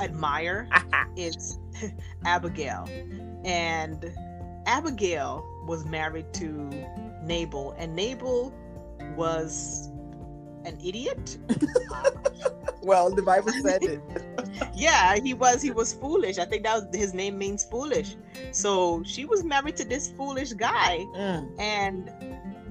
admire 0.00 0.68
is 1.16 1.58
Abigail. 2.24 2.88
And 3.44 4.12
Abigail 4.66 5.44
was 5.66 5.84
married 5.84 6.32
to 6.34 6.70
Nabal, 7.22 7.74
and 7.78 7.94
Nabal 7.94 8.52
was 9.16 9.88
an 10.64 10.78
idiot. 10.84 11.38
well, 12.82 13.10
the 13.14 13.22
Bible 13.22 13.52
said 13.62 13.82
it. 13.82 14.00
yeah, 14.74 15.16
he 15.16 15.34
was. 15.34 15.62
He 15.62 15.70
was 15.70 15.92
foolish. 15.92 16.38
I 16.38 16.44
think 16.44 16.64
that 16.64 16.74
was 16.74 16.96
his 16.96 17.14
name 17.14 17.38
means 17.38 17.64
foolish. 17.64 18.16
So 18.52 19.02
she 19.04 19.24
was 19.24 19.44
married 19.44 19.76
to 19.76 19.84
this 19.84 20.12
foolish 20.16 20.52
guy, 20.52 21.04
mm. 21.14 21.48
and 21.58 22.10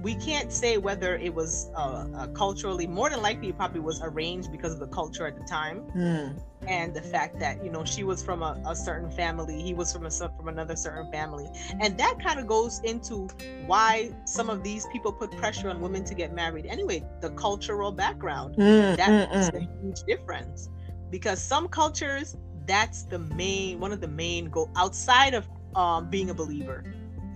we 0.01 0.15
can't 0.15 0.51
say 0.51 0.77
whether 0.77 1.15
it 1.17 1.33
was 1.33 1.69
uh, 1.75 2.05
uh, 2.15 2.27
culturally 2.27 2.87
more 2.87 3.09
than 3.09 3.21
likely 3.21 3.49
it 3.49 3.57
probably 3.57 3.81
was 3.81 4.01
arranged 4.03 4.51
because 4.51 4.73
of 4.73 4.79
the 4.79 4.87
culture 4.87 5.27
at 5.27 5.35
the 5.37 5.43
time 5.43 5.83
Mm. 5.95 6.39
and 6.67 6.93
the 6.93 7.01
fact 7.01 7.39
that 7.39 7.63
you 7.63 7.69
know 7.71 7.83
she 7.85 8.03
was 8.03 8.21
from 8.23 8.41
a, 8.43 8.59
a 8.65 8.75
certain 8.75 9.09
family 9.11 9.61
he 9.61 9.73
was 9.73 9.91
from 9.93 10.05
a 10.05 10.11
from 10.11 10.47
another 10.47 10.75
certain 10.75 11.09
family 11.11 11.47
and 11.79 11.97
that 11.97 12.15
kind 12.23 12.39
of 12.39 12.47
goes 12.47 12.79
into 12.83 13.31
why 13.65 14.11
some 14.25 14.49
of 14.49 14.63
these 14.63 14.85
people 14.87 15.11
put 15.11 15.35
pressure 15.37 15.69
on 15.69 15.79
women 15.81 16.03
to 16.05 16.15
get 16.15 16.33
married 16.33 16.65
anyway 16.67 17.03
the 17.21 17.29
cultural 17.31 17.91
background 17.91 18.55
Mm, 18.57 18.95
that's 18.95 19.25
mm, 19.31 19.31
mm. 19.31 19.53
a 19.53 19.59
huge 19.81 20.03
difference 20.07 20.69
because 21.09 21.41
some 21.41 21.67
cultures 21.67 22.35
that's 22.65 23.03
the 23.05 23.19
main 23.19 23.79
one 23.79 23.91
of 23.91 24.01
the 24.01 24.07
main 24.07 24.49
go 24.49 24.69
outside 24.75 25.33
of 25.33 25.47
um, 25.75 26.09
being 26.09 26.29
a 26.29 26.33
believer 26.33 26.83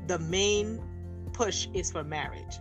the 0.08 0.20
main 0.20 0.80
push 1.38 1.68
is 1.74 1.92
for 1.92 2.04
marriage 2.04 2.56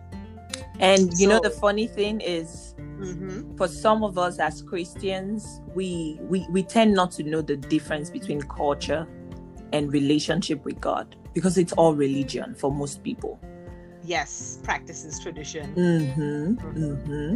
And 0.79 1.11
you 1.19 1.27
know 1.27 1.39
the 1.39 1.49
funny 1.65 1.87
thing 1.87 2.21
is 2.21 2.75
hmm 2.77 3.41
for 3.57 3.67
some 3.67 4.03
of 4.03 4.17
us 4.17 4.39
as 4.39 4.61
Christians, 4.61 5.61
we 5.73 6.17
we 6.31 6.45
we 6.49 6.61
tend 6.63 6.93
not 6.93 7.11
to 7.17 7.23
know 7.23 7.41
the 7.41 7.57
difference 7.57 8.09
between 8.09 8.41
culture 8.41 9.07
and 9.73 9.91
relationship 9.91 10.63
with 10.65 10.79
God 10.81 11.15
because 11.33 11.57
it's 11.57 11.73
all 11.73 11.93
religion 11.95 12.55
for 12.55 12.69
most 12.71 13.03
people. 13.03 13.33
yes 14.15 14.59
practices 14.63 15.19
tradition 15.19 15.65
Mm-hmm. 15.75 16.45
Mm-hmm. 16.77 17.31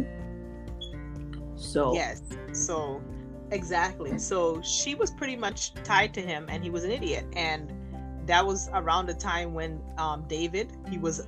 So 1.56 1.94
Yes. 1.94 2.22
So 2.52 3.02
exactly. 3.50 4.18
So 4.18 4.60
she 4.62 4.94
was 4.94 5.10
pretty 5.10 5.36
much 5.36 5.74
tied 5.90 6.12
to 6.14 6.22
him 6.22 6.46
and 6.48 6.62
he 6.62 6.70
was 6.70 6.84
an 6.84 6.92
idiot. 6.92 7.26
And 7.34 7.72
that 8.30 8.46
was 8.46 8.70
around 8.74 9.06
the 9.06 9.14
time 9.14 9.54
when 9.54 9.80
um 9.98 10.24
David, 10.28 10.72
he 10.88 10.98
was 10.98 11.26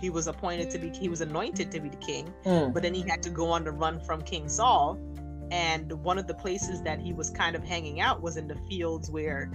he 0.00 0.10
was 0.10 0.26
appointed 0.26 0.68
to 0.70 0.78
be 0.78 0.90
he 0.90 1.08
was 1.08 1.20
anointed 1.20 1.70
to 1.70 1.80
be 1.80 1.88
the 1.88 1.96
king, 1.96 2.32
mm, 2.44 2.74
but 2.74 2.82
then 2.82 2.92
he 2.92 3.02
had 3.02 3.22
to 3.22 3.30
go 3.30 3.50
on 3.50 3.64
the 3.64 3.70
run 3.70 4.00
from 4.00 4.20
King 4.20 4.48
Saul. 4.48 4.98
And 5.50 5.92
one 6.02 6.18
of 6.18 6.26
the 6.26 6.34
places 6.34 6.82
that 6.82 6.98
he 6.98 7.12
was 7.12 7.30
kind 7.30 7.54
of 7.54 7.62
hanging 7.62 8.00
out 8.00 8.20
was 8.20 8.36
in 8.36 8.48
the 8.48 8.56
fields 8.68 9.10
where 9.10 9.50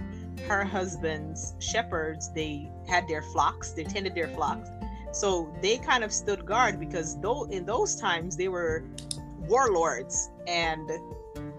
her 0.48 0.64
husband's 0.64 1.54
shepherds 1.58 2.32
they 2.32 2.70
had 2.88 3.06
their 3.08 3.22
flocks, 3.22 3.72
they 3.72 3.84
tended 3.84 4.14
their 4.14 4.28
flocks. 4.28 4.70
So 5.12 5.52
they 5.60 5.76
kind 5.76 6.02
of 6.02 6.12
stood 6.12 6.46
guard 6.46 6.80
because 6.80 7.20
though 7.20 7.44
in 7.44 7.66
those 7.66 7.96
times 7.96 8.36
they 8.36 8.48
were 8.48 8.84
warlords 9.40 10.30
and 10.46 10.90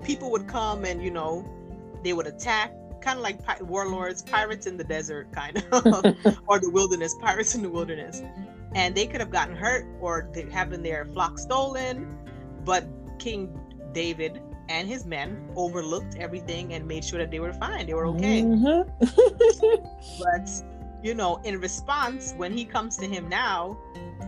people 0.04 0.32
would 0.32 0.48
come 0.48 0.84
and 0.86 1.04
you 1.04 1.12
know 1.12 1.46
they 2.04 2.14
would 2.14 2.26
attack 2.26 2.74
kind 3.02 3.18
of 3.18 3.24
like 3.24 3.44
pi- 3.44 3.62
warlords 3.62 4.22
pirates 4.22 4.68
in 4.68 4.78
the 4.78 4.84
desert 4.84 5.32
kind 5.32 5.58
of 5.72 5.86
or 6.48 6.60
the 6.60 6.70
wilderness 6.70 7.16
pirates 7.22 7.56
in 7.56 7.62
the 7.62 7.70
wilderness. 7.70 8.22
And 8.74 8.96
they 8.96 9.06
could 9.06 9.20
have 9.20 9.32
gotten 9.32 9.56
hurt 9.56 9.86
or 10.00 10.30
they 10.34 10.44
having 10.50 10.82
their 10.84 11.06
flock 11.06 11.40
stolen 11.40 12.18
but 12.64 12.86
king 13.20 13.60
david 13.94 14.42
and 14.70 14.88
his 14.88 15.06
men 15.06 15.50
overlooked 15.56 16.16
everything 16.16 16.74
and 16.74 16.88
made 16.88 17.04
sure 17.04 17.20
that 17.20 17.32
they 17.32 17.40
were 17.40 17.54
fine 17.54 17.86
they 17.88 17.94
were 17.94 18.08
okay. 18.08 18.42
Mhm. 18.44 18.88
but 20.20 21.04
you 21.04 21.14
know 21.14 21.42
in 21.44 21.60
response 21.60 22.34
when 22.38 22.54
he 22.56 22.64
comes 22.64 22.96
to 22.98 23.06
him 23.06 23.28
now 23.28 23.78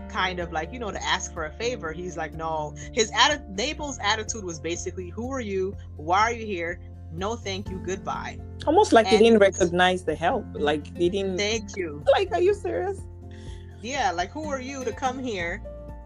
kind 0.09 0.39
of 0.39 0.51
like 0.51 0.73
you 0.73 0.79
know 0.79 0.91
to 0.91 1.03
ask 1.03 1.33
for 1.33 1.45
a 1.45 1.51
favor 1.53 1.91
he's 1.91 2.17
like 2.17 2.33
no. 2.33 2.73
His 2.93 3.11
atti- 3.11 3.47
Nabal's 3.49 3.99
attitude 3.99 4.43
was 4.43 4.59
basically 4.59 5.09
who 5.09 5.31
are 5.31 5.39
you? 5.39 5.75
Why 5.95 6.21
are 6.21 6.33
you 6.33 6.45
here 6.45 6.79
no 7.15 7.35
thank 7.35 7.69
you 7.69 7.77
goodbye 7.85 8.39
Almost 8.65 8.93
like 8.93 9.07
he 9.07 9.17
And 9.17 9.25
didn't 9.25 9.39
recognize 9.39 10.05
the 10.05 10.15
help. 10.15 10.45
Like 10.53 10.95
he 10.97 11.09
didn't. 11.09 11.37
thank 11.37 11.75
you 11.75 12.01
Like, 12.15 12.31
are 12.31 12.41
you 12.41 12.53
serious? 12.53 13.01
yeah 13.81 14.11
like 14.11 14.31
who 14.31 14.45
are 14.49 14.61
you 14.61 14.83
to 14.85 14.93
come 14.93 15.19
here 15.19 15.61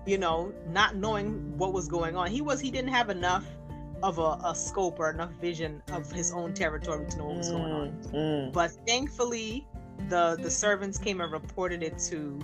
you 0.07 0.17
know 0.17 0.51
not 0.71 0.95
knowing 0.95 1.55
what 1.57 1.71
was 1.73 1.87
going 1.87 2.15
on 2.15 2.27
he 2.31 2.41
was 2.41 2.59
he 2.59 2.71
didn't 2.71 2.89
have 2.89 3.09
enough 3.09 3.45
of 4.03 4.17
a, 4.19 4.39
a 4.45 4.53
scope 4.55 4.99
or 4.99 5.09
enough 5.11 5.31
vision 5.41 5.81
of 5.91 6.11
his 6.11 6.31
own 6.31 6.53
territory 6.53 7.05
to 7.09 7.17
know 7.17 7.25
what 7.25 7.37
was 7.37 7.49
going 7.49 7.71
on 7.71 7.87
Mm, 7.89 8.13
mm. 8.13 8.53
but 8.53 8.71
thankfully 8.87 9.67
the 10.09 10.37
the 10.41 10.49
servants 10.49 10.97
came 10.97 11.21
and 11.21 11.31
reported 11.31 11.83
it 11.83 11.97
to 12.09 12.39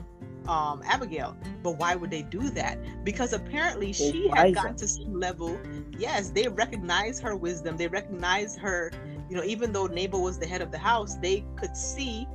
um 0.48 0.82
abigail. 0.86 1.36
But 1.62 1.78
why 1.78 1.96
would 1.96 2.12
they 2.12 2.24
do 2.24 2.50
that? 2.52 2.78
Because 3.04 3.34
apparently 3.34 3.94
she 3.94 4.30
had 4.30 4.54
gotten 4.54 4.76
to 4.78 4.88
some 4.88 5.20
level 5.20 5.60
yes 5.98 6.30
they 6.30 6.48
recognize 6.48 7.20
her 7.20 7.36
wisdom. 7.36 7.78
They 7.78 7.88
recognize 7.88 8.56
her 8.58 8.92
you 9.30 9.36
know 9.36 9.44
even 9.44 9.72
though 9.72 9.88
nabal 9.88 10.22
was 10.22 10.38
the 10.38 10.48
head 10.48 10.62
of 10.62 10.72
the 10.72 10.78
house 10.78 11.16
they 11.16 11.46
could 11.56 11.76
see 11.76 12.28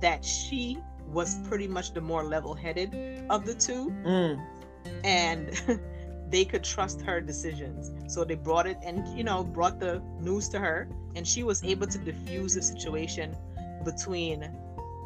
that 0.00 0.24
she 0.24 0.78
was 1.12 1.36
pretty 1.48 1.68
much 1.68 1.92
the 1.92 2.00
more 2.00 2.24
level-headed 2.24 3.24
of 3.30 3.46
the 3.46 3.54
two. 3.54 3.90
Mm. 4.04 4.44
and 5.04 5.80
they 6.30 6.44
could 6.44 6.64
trust 6.64 7.00
her 7.02 7.20
decisions. 7.20 7.92
So 8.12 8.24
they 8.24 8.34
brought 8.34 8.66
it 8.66 8.78
and 8.82 9.06
you 9.16 9.24
know 9.24 9.44
brought 9.44 9.78
the 9.80 10.02
news 10.20 10.48
to 10.50 10.58
her, 10.58 10.88
and 11.14 11.26
she 11.26 11.42
was 11.42 11.62
able 11.64 11.86
to 11.86 11.98
diffuse 11.98 12.54
the 12.54 12.62
situation 12.62 13.36
between 13.84 14.50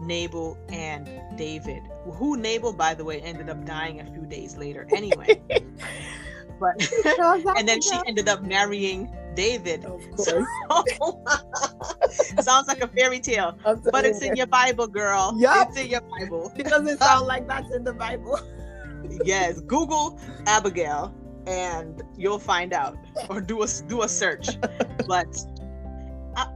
Nabal 0.01 0.57
and 0.69 1.09
David. 1.37 1.83
Who 2.05 2.37
Nabal, 2.37 2.73
by 2.73 2.95
the 2.95 3.05
way, 3.05 3.21
ended 3.21 3.49
up 3.49 3.65
dying 3.65 4.01
a 4.01 4.05
few 4.05 4.27
days 4.27 4.57
later. 4.57 4.87
Anyway, 4.95 5.41
but 6.61 6.91
and 7.57 7.69
then 7.69 7.81
she 7.81 7.99
ended 8.07 8.29
up 8.29 8.43
marrying 8.43 9.15
David. 9.35 9.85
Of 9.85 10.03
So, 10.19 10.45
sounds 12.41 12.69
like 12.69 12.83
a 12.83 12.89
fairy 12.89 13.21
tale, 13.21 13.57
but 13.65 14.05
it's 14.05 14.23
in 14.23 14.37
your 14.37 14.47
Bible, 14.47 14.87
girl. 14.87 15.37
Yup. 15.39 15.69
It's 15.69 15.79
in 15.79 15.89
your 15.89 16.01
Bible. 16.03 16.53
It 16.57 16.67
doesn't 16.67 16.99
sound 16.99 17.27
like 17.27 17.47
that's 17.47 17.73
in 17.75 17.85
the 17.85 17.93
Bible. 17.93 18.39
yes 19.25 19.61
google 19.61 20.21
abigail 20.47 21.15
and 21.47 22.03
you'll 22.17 22.39
find 22.39 22.73
out 22.73 22.97
or 23.29 23.41
do 23.41 23.63
a 23.63 23.67
do 23.89 24.03
a 24.03 24.09
search 24.09 24.49
but 25.07 25.27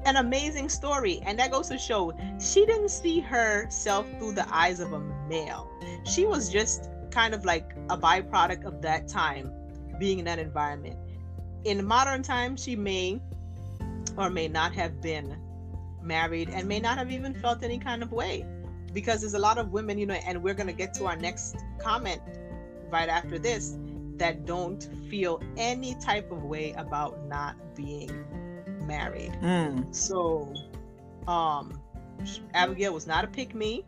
an 0.04 0.16
amazing 0.16 0.68
story. 0.68 1.20
And 1.24 1.38
that 1.38 1.50
goes 1.50 1.68
to 1.68 1.78
show 1.78 2.12
she 2.40 2.66
didn't 2.66 2.90
see 2.90 3.20
herself 3.20 4.06
through 4.18 4.32
the 4.32 4.46
eyes 4.54 4.80
of 4.80 4.92
a 4.92 5.00
male. 5.28 5.70
She 6.04 6.26
was 6.26 6.50
just 6.50 6.90
kind 7.10 7.34
of 7.34 7.44
like 7.44 7.72
a 7.90 7.96
byproduct 7.96 8.64
of 8.64 8.82
that 8.82 9.08
time 9.08 9.52
being 9.98 10.18
in 10.18 10.24
that 10.24 10.38
environment. 10.38 10.96
In 11.64 11.84
modern 11.84 12.22
times 12.22 12.62
she 12.62 12.76
may 12.76 13.20
or 14.16 14.30
may 14.30 14.48
not 14.48 14.74
have 14.74 15.00
been 15.00 15.36
married 16.02 16.50
and 16.50 16.68
may 16.68 16.80
not 16.80 16.98
have 16.98 17.10
even 17.10 17.34
felt 17.34 17.62
any 17.62 17.78
kind 17.78 18.02
of 18.02 18.12
way. 18.12 18.46
Because 18.92 19.20
there's 19.20 19.34
a 19.34 19.38
lot 19.38 19.58
of 19.58 19.72
women 19.72 19.98
you 19.98 20.06
know 20.06 20.14
and 20.14 20.42
we're 20.42 20.54
going 20.54 20.68
to 20.68 20.72
get 20.72 20.94
to 20.94 21.06
our 21.06 21.16
next 21.16 21.56
comment 21.78 22.20
right 22.90 23.08
after 23.08 23.38
this 23.38 23.76
that 24.16 24.46
don't 24.46 24.88
feel 25.10 25.42
any 25.56 25.94
type 25.96 26.30
of 26.30 26.44
way 26.44 26.72
about 26.72 27.26
not 27.26 27.56
being 27.74 28.24
married 28.86 29.32
Mm. 29.42 29.94
so 29.94 30.52
um 31.28 31.80
abigail 32.54 32.92
was 32.92 33.06
not 33.06 33.24
a 33.24 33.28
pick 33.28 33.54
me 33.54 33.84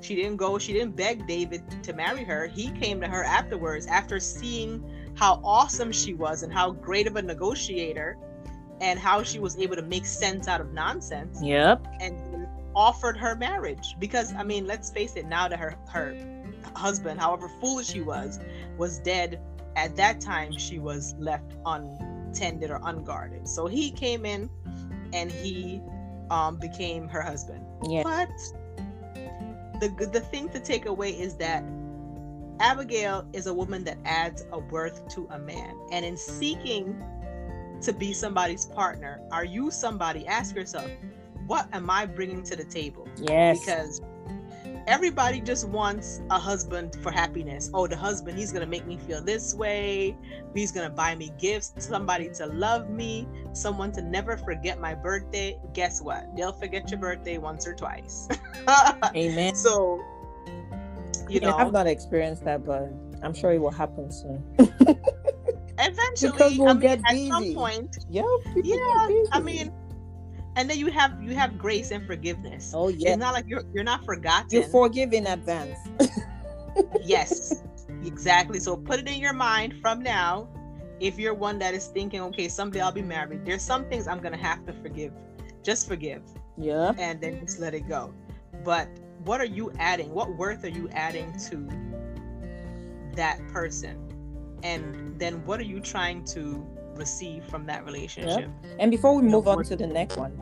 she 0.00 0.14
didn't 0.14 0.36
go 0.36 0.58
she 0.58 0.72
didn't 0.72 0.96
beg 0.96 1.26
david 1.26 1.62
to 1.82 1.92
marry 1.92 2.24
her 2.24 2.46
he 2.46 2.70
came 2.72 3.00
to 3.00 3.08
her 3.08 3.22
afterwards 3.24 3.86
after 3.86 4.18
seeing 4.20 4.82
how 5.14 5.40
awesome 5.44 5.90
she 5.92 6.14
was 6.14 6.42
and 6.42 6.52
how 6.52 6.70
great 6.70 7.06
of 7.06 7.16
a 7.16 7.22
negotiator 7.22 8.16
and 8.80 8.98
how 8.98 9.22
she 9.22 9.38
was 9.38 9.56
able 9.58 9.74
to 9.76 9.82
make 9.82 10.04
sense 10.04 10.48
out 10.48 10.60
of 10.60 10.72
nonsense 10.72 11.38
Yep. 11.42 11.86
and 12.00 12.46
offered 12.74 13.16
her 13.16 13.34
marriage 13.34 13.96
because 13.98 14.34
I 14.34 14.42
mean, 14.42 14.66
let's 14.66 14.90
face 14.90 15.16
it, 15.16 15.24
now 15.26 15.48
that 15.48 15.58
her 15.58 15.76
her 15.88 16.14
husband, 16.74 17.18
however 17.18 17.48
foolish 17.58 17.90
he 17.90 18.02
was, 18.02 18.38
was 18.76 18.98
dead, 18.98 19.40
at 19.76 19.96
that 19.96 20.20
time 20.20 20.52
she 20.58 20.78
was 20.78 21.14
left 21.18 21.54
untended 22.36 22.70
or 22.70 22.80
unguarded. 22.84 23.48
So 23.48 23.66
he 23.66 23.90
came 23.90 24.24
in 24.26 24.50
and 25.12 25.30
he 25.30 25.80
um, 26.30 26.56
became 26.58 27.08
her 27.08 27.22
husband. 27.22 27.64
Yeah. 27.88 28.02
But 28.02 28.28
the 29.80 30.06
the 30.06 30.20
thing 30.20 30.48
to 30.50 30.60
take 30.60 30.86
away 30.86 31.10
is 31.10 31.36
that 31.36 31.64
Abigail 32.60 33.26
is 33.32 33.46
a 33.46 33.54
woman 33.54 33.84
that 33.84 33.98
adds 34.04 34.46
a 34.52 34.58
worth 34.58 35.06
to 35.14 35.26
a 35.30 35.38
man, 35.38 35.76
and 35.92 36.04
in 36.04 36.16
seeking 36.16 37.02
to 37.82 37.92
be 37.92 38.14
somebody's 38.14 38.64
partner, 38.64 39.20
are 39.30 39.44
you 39.44 39.70
somebody? 39.70 40.26
Ask 40.26 40.56
yourself, 40.56 40.90
what 41.46 41.68
am 41.74 41.90
I 41.90 42.06
bringing 42.06 42.42
to 42.44 42.56
the 42.56 42.64
table? 42.64 43.06
Yes. 43.18 43.60
Because 43.60 44.00
everybody 44.86 45.40
just 45.40 45.68
wants 45.68 46.20
a 46.30 46.38
husband 46.38 46.96
for 47.02 47.10
happiness. 47.10 47.70
Oh, 47.74 47.86
the 47.86 47.96
husband, 47.96 48.38
he's 48.38 48.52
gonna 48.52 48.66
make 48.66 48.86
me 48.86 48.96
feel 48.96 49.20
this 49.22 49.54
way. 49.54 50.16
He's 50.54 50.72
gonna 50.72 50.90
buy 50.90 51.14
me 51.14 51.32
gifts, 51.38 51.72
somebody 51.78 52.28
to 52.34 52.46
love 52.46 52.88
me, 52.88 53.26
someone 53.52 53.92
to 53.92 54.02
never 54.02 54.36
forget 54.36 54.80
my 54.80 54.94
birthday. 54.94 55.58
Guess 55.74 56.02
what? 56.02 56.34
They'll 56.36 56.52
forget 56.52 56.90
your 56.90 57.00
birthday 57.00 57.38
once 57.38 57.66
or 57.66 57.74
twice. 57.74 58.28
Amen. 59.16 59.54
so, 59.54 60.00
you 61.28 61.40
Yeah, 61.40 61.50
know, 61.50 61.56
I've 61.56 61.72
not 61.72 61.86
experienced 61.86 62.44
that, 62.44 62.64
but 62.64 62.88
I'm 63.22 63.34
sure 63.34 63.52
it 63.52 63.58
will 63.58 63.70
happen 63.70 64.10
soon. 64.12 64.42
eventually, 65.78 66.32
because 66.32 66.58
we'll 66.58 66.68
I 66.68 66.72
mean, 66.74 66.80
get 66.80 67.00
at 67.06 67.16
some 67.28 67.42
busy. 67.42 67.54
point, 67.54 67.96
Yep. 68.10 68.24
get 68.54 68.64
yeah. 68.64 69.08
I 69.32 69.40
mean, 69.40 69.72
and 70.56 70.68
then 70.68 70.78
you 70.78 70.88
have 70.90 71.22
you 71.22 71.34
have 71.34 71.58
grace 71.58 71.90
and 71.90 72.06
forgiveness. 72.06 72.72
oh 72.74 72.88
yeah, 72.88 73.10
It's 73.10 73.18
not 73.18 73.34
like 73.34 73.46
you're 73.46 73.64
you're 73.72 73.84
not 73.84 74.04
forgotten. 74.04 74.48
you 74.50 74.62
forgive 74.64 75.12
in 75.12 75.26
advance. 75.26 75.78
yes 77.04 77.62
Exactly. 78.04 78.58
So 78.58 78.76
put 78.76 79.00
it 79.00 79.08
in 79.08 79.20
your 79.20 79.32
mind 79.32 79.74
from 79.80 80.02
now. 80.02 80.48
If 81.00 81.18
you're 81.18 81.34
one 81.34 81.58
that 81.58 81.74
is 81.74 81.86
thinking, 81.88 82.20
okay, 82.22 82.48
someday 82.48 82.80
I'll 82.80 82.92
be 82.92 83.02
married, 83.02 83.44
there's 83.44 83.62
some 83.62 83.84
things 83.86 84.08
I'm 84.08 84.20
gonna 84.20 84.36
have 84.36 84.64
to 84.66 84.72
forgive. 84.72 85.12
Just 85.62 85.88
forgive. 85.88 86.22
Yeah. 86.56 86.92
And 86.98 87.20
then 87.20 87.40
just 87.40 87.58
let 87.58 87.74
it 87.74 87.88
go. 87.88 88.14
But 88.64 88.88
what 89.24 89.40
are 89.40 89.46
you 89.46 89.72
adding? 89.78 90.10
What 90.14 90.36
worth 90.36 90.64
are 90.64 90.68
you 90.68 90.88
adding 90.92 91.32
to 91.50 91.68
that 93.14 93.46
person? 93.48 93.98
And 94.62 95.18
then 95.18 95.44
what 95.44 95.60
are 95.60 95.64
you 95.64 95.80
trying 95.80 96.24
to 96.26 96.66
receive 96.96 97.44
from 97.44 97.66
that 97.66 97.84
relationship? 97.84 98.40
Yep. 98.40 98.76
And 98.78 98.90
before 98.90 99.14
we 99.14 99.22
move 99.22 99.48
on 99.48 99.64
to 99.64 99.76
the 99.76 99.86
next 99.86 100.16
one. 100.16 100.38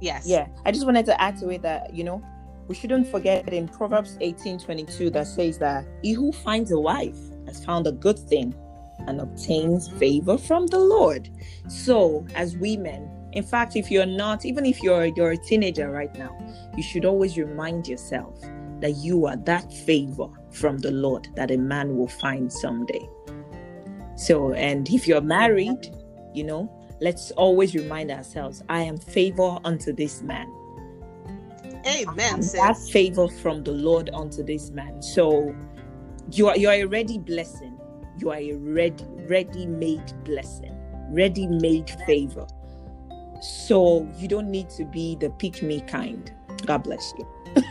Yes. 0.00 0.26
Yeah. 0.26 0.48
I 0.64 0.72
just 0.72 0.84
wanted 0.84 1.06
to 1.06 1.20
add 1.20 1.38
to 1.38 1.50
it 1.50 1.62
that, 1.62 1.94
you 1.94 2.04
know, 2.04 2.22
we 2.68 2.74
shouldn't 2.74 3.08
forget 3.08 3.52
in 3.52 3.68
Proverbs 3.68 4.16
18 4.20 4.58
22 4.58 5.10
that 5.10 5.26
says 5.26 5.58
that 5.58 5.84
he 6.02 6.12
who 6.12 6.32
finds 6.32 6.70
a 6.72 6.78
wife 6.78 7.18
has 7.46 7.64
found 7.64 7.86
a 7.86 7.92
good 7.92 8.18
thing 8.18 8.54
and 9.06 9.20
obtains 9.20 9.88
favor 9.88 10.38
from 10.38 10.66
the 10.66 10.78
Lord. 10.78 11.28
So, 11.68 12.26
as 12.34 12.56
women, 12.56 13.10
in 13.32 13.42
fact, 13.42 13.76
if 13.76 13.90
you're 13.90 14.06
not, 14.06 14.44
even 14.44 14.64
if 14.64 14.82
you're 14.82 15.06
you're 15.06 15.32
a 15.32 15.36
teenager 15.36 15.90
right 15.90 16.14
now, 16.16 16.36
you 16.76 16.82
should 16.82 17.04
always 17.04 17.36
remind 17.36 17.88
yourself 17.88 18.40
that 18.80 18.96
you 18.96 19.26
are 19.26 19.36
that 19.36 19.72
favor 19.72 20.28
from 20.50 20.78
the 20.78 20.90
Lord 20.90 21.28
that 21.36 21.50
a 21.50 21.56
man 21.56 21.96
will 21.96 22.08
find 22.08 22.52
someday. 22.52 23.08
So, 24.22 24.52
and 24.52 24.88
if 24.88 25.08
you're 25.08 25.20
married, 25.20 25.90
you 26.32 26.44
know, 26.44 26.70
let's 27.00 27.32
always 27.32 27.74
remind 27.74 28.12
ourselves, 28.12 28.62
I 28.68 28.82
am 28.82 28.96
favor 28.96 29.58
unto 29.64 29.92
this 29.92 30.22
man. 30.22 30.46
Amen. 31.84 32.40
That 32.52 32.78
favor 32.92 33.26
from 33.26 33.64
the 33.64 33.72
Lord 33.72 34.10
unto 34.14 34.44
this 34.44 34.70
man. 34.70 35.02
So 35.02 35.52
you 36.30 36.46
are 36.46 36.56
you 36.56 36.68
are 36.68 36.74
a 36.74 36.84
ready 36.84 37.18
blessing. 37.18 37.76
You 38.18 38.30
are 38.30 38.36
a 38.36 38.52
ready, 38.52 39.04
ready-made 39.28 40.12
blessing, 40.22 40.78
ready-made 41.10 41.90
favor. 42.06 42.46
So 43.40 44.08
you 44.16 44.28
don't 44.28 44.52
need 44.52 44.70
to 44.70 44.84
be 44.84 45.16
the 45.16 45.30
pick 45.30 45.64
me 45.64 45.80
kind. 45.80 46.32
God 46.64 46.84
bless 46.84 47.12
you. 47.18 47.26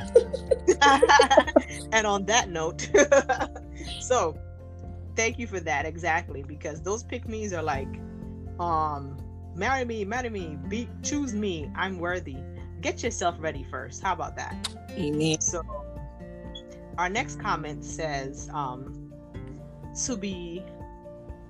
and 1.94 2.06
on 2.06 2.26
that 2.26 2.50
note, 2.50 2.90
so 4.02 4.36
thank 5.16 5.40
you 5.40 5.48
for 5.48 5.60
that 5.60 5.86
exactly 5.86 6.44
because 6.44 6.82
those 6.82 7.04
pick 7.04 7.28
me's 7.28 7.54
are 7.54 7.64
like, 7.64 8.00
um, 8.60 9.18
marry 9.56 9.86
me, 9.86 10.06
marry 10.06 10.30
me, 10.30 10.58
be 10.68 10.88
choose 11.04 11.34
me, 11.34 11.70
I'm 11.76 12.00
worthy 12.00 12.38
get 12.82 13.04
yourself 13.04 13.36
ready 13.40 13.66
first. 13.70 14.02
How 14.02 14.14
about 14.14 14.36
that? 14.36 14.70
Amen. 14.92 15.40
So 15.40 15.62
our 16.98 17.10
next 17.10 17.40
comment 17.40 17.86
says, 17.86 18.50
um, 18.54 19.12
to 20.06 20.18
be 20.18 20.64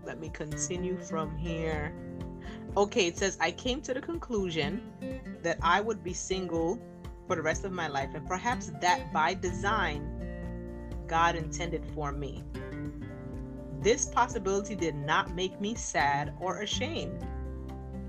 let 0.05 0.19
me 0.19 0.29
continue 0.29 0.97
from 0.97 1.37
here. 1.37 1.93
Okay, 2.75 3.07
it 3.07 3.17
says 3.17 3.37
I 3.39 3.51
came 3.51 3.81
to 3.81 3.93
the 3.93 4.01
conclusion 4.01 4.81
that 5.43 5.57
I 5.61 5.79
would 5.79 6.03
be 6.03 6.13
single 6.13 6.79
for 7.27 7.35
the 7.35 7.41
rest 7.41 7.65
of 7.65 7.71
my 7.71 7.87
life, 7.87 8.09
and 8.15 8.27
perhaps 8.27 8.71
that 8.81 9.13
by 9.13 9.33
design 9.35 10.07
God 11.07 11.35
intended 11.35 11.85
for 11.93 12.11
me. 12.11 12.43
This 13.81 14.05
possibility 14.05 14.75
did 14.75 14.95
not 14.95 15.33
make 15.33 15.59
me 15.59 15.73
sad 15.73 16.33
or 16.39 16.61
ashamed 16.61 17.25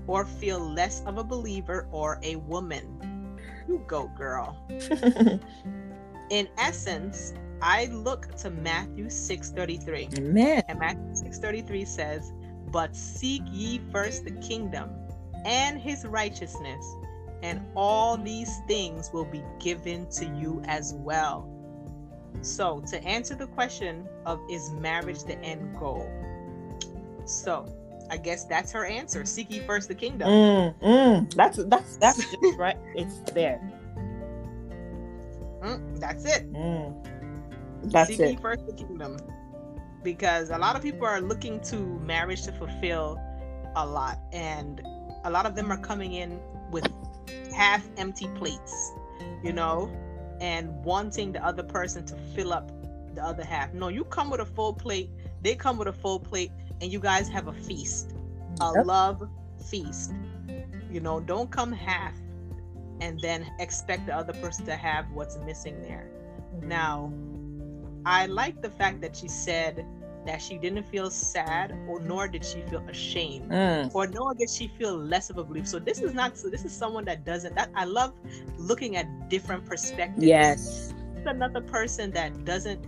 or 0.05 0.25
feel 0.25 0.59
less 0.59 1.01
of 1.05 1.17
a 1.17 1.23
believer 1.23 1.87
or 1.91 2.19
a 2.23 2.35
woman. 2.35 3.39
You 3.67 3.83
go, 3.87 4.07
girl. 4.15 4.57
In 6.29 6.47
essence, 6.57 7.33
I 7.61 7.85
look 7.85 8.35
to 8.37 8.49
Matthew 8.49 9.05
6:33. 9.05 10.19
Amen. 10.19 10.63
And 10.67 10.79
Matthew 10.79 11.15
6:33 11.15 11.87
says, 11.87 12.33
"But 12.71 12.95
seek 12.95 13.41
ye 13.51 13.79
first 13.91 14.25
the 14.25 14.31
kingdom 14.31 14.91
and 15.45 15.79
his 15.79 16.05
righteousness, 16.05 16.85
and 17.41 17.61
all 17.75 18.17
these 18.17 18.59
things 18.67 19.11
will 19.13 19.25
be 19.25 19.43
given 19.59 20.09
to 20.11 20.25
you 20.25 20.61
as 20.65 20.93
well." 20.93 21.49
So, 22.41 22.81
to 22.87 23.01
answer 23.03 23.35
the 23.35 23.47
question 23.47 24.07
of 24.25 24.39
is 24.49 24.71
marriage 24.71 25.23
the 25.23 25.37
end 25.39 25.77
goal? 25.79 26.09
So, 27.25 27.65
I 28.09 28.17
guess 28.17 28.45
that's 28.45 28.71
her 28.71 28.85
answer. 28.85 29.25
Seek 29.25 29.51
ye 29.51 29.59
first 29.59 29.87
the 29.87 29.95
kingdom. 29.95 30.29
Mm, 30.29 30.79
mm. 30.81 31.33
That's 31.35 31.63
that's 31.65 31.97
that's 31.97 32.17
just 32.41 32.57
right. 32.57 32.77
It's 32.95 33.19
there. 33.31 33.61
Mm, 35.61 35.99
that's 35.99 36.25
it. 36.25 36.51
Mm. 36.53 37.91
That's 37.91 38.09
Seek 38.09 38.19
it. 38.19 38.29
ye 38.31 38.35
first 38.37 38.65
the 38.67 38.73
kingdom. 38.73 39.17
Because 40.03 40.49
a 40.49 40.57
lot 40.57 40.75
of 40.75 40.81
people 40.81 41.07
are 41.07 41.21
looking 41.21 41.61
to 41.61 41.77
marriage 41.77 42.43
to 42.43 42.51
fulfill 42.51 43.19
a 43.75 43.85
lot, 43.85 44.19
and 44.33 44.81
a 45.23 45.31
lot 45.31 45.45
of 45.45 45.55
them 45.55 45.71
are 45.71 45.77
coming 45.77 46.13
in 46.13 46.39
with 46.71 46.85
half 47.53 47.87
empty 47.97 48.27
plates, 48.35 48.91
you 49.43 49.53
know, 49.53 49.89
and 50.41 50.69
wanting 50.83 51.31
the 51.31 51.43
other 51.45 51.63
person 51.63 52.05
to 52.05 52.15
fill 52.35 52.51
up 52.51 52.69
the 53.15 53.23
other 53.23 53.43
half. 53.43 53.73
No, 53.73 53.87
you 53.89 54.03
come 54.05 54.29
with 54.29 54.41
a 54.41 54.45
full 54.45 54.73
plate, 54.73 55.11
they 55.41 55.55
come 55.55 55.77
with 55.77 55.87
a 55.87 55.93
full 55.93 56.19
plate, 56.19 56.51
and 56.81 56.91
you 56.91 56.99
guys 56.99 57.27
have 57.29 57.47
a 57.47 57.53
feast, 57.53 58.13
a 58.61 58.71
Yep. 58.73 58.85
love 58.85 59.23
feast. 59.69 60.13
You 60.89 60.99
know, 61.01 61.19
don't 61.19 61.51
come 61.51 61.71
half 61.71 62.15
and 63.01 63.19
then 63.21 63.45
expect 63.59 64.05
the 64.05 64.15
other 64.15 64.33
person 64.33 64.65
to 64.65 64.75
have 64.75 65.09
what's 65.11 65.37
missing 65.39 65.81
there. 65.81 66.09
Now, 66.61 67.13
I 68.05 68.25
like 68.27 68.61
the 68.61 68.69
fact 68.69 69.01
that 69.01 69.15
she 69.15 69.27
said 69.27 69.85
that 70.25 70.41
she 70.41 70.57
didn't 70.57 70.83
feel 70.83 71.09
sad 71.09 71.73
or 71.87 71.99
nor 71.99 72.27
did 72.27 72.43
she 72.45 72.61
feel 72.61 72.83
ashamed 72.87 73.51
Mm. 73.51 73.91
or 73.93 74.07
nor 74.07 74.33
did 74.35 74.49
she 74.49 74.67
feel 74.67 74.97
less 74.97 75.29
of 75.29 75.37
a 75.37 75.43
belief. 75.43 75.67
So 75.67 75.79
this 75.79 76.01
is 76.01 76.13
not 76.13 76.37
so 76.37 76.49
this 76.49 76.63
is 76.65 76.71
someone 76.75 77.05
that 77.05 77.25
doesn't 77.25 77.55
that 77.55 77.69
I 77.75 77.85
love 77.85 78.13
looking 78.57 78.95
at 78.95 79.29
different 79.29 79.65
perspectives. 79.65 80.23
Yes. 80.23 80.93
It's 81.23 81.35
another 81.35 81.61
person 81.61 82.11
that 82.11 82.45
doesn't 82.45 82.85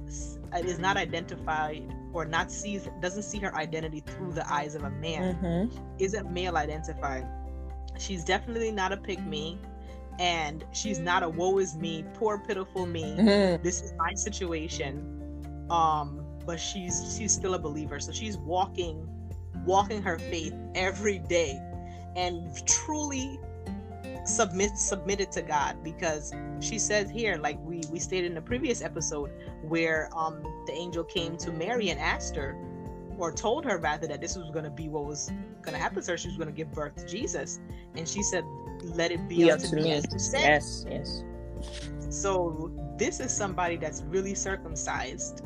uh, 0.53 0.57
is 0.59 0.79
not 0.79 0.97
identified 0.97 1.93
or 2.13 2.25
not 2.25 2.51
sees 2.51 2.87
doesn't 3.01 3.23
see 3.23 3.39
her 3.39 3.55
identity 3.55 4.01
through 4.01 4.33
the 4.33 4.51
eyes 4.51 4.75
of 4.75 4.83
a 4.83 4.91
man 4.91 5.37
Mm-hmm. 5.41 5.77
isn't 5.99 6.31
male 6.31 6.57
identified. 6.57 7.27
She's 7.97 8.23
definitely 8.25 8.71
not 8.71 8.91
a 8.91 8.97
pick 8.97 9.25
me, 9.25 9.59
and 10.19 10.65
she's 10.71 10.99
not 10.99 11.23
a 11.23 11.29
woe 11.29 11.59
is 11.59 11.75
me, 11.75 12.05
poor 12.13 12.39
pitiful 12.39 12.85
me. 12.85 13.15
Mm-hmm. 13.17 13.63
This 13.63 13.81
is 13.81 13.93
my 13.97 14.13
situation. 14.15 15.05
Um, 15.69 16.25
but 16.45 16.59
she's 16.59 17.15
she's 17.17 17.33
still 17.33 17.55
a 17.55 17.59
believer, 17.59 17.99
so 17.99 18.11
she's 18.11 18.37
walking, 18.37 19.07
walking 19.65 20.01
her 20.03 20.19
faith 20.19 20.53
every 20.75 21.19
day, 21.19 21.59
and 22.15 22.55
truly 22.67 23.39
submit 24.25 24.77
submitted 24.77 25.31
to 25.33 25.41
God 25.41 25.83
because 25.83 26.33
she 26.59 26.79
says 26.79 27.09
here, 27.09 27.37
like 27.37 27.59
we 27.63 27.81
we 27.91 27.99
stated 27.99 28.27
in 28.27 28.35
the 28.35 28.41
previous 28.41 28.81
episode, 28.81 29.31
where 29.61 30.09
um 30.15 30.41
the 30.65 30.73
angel 30.73 31.03
came 31.03 31.37
to 31.37 31.51
Mary 31.51 31.89
and 31.89 31.99
asked 31.99 32.35
her, 32.35 32.55
or 33.17 33.31
told 33.31 33.65
her 33.65 33.77
rather 33.77 34.07
that 34.07 34.21
this 34.21 34.35
was 34.35 34.49
going 34.51 34.65
to 34.65 34.71
be 34.71 34.89
what 34.89 35.05
was 35.05 35.31
going 35.61 35.73
to 35.73 35.81
happen 35.81 36.01
to 36.01 36.11
her. 36.11 36.17
She 36.17 36.27
was 36.27 36.37
going 36.37 36.49
to 36.49 36.53
give 36.53 36.71
birth 36.71 36.95
to 36.95 37.05
Jesus, 37.05 37.59
and 37.95 38.07
she 38.07 38.21
said, 38.23 38.43
"Let 38.83 39.11
it 39.11 39.27
be 39.27 39.37
Be 39.37 39.51
unto 39.51 39.65
unto 39.67 39.75
me 39.77 39.91
as 39.93 40.05
you 40.11 40.19
said." 40.19 40.41
Yes. 40.41 40.85
Yes. 40.89 41.23
So 42.09 42.71
this 42.97 43.19
is 43.19 43.31
somebody 43.31 43.77
that's 43.77 44.03
really 44.03 44.35
circumcised. 44.35 45.41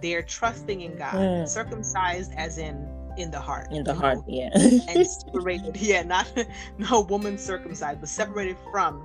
They're 0.00 0.22
trusting 0.22 0.80
in 0.82 0.96
God, 0.96 1.14
Mm. 1.14 1.48
circumcised 1.48 2.32
as 2.36 2.58
in 2.58 2.88
in 3.16 3.30
the 3.30 3.40
heart, 3.40 3.68
In 3.70 3.84
the 3.84 3.94
heart. 3.94 4.18
know, 4.18 4.24
Yeah. 4.28 4.50
and 4.54 5.06
separated. 5.06 5.76
Yeah, 5.80 6.02
not 6.02 6.30
no 6.78 7.02
woman 7.02 7.38
circumcised, 7.38 8.00
but 8.00 8.08
separated 8.08 8.56
from 8.72 9.02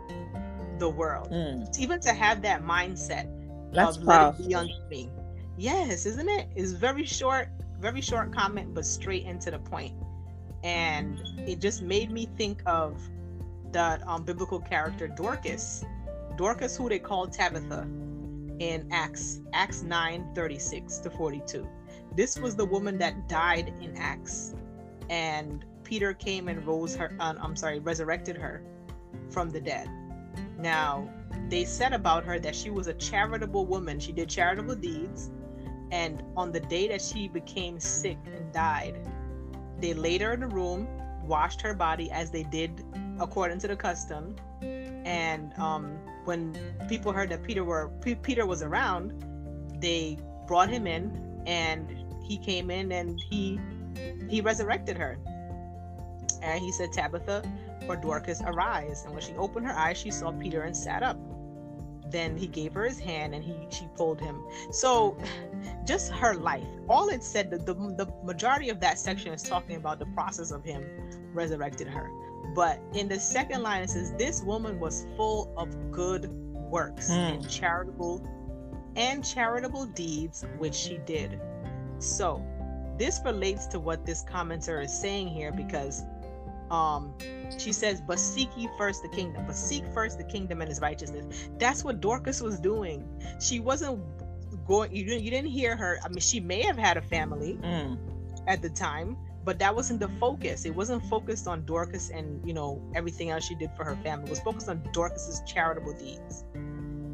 the 0.80 0.90
world. 0.90 1.30
Mm. 1.32 1.78
Even 1.80 2.00
to 2.02 2.14
have 2.14 2.42
that 2.44 2.64
mindset 2.64 3.28
That's 3.74 3.98
of 3.98 4.04
let 4.04 4.40
it 4.40 4.48
be 4.48 4.56
me. 4.90 5.10
Yes, 5.58 6.06
isn't 6.06 6.30
it? 6.30 6.48
It's 6.56 6.72
very 6.72 7.06
short, 7.06 7.50
very 7.80 8.02
short 8.02 8.34
comment, 8.34 8.74
but 8.74 8.86
straight 8.86 9.26
into 9.26 9.52
the 9.52 9.60
point. 9.60 9.94
And 10.64 11.20
it 11.46 11.60
just 11.60 11.82
made 11.82 12.12
me 12.12 12.28
think 12.38 12.62
of 12.66 13.02
the 13.72 14.00
um, 14.08 14.24
biblical 14.24 14.60
character 14.60 15.08
Dorcas. 15.08 15.84
Dorcas, 16.38 16.76
who 16.78 16.88
they 16.90 17.00
called 17.00 17.34
Tabitha 17.34 17.88
in 18.60 18.88
Acts, 18.92 19.42
Acts 19.54 19.84
9 19.84 20.32
36 20.34 20.98
to 21.00 21.10
42. 21.10 21.68
This 22.20 22.38
was 22.38 22.54
the 22.54 22.66
woman 22.66 22.98
that 22.98 23.30
died 23.30 23.74
in 23.80 23.96
Acts. 23.96 24.54
And 25.10 25.64
Peter 25.86 26.14
came 26.14 26.50
and 26.50 26.68
rose 26.68 26.94
her, 26.98 27.16
uh, 27.18 27.36
I'm 27.42 27.56
sorry, 27.56 27.80
resurrected 27.80 28.36
her 28.36 28.62
from 29.30 29.50
the 29.50 29.62
dead. 29.62 29.90
Now, 30.58 31.10
they 31.48 31.64
said 31.64 31.94
about 31.94 32.26
her 32.26 32.38
that 32.38 32.54
she 32.54 32.72
was 32.72 32.88
a 32.88 32.94
charitable 32.96 33.66
woman. 33.66 34.02
She 34.02 34.12
did 34.12 34.28
charitable 34.28 34.76
deeds. 34.76 35.32
And 35.94 36.22
on 36.36 36.52
the 36.52 36.60
day 36.60 36.90
that 36.90 37.02
she 37.02 37.30
became 37.30 37.80
sick 37.80 38.18
and 38.26 38.52
died, 38.52 39.00
they 39.80 39.94
laid 39.94 40.20
her 40.20 40.34
in 40.34 40.44
a 40.44 40.50
room, 40.50 40.90
washed 41.24 41.62
her 41.62 41.74
body 41.74 42.12
as 42.12 42.32
they 42.32 42.44
did 42.44 42.84
according 43.22 43.60
to 43.60 43.70
the 43.70 43.78
custom. 43.78 44.36
And 44.62 45.58
um, 45.58 45.98
when 46.26 46.54
people 46.90 47.14
heard 47.14 47.30
that 47.30 47.44
Peter 47.44 47.64
were 47.64 47.94
P- 48.02 48.16
Peter 48.16 48.46
was 48.46 48.62
around, 48.62 49.24
they 49.80 50.18
brought 50.48 50.70
him 50.70 50.86
in 50.86 51.30
and 51.46 51.99
he 52.30 52.38
came 52.38 52.70
in 52.70 52.92
and 52.94 53.20
he 53.20 53.60
he 54.30 54.40
resurrected 54.40 54.96
her. 54.96 55.18
And 56.42 56.62
he 56.62 56.72
said 56.72 56.94
tabitha 56.94 57.44
or 57.90 57.98
dorcas 57.98 58.42
arise. 58.46 59.04
And 59.04 59.14
when 59.14 59.22
she 59.22 59.34
opened 59.34 59.66
her 59.66 59.74
eyes 59.74 59.98
she 59.98 60.12
saw 60.12 60.32
peter 60.32 60.62
and 60.62 60.78
sat 60.78 61.04
up. 61.04 61.18
Then 62.12 62.38
he 62.38 62.48
gave 62.48 62.74
her 62.74 62.86
his 62.86 63.00
hand 63.00 63.36
and 63.36 63.44
he 63.44 63.56
she 63.70 63.88
pulled 63.98 64.22
him. 64.22 64.42
So 64.72 65.18
just 65.86 66.12
her 66.12 66.36
life. 66.36 66.68
All 66.88 67.10
it 67.10 67.24
said 67.24 67.50
the, 67.50 67.58
the, 67.58 67.74
the 67.74 68.14
majority 68.24 68.70
of 68.70 68.80
that 68.80 69.00
section 69.00 69.34
is 69.34 69.44
talking 69.44 69.76
about 69.76 70.00
the 70.00 70.08
process 70.08 70.52
of 70.52 70.64
him 70.64 70.86
resurrected 71.34 71.88
her. 71.88 72.10
But 72.56 72.80
in 72.94 73.08
the 73.08 73.20
second 73.20 73.64
line 73.64 73.84
it 73.84 73.90
says 73.90 74.14
this 74.14 74.44
woman 74.44 74.80
was 74.80 75.08
full 75.18 75.52
of 75.58 75.92
good 75.92 76.30
works 76.54 77.10
mm. 77.10 77.34
and 77.34 77.50
charitable 77.50 78.24
and 78.96 79.26
charitable 79.26 79.86
deeds 79.88 80.46
which 80.58 80.76
she 80.76 81.00
did 81.00 81.40
so 82.00 82.44
this 82.98 83.22
relates 83.24 83.66
to 83.68 83.80
what 83.80 84.06
this 84.06 84.24
commenter 84.24 84.84
is 84.84 84.94
saying 84.94 85.28
here 85.28 85.52
because 85.52 86.04
um 86.70 87.14
she 87.58 87.72
says 87.72 88.02
but 88.02 88.20
seek 88.20 88.50
ye 88.56 88.70
first 88.78 89.02
the 89.02 89.10
kingdom. 89.10 89.44
But 89.48 89.56
seek 89.56 89.84
first 89.94 90.18
the 90.18 90.24
kingdom 90.24 90.62
and 90.62 90.70
his 90.70 90.82
righteousness. 90.82 91.50
That's 91.58 91.84
what 91.84 92.02
dorcas 92.02 92.42
was 92.42 92.60
doing. 92.60 93.08
She 93.40 93.60
wasn't 93.60 94.02
going 94.68 94.96
you 94.96 95.06
didn't, 95.06 95.24
you 95.24 95.32
didn't 95.32 95.50
hear 95.50 95.76
her. 95.76 96.00
I 96.04 96.10
mean 96.10 96.20
she 96.20 96.40
may 96.40 96.62
have 96.64 96.78
had 96.78 96.98
a 96.98 97.02
family 97.02 97.58
mm. 97.62 97.98
at 98.48 98.62
the 98.62 98.70
time 98.70 99.18
but 99.46 99.58
that 99.58 99.74
wasn't 99.74 100.00
the 100.00 100.10
focus. 100.20 100.66
It 100.66 100.76
wasn't 100.76 101.04
focused 101.06 101.48
on 101.48 101.66
dorcas 101.66 102.12
and 102.12 102.46
you 102.48 102.54
know 102.54 102.82
everything 102.94 103.30
else 103.32 103.46
she 103.46 103.56
did 103.56 103.72
for 103.76 103.84
her 103.84 103.96
family. 104.04 104.26
It 104.28 104.30
was 104.30 104.42
focused 104.42 104.70
on 104.70 104.84
dorcas's 104.92 105.42
charitable 105.48 105.94
deeds 105.94 106.44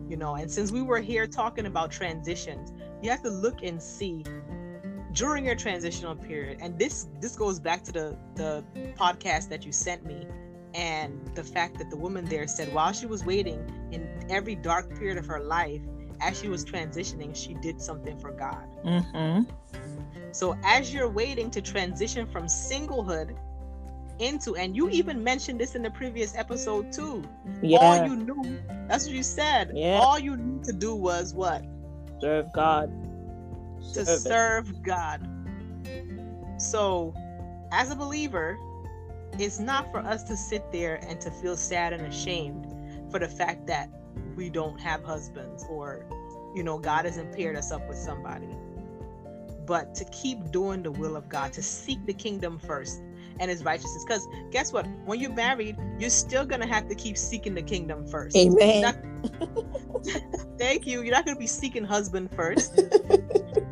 you 0.08 0.18
know? 0.18 0.36
And 0.36 0.52
since 0.52 0.72
we 0.72 0.84
were 0.84 1.00
here 1.00 1.26
talking 1.26 1.66
about 1.66 1.92
transitions 1.92 2.72
you 3.02 3.10
have 3.12 3.22
to 3.22 3.30
look 3.30 3.62
and 3.64 3.82
see 3.82 4.24
during 5.16 5.46
your 5.46 5.56
transitional 5.56 6.14
period 6.14 6.58
and 6.62 6.78
this 6.78 7.08
this 7.22 7.36
goes 7.36 7.60
back 7.60 7.84
to 7.84 7.92
the 7.92 8.18
the 8.36 8.64
podcast 8.98 9.50
that 9.50 9.66
you 9.66 9.72
sent 9.72 10.06
me 10.06 10.28
and 10.74 11.32
the 11.36 11.44
fact 11.44 11.78
that 11.78 11.90
the 11.90 11.96
woman 11.96 12.26
there 12.26 12.46
said 12.48 12.72
while 12.74 12.92
she 12.92 13.06
was 13.06 13.26
waiting 13.26 13.60
in 13.92 14.08
every 14.30 14.56
dark 14.56 14.90
period 15.00 15.18
of 15.18 15.26
her 15.26 15.40
life 15.40 15.82
as 16.22 16.38
she 16.40 16.50
was 16.50 16.66
transitioning 16.66 17.34
she 17.34 17.54
did 17.56 17.82
something 17.82 18.20
for 18.20 18.32
god 18.32 18.68
mm-hmm. 18.84 19.44
so 20.32 20.56
as 20.66 20.94
you're 20.94 21.10
waiting 21.10 21.50
to 21.50 21.62
transition 21.62 22.28
from 22.28 22.44
singlehood 22.44 23.38
into 24.20 24.56
and 24.58 24.76
you 24.76 24.90
even 24.90 25.24
mentioned 25.24 25.60
this 25.60 25.76
in 25.76 25.82
the 25.82 25.92
previous 25.92 26.36
episode 26.36 26.92
too 26.92 27.24
yeah. 27.62 27.78
all 27.78 28.06
you 28.06 28.16
knew 28.18 28.60
that's 28.90 29.06
what 29.06 29.16
you 29.16 29.24
said 29.24 29.72
yeah. 29.74 29.98
all 29.98 30.20
you 30.20 30.36
knew 30.36 30.62
to 30.62 30.74
do 30.74 30.94
was 30.94 31.34
what 31.34 31.64
serve 32.22 32.52
god 32.54 32.90
to 33.94 34.06
serve, 34.06 34.68
serve 34.68 34.84
God. 34.84 35.28
So, 36.58 37.14
as 37.72 37.92
a 37.92 37.96
believer, 37.96 38.58
it's 39.38 39.60
not 39.60 39.92
for 39.92 40.00
us 40.00 40.24
to 40.24 40.38
sit 40.38 40.72
there 40.72 40.96
and 41.08 41.20
to 41.22 41.32
feel 41.32 41.58
sad 41.58 41.94
and 41.94 42.06
ashamed 42.06 42.66
for 43.12 43.20
the 43.20 43.28
fact 43.28 43.68
that 43.68 43.90
we 44.36 44.50
don't 44.50 44.80
have 44.80 45.04
husbands 45.04 45.66
or, 45.70 46.06
you 46.56 46.64
know, 46.64 46.78
God 46.78 47.06
hasn't 47.06 47.36
paired 47.36 47.56
us 47.56 47.72
up 47.72 47.88
with 47.88 47.98
somebody. 47.98 48.48
But 49.66 49.96
to 49.96 50.06
keep 50.06 50.52
doing 50.52 50.84
the 50.84 50.92
will 50.92 51.16
of 51.16 51.28
God, 51.28 51.52
to 51.54 51.64
seek 51.64 52.06
the 52.06 52.14
kingdom 52.14 52.60
first 52.60 53.02
and 53.40 53.50
his 53.50 53.64
righteousness. 53.64 54.04
Because 54.06 54.28
guess 54.52 54.72
what? 54.72 54.88
When 55.06 55.20
you're 55.20 55.34
married, 55.34 55.76
you're 56.00 56.10
still 56.10 56.46
going 56.46 56.62
to 56.62 56.68
have 56.68 56.88
to 56.88 56.96
keep 56.96 57.18
seeking 57.18 57.56
the 57.56 57.62
kingdom 57.62 58.08
first. 58.08 58.38
Amen. 58.38 58.82
Not... 58.82 58.96
Thank 60.58 60.86
you. 60.86 61.02
You're 61.02 61.14
not 61.14 61.26
going 61.26 61.36
to 61.36 61.40
be 61.40 61.48
seeking 61.48 61.84
husband 61.84 62.30
first. 62.36 62.80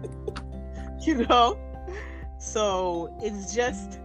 you 1.07 1.25
know? 1.25 1.57
So 2.39 3.15
it's 3.21 3.53
just 3.53 3.99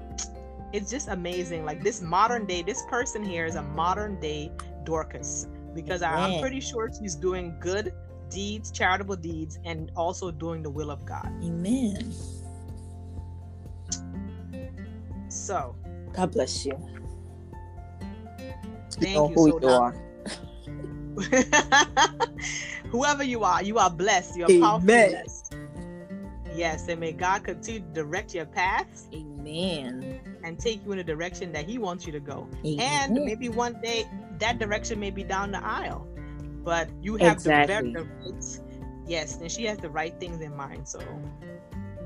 it's 0.73 0.91
just 0.91 1.09
amazing. 1.09 1.65
Like 1.65 1.83
this 1.83 2.03
modern 2.03 2.45
day 2.47 2.63
this 2.63 2.83
person 2.89 3.25
here 3.25 3.47
is 3.47 3.55
a 3.55 3.63
modern 3.63 4.19
day 4.21 4.53
dorcas 4.85 5.47
because 5.75 6.03
I, 6.03 6.15
i'm 6.15 6.41
pretty 6.41 6.61
sure 6.61 6.89
she's 6.99 7.15
doing 7.15 7.55
good 7.61 7.93
deeds 8.31 8.71
charitable 8.71 9.17
deeds 9.17 9.59
and 9.67 9.93
also 9.97 10.31
doing 10.31 10.63
the 10.63 10.71
will 10.71 10.91
of 10.91 11.05
god. 11.05 11.31
Amen. 11.43 12.13
So. 15.29 15.77
God 16.15 16.33
bless 16.33 16.65
you. 16.65 16.73
Thank 18.93 19.15
you, 19.15 19.29
you 19.29 19.35
who 19.35 19.51
so 19.51 19.61
you 19.61 19.69
are. 19.69 19.95
Whoever 22.91 23.23
you 23.23 23.45
are 23.45 23.63
you 23.63 23.79
are 23.79 23.91
blessed. 23.91 24.37
You 24.37 24.45
are 24.45 24.61
powerful 24.61 24.87
blessed 24.87 25.48
Yes, 26.55 26.89
and 26.89 27.01
may 27.01 27.13
God 27.13 27.45
continue 27.45 27.81
to 27.81 27.87
direct 27.87 28.35
your 28.35 28.47
paths. 28.47 29.07
Amen. 29.15 30.21
And 30.43 30.59
take 30.59 30.85
you 30.85 30.93
in 30.93 30.99
a 30.99 31.05
direction 31.05 31.53
that 31.53 31.67
He 31.67 31.79
wants 31.79 32.07
you 32.07 32.13
to 32.13 32.21
go. 32.21 32.49
Amen. 32.65 33.17
And 33.17 33.25
maybe 33.25 33.49
one 33.49 33.81
day 33.81 34.07
that 34.39 34.59
direction 34.59 35.01
may 35.01 35.11
be 35.11 35.25
down 35.25 35.53
the 35.53 35.65
aisle, 35.65 36.07
but 36.65 36.89
you 37.01 37.17
have 37.17 37.35
exactly. 37.35 37.93
the, 37.93 38.05
right. 38.05 38.61
Yes, 39.07 39.39
and 39.41 39.51
she 39.51 39.65
has 39.65 39.79
the 39.79 39.91
right 39.91 40.19
things 40.21 40.41
in 40.41 40.57
mind. 40.57 40.87
So 40.87 41.01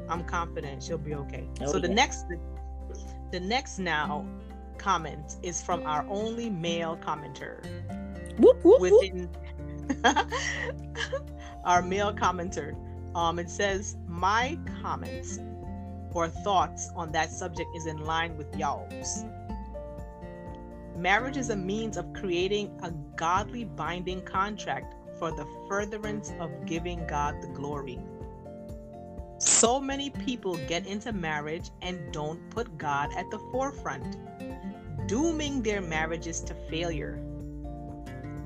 I'm 0.08 0.24
confident 0.24 0.82
she'll 0.82 0.98
be 0.98 1.14
okay. 1.14 1.48
Oh, 1.60 1.72
so 1.72 1.78
the 1.78 1.88
next, 1.88 2.26
the 3.30 3.40
next 3.40 3.78
now 3.78 4.26
comment 4.78 5.36
is 5.42 5.62
from 5.62 5.86
our 5.86 6.04
only 6.08 6.50
male 6.50 6.98
commenter 7.00 7.62
whoop, 8.38 8.64
whoop, 8.64 8.80
within 8.80 9.28
our 11.64 11.82
male 11.82 12.12
commenter 12.12 12.74
um, 13.14 13.38
it 13.38 13.50
says, 13.50 13.96
My 14.06 14.58
comments 14.80 15.38
or 16.14 16.28
thoughts 16.28 16.90
on 16.94 17.12
that 17.12 17.30
subject 17.30 17.68
is 17.76 17.86
in 17.86 17.98
line 17.98 18.36
with 18.36 18.54
y'all's. 18.56 19.24
Marriage 20.96 21.36
is 21.36 21.50
a 21.50 21.56
means 21.56 21.96
of 21.96 22.12
creating 22.12 22.78
a 22.82 22.90
godly 23.16 23.64
binding 23.64 24.22
contract 24.22 24.94
for 25.18 25.30
the 25.30 25.46
furtherance 25.68 26.32
of 26.38 26.50
giving 26.66 27.06
God 27.06 27.40
the 27.40 27.48
glory. 27.48 27.98
So 29.38 29.80
many 29.80 30.10
people 30.10 30.56
get 30.68 30.86
into 30.86 31.12
marriage 31.12 31.70
and 31.80 32.12
don't 32.12 32.48
put 32.50 32.78
God 32.78 33.10
at 33.16 33.30
the 33.30 33.38
forefront, 33.50 34.16
dooming 35.08 35.62
their 35.62 35.80
marriages 35.80 36.40
to 36.42 36.54
failure. 36.70 37.20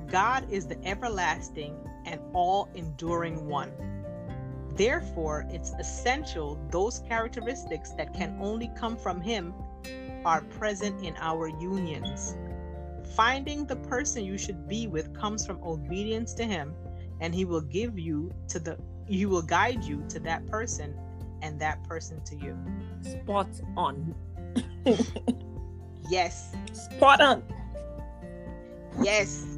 God 0.07 0.51
is 0.51 0.67
the 0.67 0.83
everlasting 0.85 1.75
and 2.05 2.21
all 2.33 2.69
enduring 2.73 3.45
one. 3.47 3.71
Therefore, 4.77 5.47
it's 5.49 5.71
essential 5.79 6.59
those 6.69 6.99
characteristics 6.99 7.91
that 7.97 8.13
can 8.13 8.37
only 8.39 8.69
come 8.77 8.95
from 8.95 9.19
Him 9.19 9.53
are 10.23 10.41
present 10.41 11.03
in 11.03 11.15
our 11.17 11.47
unions. 11.47 12.37
Finding 13.15 13.65
the 13.65 13.75
person 13.75 14.23
you 14.23 14.37
should 14.37 14.67
be 14.67 14.85
with 14.85 15.17
comes 15.17 15.47
from 15.47 15.57
obedience 15.63 16.35
to 16.35 16.43
Him, 16.43 16.75
and 17.19 17.33
He 17.33 17.43
will 17.43 17.61
give 17.61 17.97
you 17.97 18.31
to 18.49 18.59
the 18.59 18.77
He 19.07 19.25
will 19.25 19.41
guide 19.41 19.83
you 19.83 20.05
to 20.09 20.19
that 20.19 20.45
person 20.45 20.95
and 21.41 21.59
that 21.59 21.83
person 21.83 22.23
to 22.25 22.35
you. 22.35 22.55
Spot 23.01 23.49
on. 23.75 24.13
yes. 26.09 26.55
Spot 26.71 27.19
on. 27.19 27.43
Yes. 29.01 29.57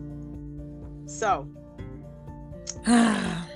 So 1.08 1.50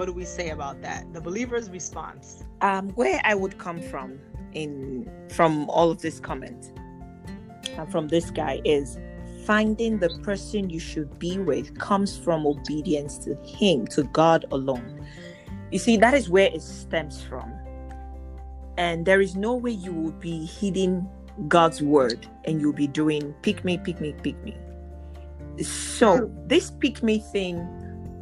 what 0.00 0.06
do 0.06 0.14
we 0.14 0.24
say 0.24 0.48
about 0.48 0.80
that? 0.80 1.12
The 1.12 1.20
believer's 1.20 1.68
response. 1.68 2.42
Um, 2.62 2.88
where 2.92 3.20
I 3.22 3.34
would 3.34 3.58
come 3.58 3.82
from 3.82 4.18
in 4.54 5.06
from 5.28 5.68
all 5.68 5.90
of 5.90 6.00
this 6.00 6.18
comment 6.18 6.72
and 7.72 7.80
uh, 7.80 7.84
from 7.84 8.08
this 8.08 8.30
guy 8.30 8.62
is 8.64 8.98
finding 9.44 9.98
the 9.98 10.08
person 10.22 10.70
you 10.70 10.80
should 10.80 11.18
be 11.18 11.36
with 11.36 11.78
comes 11.78 12.16
from 12.16 12.46
obedience 12.46 13.18
to 13.18 13.34
him, 13.44 13.86
to 13.88 14.04
God 14.04 14.46
alone. 14.52 15.06
You 15.70 15.78
see, 15.78 15.98
that 15.98 16.14
is 16.14 16.30
where 16.30 16.48
it 16.50 16.62
stems 16.62 17.22
from. 17.22 17.52
And 18.78 19.04
there 19.04 19.20
is 19.20 19.36
no 19.36 19.54
way 19.54 19.72
you 19.72 19.92
will 19.92 20.12
be 20.12 20.46
heeding 20.46 21.06
God's 21.46 21.82
word 21.82 22.26
and 22.46 22.58
you'll 22.58 22.72
be 22.72 22.86
doing 22.86 23.34
pick 23.42 23.66
me, 23.66 23.76
pick 23.76 24.00
me, 24.00 24.14
pick 24.22 24.42
me. 24.42 24.56
So 25.62 26.32
this 26.46 26.70
pick 26.70 27.02
me 27.02 27.18
thing 27.18 27.68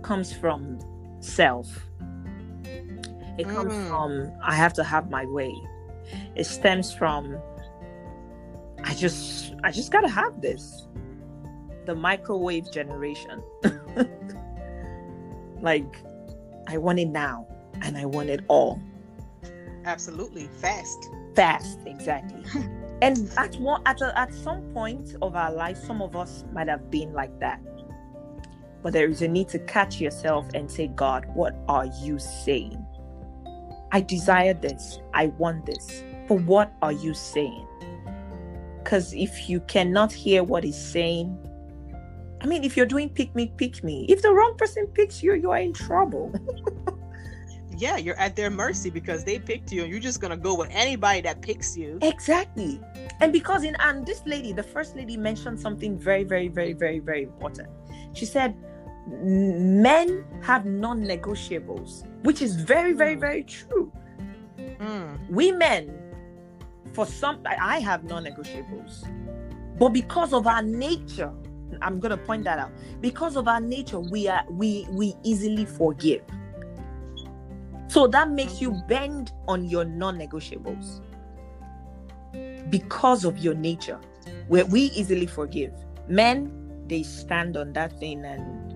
comes 0.03 0.33
from 0.33 0.81
self. 1.21 1.87
It 3.39 3.47
comes 3.49 3.73
mm. 3.73 3.89
from 3.89 4.33
I 4.43 4.55
have 4.55 4.73
to 4.75 4.85
have 4.85 5.11
my 5.11 5.25
way. 5.27 5.55
It 6.35 6.45
stems 6.45 6.93
from 6.93 7.39
I 8.85 8.95
just 8.95 9.55
I 9.65 9.71
just 9.71 9.93
gotta 9.93 10.09
have 10.09 10.41
this. 10.41 10.87
The 11.87 11.95
microwave 11.95 12.71
generation. 12.73 13.43
like 15.61 15.97
I 16.67 16.79
want 16.79 16.99
it 16.99 17.09
now 17.09 17.47
and 17.83 17.97
I 17.97 18.05
want 18.05 18.29
it 18.29 18.45
all. 18.49 18.81
Absolutely. 19.85 20.49
Fast. 20.61 21.09
Fast, 21.35 21.79
exactly. 21.87 22.43
and 23.03 23.31
at 23.37 23.55
one 23.57 23.81
at 23.87 24.01
a, 24.01 24.19
at 24.19 24.35
some 24.35 24.63
point 24.73 25.15
of 25.23 25.37
our 25.37 25.53
life, 25.53 25.79
some 25.79 26.03
of 26.03 26.17
us 26.17 26.45
might 26.53 26.69
have 26.69 26.91
been 26.91 27.13
like 27.13 27.39
that 27.39 27.61
but 28.83 28.93
there 28.93 29.09
is 29.09 29.23
a 29.23 29.29
need 29.29 29.49
to 29.49 29.59
catch 29.61 30.01
yourself 30.01 30.47
and 30.55 30.71
say, 30.71 30.89
God, 30.89 31.27
what 31.35 31.57
are 31.69 31.87
you 32.03 32.19
saying? 32.19 32.85
I 33.91 34.01
desire 34.01 34.55
this. 34.55 35.01
I 35.15 35.27
want 35.39 35.67
this. 35.67 36.03
But 36.29 36.43
what 36.43 36.73
are 36.83 36.93
you 36.93 37.15
saying? 37.15 37.67
Because 38.83 39.13
if 39.15 39.49
you 39.49 39.61
cannot 39.61 40.13
hear 40.13 40.43
what 40.45 40.65
he's 40.65 40.79
saying, 40.79 41.37
I 42.41 42.47
mean, 42.47 42.63
if 42.63 42.77
you're 42.77 42.87
doing 42.87 43.09
pick 43.09 43.35
me, 43.35 43.53
pick 43.57 43.83
me, 43.83 44.07
if 44.09 44.23
the 44.23 44.33
wrong 44.33 44.57
person 44.57 44.87
picks 44.89 45.23
you, 45.23 45.35
you 45.35 45.51
are 45.51 45.59
in 45.59 45.73
trouble. 45.73 46.33
yeah, 47.77 47.97
you're 47.97 48.19
at 48.19 48.37
their 48.37 48.51
mercy 48.51 48.91
because 48.91 49.25
they 49.25 49.39
picked 49.39 49.73
you 49.73 49.83
and 49.83 49.91
you're 49.91 50.01
just 50.01 50.21
gonna 50.21 50.37
go 50.37 50.55
with 50.55 50.69
anybody 50.71 51.21
that 51.23 51.41
picks 51.43 51.77
you. 51.77 51.99
Exactly. 52.03 52.81
And 53.21 53.33
because 53.33 53.65
in 53.65 53.77
and 53.81 54.07
this 54.07 54.23
lady, 54.25 54.53
the 54.53 54.63
first 54.63 54.95
lady 54.95 55.17
mentioned 55.17 55.59
something 55.59 55.99
very, 55.99 56.25
very, 56.25 56.49
very, 56.49 56.75
very, 56.75 56.99
very 56.99 57.25
important. 57.25 57.69
She 58.19 58.27
said 58.27 58.57
men 59.07 60.25
have 60.43 60.67
non-negotiables, 60.67 62.05
which 62.25 62.43
is 62.43 62.57
very, 62.57 62.93
very, 62.93 63.15
mm. 63.15 63.21
very 63.21 63.45
true. 63.45 63.93
Mm. 64.59 65.31
Women, 65.31 65.97
for 66.93 67.07
some 67.07 67.41
I 67.47 67.79
have 67.79 68.03
non-negotiables. 68.03 69.09
But 69.79 69.91
because 69.91 70.33
of 70.33 70.49
our 70.49 70.63
nature, 70.63 71.33
I'm 71.81 72.01
gonna 72.01 72.17
point 72.17 72.43
that 72.45 72.59
out. 72.59 72.73
Because 73.01 73.37
of 73.37 73.47
our 73.47 73.61
nature, 73.61 74.01
we 74.01 74.27
are 74.27 74.45
we 74.51 74.89
we 74.91 75.15
easily 75.23 75.65
forgive. 75.65 76.23
So 77.87 78.09
that 78.09 78.31
makes 78.31 78.61
you 78.61 78.73
bend 78.89 79.31
on 79.47 79.65
your 79.65 79.85
non 79.85 80.19
negotiables 80.19 81.01
because 82.69 83.25
of 83.25 83.39
your 83.39 83.55
nature, 83.55 84.01
where 84.49 84.67
we 84.67 84.91
easily 84.97 85.27
forgive. 85.27 85.73
Men, 86.09 86.58
they 86.89 87.03
stand 87.03 87.57
on 87.57 87.73
that 87.73 87.99
thing 87.99 88.25
and 88.25 88.69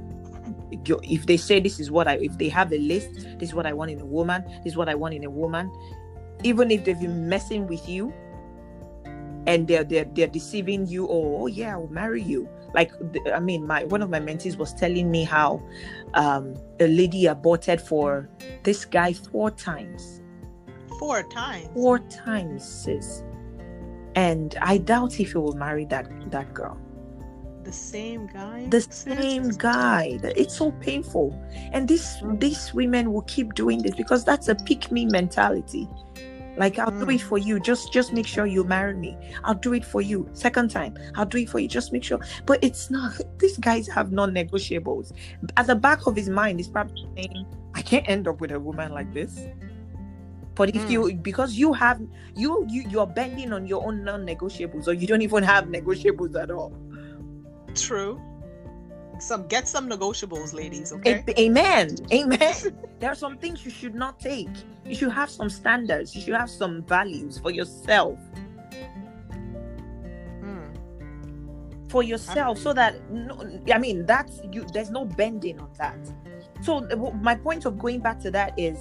if 0.86 1.26
they 1.26 1.36
say 1.36 1.60
this 1.60 1.78
is 1.78 1.90
what 1.90 2.08
I 2.08 2.14
if 2.14 2.38
they 2.38 2.48
have 2.48 2.72
a 2.72 2.78
list, 2.78 3.14
this 3.38 3.50
is 3.50 3.54
what 3.54 3.66
I 3.66 3.72
want 3.72 3.90
in 3.90 4.00
a 4.00 4.06
woman, 4.06 4.44
this 4.64 4.72
is 4.72 4.76
what 4.76 4.88
I 4.88 4.94
want 4.94 5.14
in 5.14 5.24
a 5.24 5.30
woman, 5.30 5.70
even 6.42 6.70
if 6.70 6.84
they've 6.84 6.98
been 6.98 7.28
messing 7.28 7.66
with 7.66 7.88
you 7.88 8.12
and 9.46 9.66
they're 9.68 9.84
they're, 9.84 10.04
they're 10.04 10.28
deceiving 10.28 10.86
you, 10.86 11.06
oh, 11.08 11.42
oh 11.42 11.46
yeah, 11.46 11.72
I'll 11.72 11.88
marry 11.88 12.22
you. 12.22 12.48
Like 12.74 12.90
i 13.34 13.38
mean 13.38 13.66
my 13.66 13.84
one 13.84 14.00
of 14.00 14.08
my 14.08 14.20
mentees 14.20 14.56
was 14.56 14.72
telling 14.72 15.10
me 15.10 15.24
how 15.24 15.62
um, 16.14 16.54
a 16.80 16.86
lady 16.86 17.26
aborted 17.26 17.80
for 17.80 18.28
this 18.62 18.84
guy 18.84 19.12
four 19.12 19.50
times. 19.50 20.22
Four 20.98 21.22
times? 21.24 21.68
Four 21.74 21.98
times 21.98 22.64
sis. 22.64 23.24
And 24.14 24.56
i 24.62 24.78
doubt 24.78 25.20
if 25.20 25.32
he 25.32 25.38
will 25.38 25.54
marry 25.54 25.84
that 25.86 26.08
that 26.30 26.54
girl 26.54 26.78
the 27.64 27.72
same 27.72 28.26
guy 28.26 28.66
the 28.70 28.80
same 28.80 29.48
guy 29.50 30.18
it's 30.22 30.56
so 30.56 30.70
painful 30.72 31.32
and 31.72 31.88
this 31.88 32.18
mm. 32.18 32.38
these 32.40 32.74
women 32.74 33.12
will 33.12 33.22
keep 33.22 33.54
doing 33.54 33.80
this 33.82 33.94
because 33.94 34.24
that's 34.24 34.48
a 34.48 34.54
pick 34.54 34.90
me 34.90 35.06
mentality 35.06 35.88
like 36.56 36.78
I'll 36.78 36.90
mm. 36.90 37.00
do 37.00 37.10
it 37.10 37.20
for 37.20 37.38
you. 37.38 37.58
Just 37.58 37.92
just 37.92 38.12
make 38.12 38.26
sure 38.26 38.46
you 38.46 38.64
marry 38.64 38.94
me. 38.94 39.16
I'll 39.44 39.54
do 39.54 39.72
it 39.72 39.84
for 39.84 40.00
you. 40.00 40.28
Second 40.32 40.70
time, 40.70 40.96
I'll 41.14 41.26
do 41.26 41.38
it 41.38 41.48
for 41.48 41.58
you. 41.58 41.68
Just 41.68 41.92
make 41.92 42.04
sure. 42.04 42.20
But 42.46 42.62
it's 42.62 42.90
not. 42.90 43.18
These 43.38 43.58
guys 43.58 43.88
have 43.88 44.12
non-negotiables. 44.12 45.12
At 45.56 45.66
the 45.66 45.74
back 45.74 46.06
of 46.06 46.16
his 46.16 46.28
mind, 46.28 46.58
he's 46.58 46.68
probably 46.68 47.06
saying, 47.16 47.46
"I 47.74 47.82
can't 47.82 48.08
end 48.08 48.28
up 48.28 48.40
with 48.40 48.52
a 48.52 48.60
woman 48.60 48.92
like 48.92 49.12
this." 49.14 49.46
But 50.54 50.68
if 50.68 50.82
mm. 50.82 50.90
you 50.90 51.14
because 51.14 51.54
you 51.54 51.72
have 51.72 52.00
you 52.36 52.66
you 52.68 52.84
you're 52.88 53.06
bending 53.06 53.52
on 53.52 53.66
your 53.66 53.86
own 53.86 54.04
non-negotiables, 54.04 54.86
or 54.86 54.92
you 54.92 55.06
don't 55.06 55.22
even 55.22 55.42
have 55.42 55.66
negotiables 55.66 56.36
at 56.40 56.50
all. 56.50 56.72
True. 57.74 58.20
Some 59.18 59.46
get 59.46 59.68
some 59.68 59.88
negotiables 59.88 60.52
ladies 60.52 60.92
okay? 60.92 61.24
A- 61.28 61.40
amen. 61.42 61.96
Amen. 62.12 62.54
There 62.98 63.10
are 63.10 63.16
some 63.16 63.36
things 63.36 63.64
you 63.64 63.70
should 63.70 63.94
not 63.96 64.20
take. 64.20 64.48
You 64.84 64.94
should 64.94 65.10
have 65.10 65.28
some 65.28 65.50
standards. 65.50 66.14
You 66.14 66.22
should 66.22 66.34
have 66.34 66.50
some 66.50 66.82
values 66.82 67.38
for 67.38 67.50
yourself. 67.50 68.18
Hmm. 70.40 70.72
for 71.88 72.02
yourself 72.02 72.58
so 72.58 72.72
that 72.72 72.96
i 73.72 73.78
mean 73.78 74.06
that's 74.06 74.40
you 74.50 74.64
there's 74.72 74.90
no 74.90 75.04
bending 75.04 75.58
on 75.60 75.70
that. 75.78 75.98
So 76.62 76.80
my 77.20 77.34
point 77.34 77.64
of 77.64 77.78
going 77.78 78.00
back 78.00 78.20
to 78.20 78.30
that 78.30 78.58
is 78.58 78.78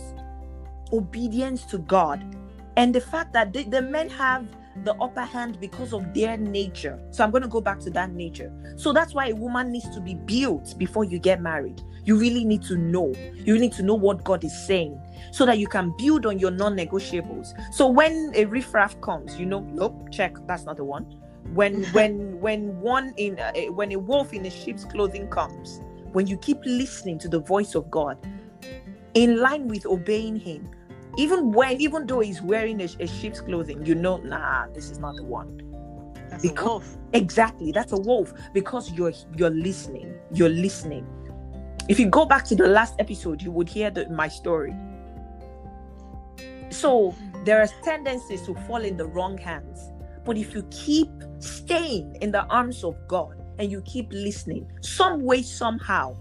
obedience 0.93 1.63
to 1.65 1.79
god. 1.79 2.23
And 2.77 2.95
the 2.95 3.01
fact 3.01 3.33
that 3.33 3.53
the, 3.53 3.63
the 3.63 3.81
men 3.81 4.09
have 4.09 4.47
the 4.83 4.93
upper 4.95 5.21
hand 5.21 5.59
because 5.59 5.93
of 5.93 6.13
their 6.13 6.37
nature. 6.37 6.99
So 7.11 7.23
I'm 7.23 7.31
going 7.31 7.43
to 7.43 7.49
go 7.49 7.61
back 7.61 7.79
to 7.81 7.89
that 7.91 8.11
nature. 8.11 8.51
So 8.77 8.93
that's 8.93 9.13
why 9.13 9.27
a 9.27 9.35
woman 9.35 9.71
needs 9.71 9.89
to 9.89 10.01
be 10.01 10.15
built 10.15 10.77
before 10.77 11.03
you 11.03 11.19
get 11.19 11.41
married. 11.41 11.81
You 12.03 12.17
really 12.17 12.45
need 12.45 12.63
to 12.63 12.77
know. 12.77 13.13
You 13.33 13.59
need 13.59 13.73
to 13.73 13.83
know 13.83 13.95
what 13.95 14.23
God 14.23 14.43
is 14.43 14.57
saying 14.65 14.99
so 15.31 15.45
that 15.45 15.59
you 15.59 15.67
can 15.67 15.93
build 15.97 16.25
on 16.25 16.39
your 16.39 16.51
non 16.51 16.75
negotiables. 16.75 17.53
So 17.73 17.87
when 17.87 18.31
a 18.35 18.45
riffraff 18.45 18.99
comes, 19.01 19.39
you 19.39 19.45
know, 19.45 19.59
nope, 19.59 20.09
check, 20.11 20.35
that's 20.47 20.63
not 20.63 20.77
the 20.77 20.83
one. 20.83 21.03
When 21.53 21.83
when 21.93 22.39
when 22.39 22.79
one 22.79 23.13
in 23.17 23.39
uh, 23.39 23.53
when 23.71 23.91
a 23.91 23.99
wolf 23.99 24.33
in 24.33 24.45
a 24.45 24.49
sheep's 24.49 24.85
clothing 24.85 25.27
comes, 25.27 25.81
when 26.11 26.27
you 26.27 26.37
keep 26.37 26.59
listening 26.65 27.19
to 27.19 27.27
the 27.27 27.39
voice 27.39 27.75
of 27.75 27.91
God 27.91 28.17
in 29.13 29.39
line 29.39 29.67
with 29.67 29.85
obeying 29.85 30.37
him, 30.37 30.69
even 31.17 31.51
when 31.51 31.79
even 31.81 32.05
though 32.07 32.21
he's 32.21 32.41
wearing 32.41 32.81
a, 32.81 32.87
a 32.99 33.07
sheep's 33.07 33.41
clothing 33.41 33.85
you 33.85 33.95
know 33.95 34.17
nah 34.17 34.67
this 34.73 34.89
is 34.89 34.99
not 34.99 35.15
the 35.15 35.23
one. 35.23 35.57
That's 36.29 36.41
because, 36.41 36.97
exactly 37.13 37.71
that's 37.71 37.91
a 37.91 37.97
wolf. 37.97 38.33
Because 38.53 38.91
you're 38.93 39.13
you're 39.35 39.49
listening 39.49 40.13
you're 40.33 40.49
listening. 40.49 41.05
If 41.89 41.99
you 41.99 42.07
go 42.07 42.25
back 42.25 42.45
to 42.45 42.55
the 42.55 42.67
last 42.67 42.95
episode 42.99 43.41
you 43.41 43.51
would 43.51 43.67
hear 43.67 43.91
the, 43.91 44.09
my 44.09 44.27
story. 44.27 44.73
So 46.69 47.11
mm-hmm. 47.11 47.43
there 47.43 47.61
are 47.61 47.67
tendencies 47.83 48.43
to 48.43 48.55
fall 48.67 48.83
in 48.83 48.95
the 48.95 49.05
wrong 49.05 49.37
hands. 49.37 49.91
But 50.23 50.37
if 50.37 50.53
you 50.53 50.63
keep 50.71 51.09
staying 51.39 52.15
in 52.21 52.31
the 52.31 52.45
arms 52.45 52.83
of 52.83 52.95
god 53.07 53.41
and 53.59 53.69
you 53.69 53.81
keep 53.81 54.11
listening 54.11 54.71
some 54.81 55.23
way 55.23 55.41
somehow 55.41 56.15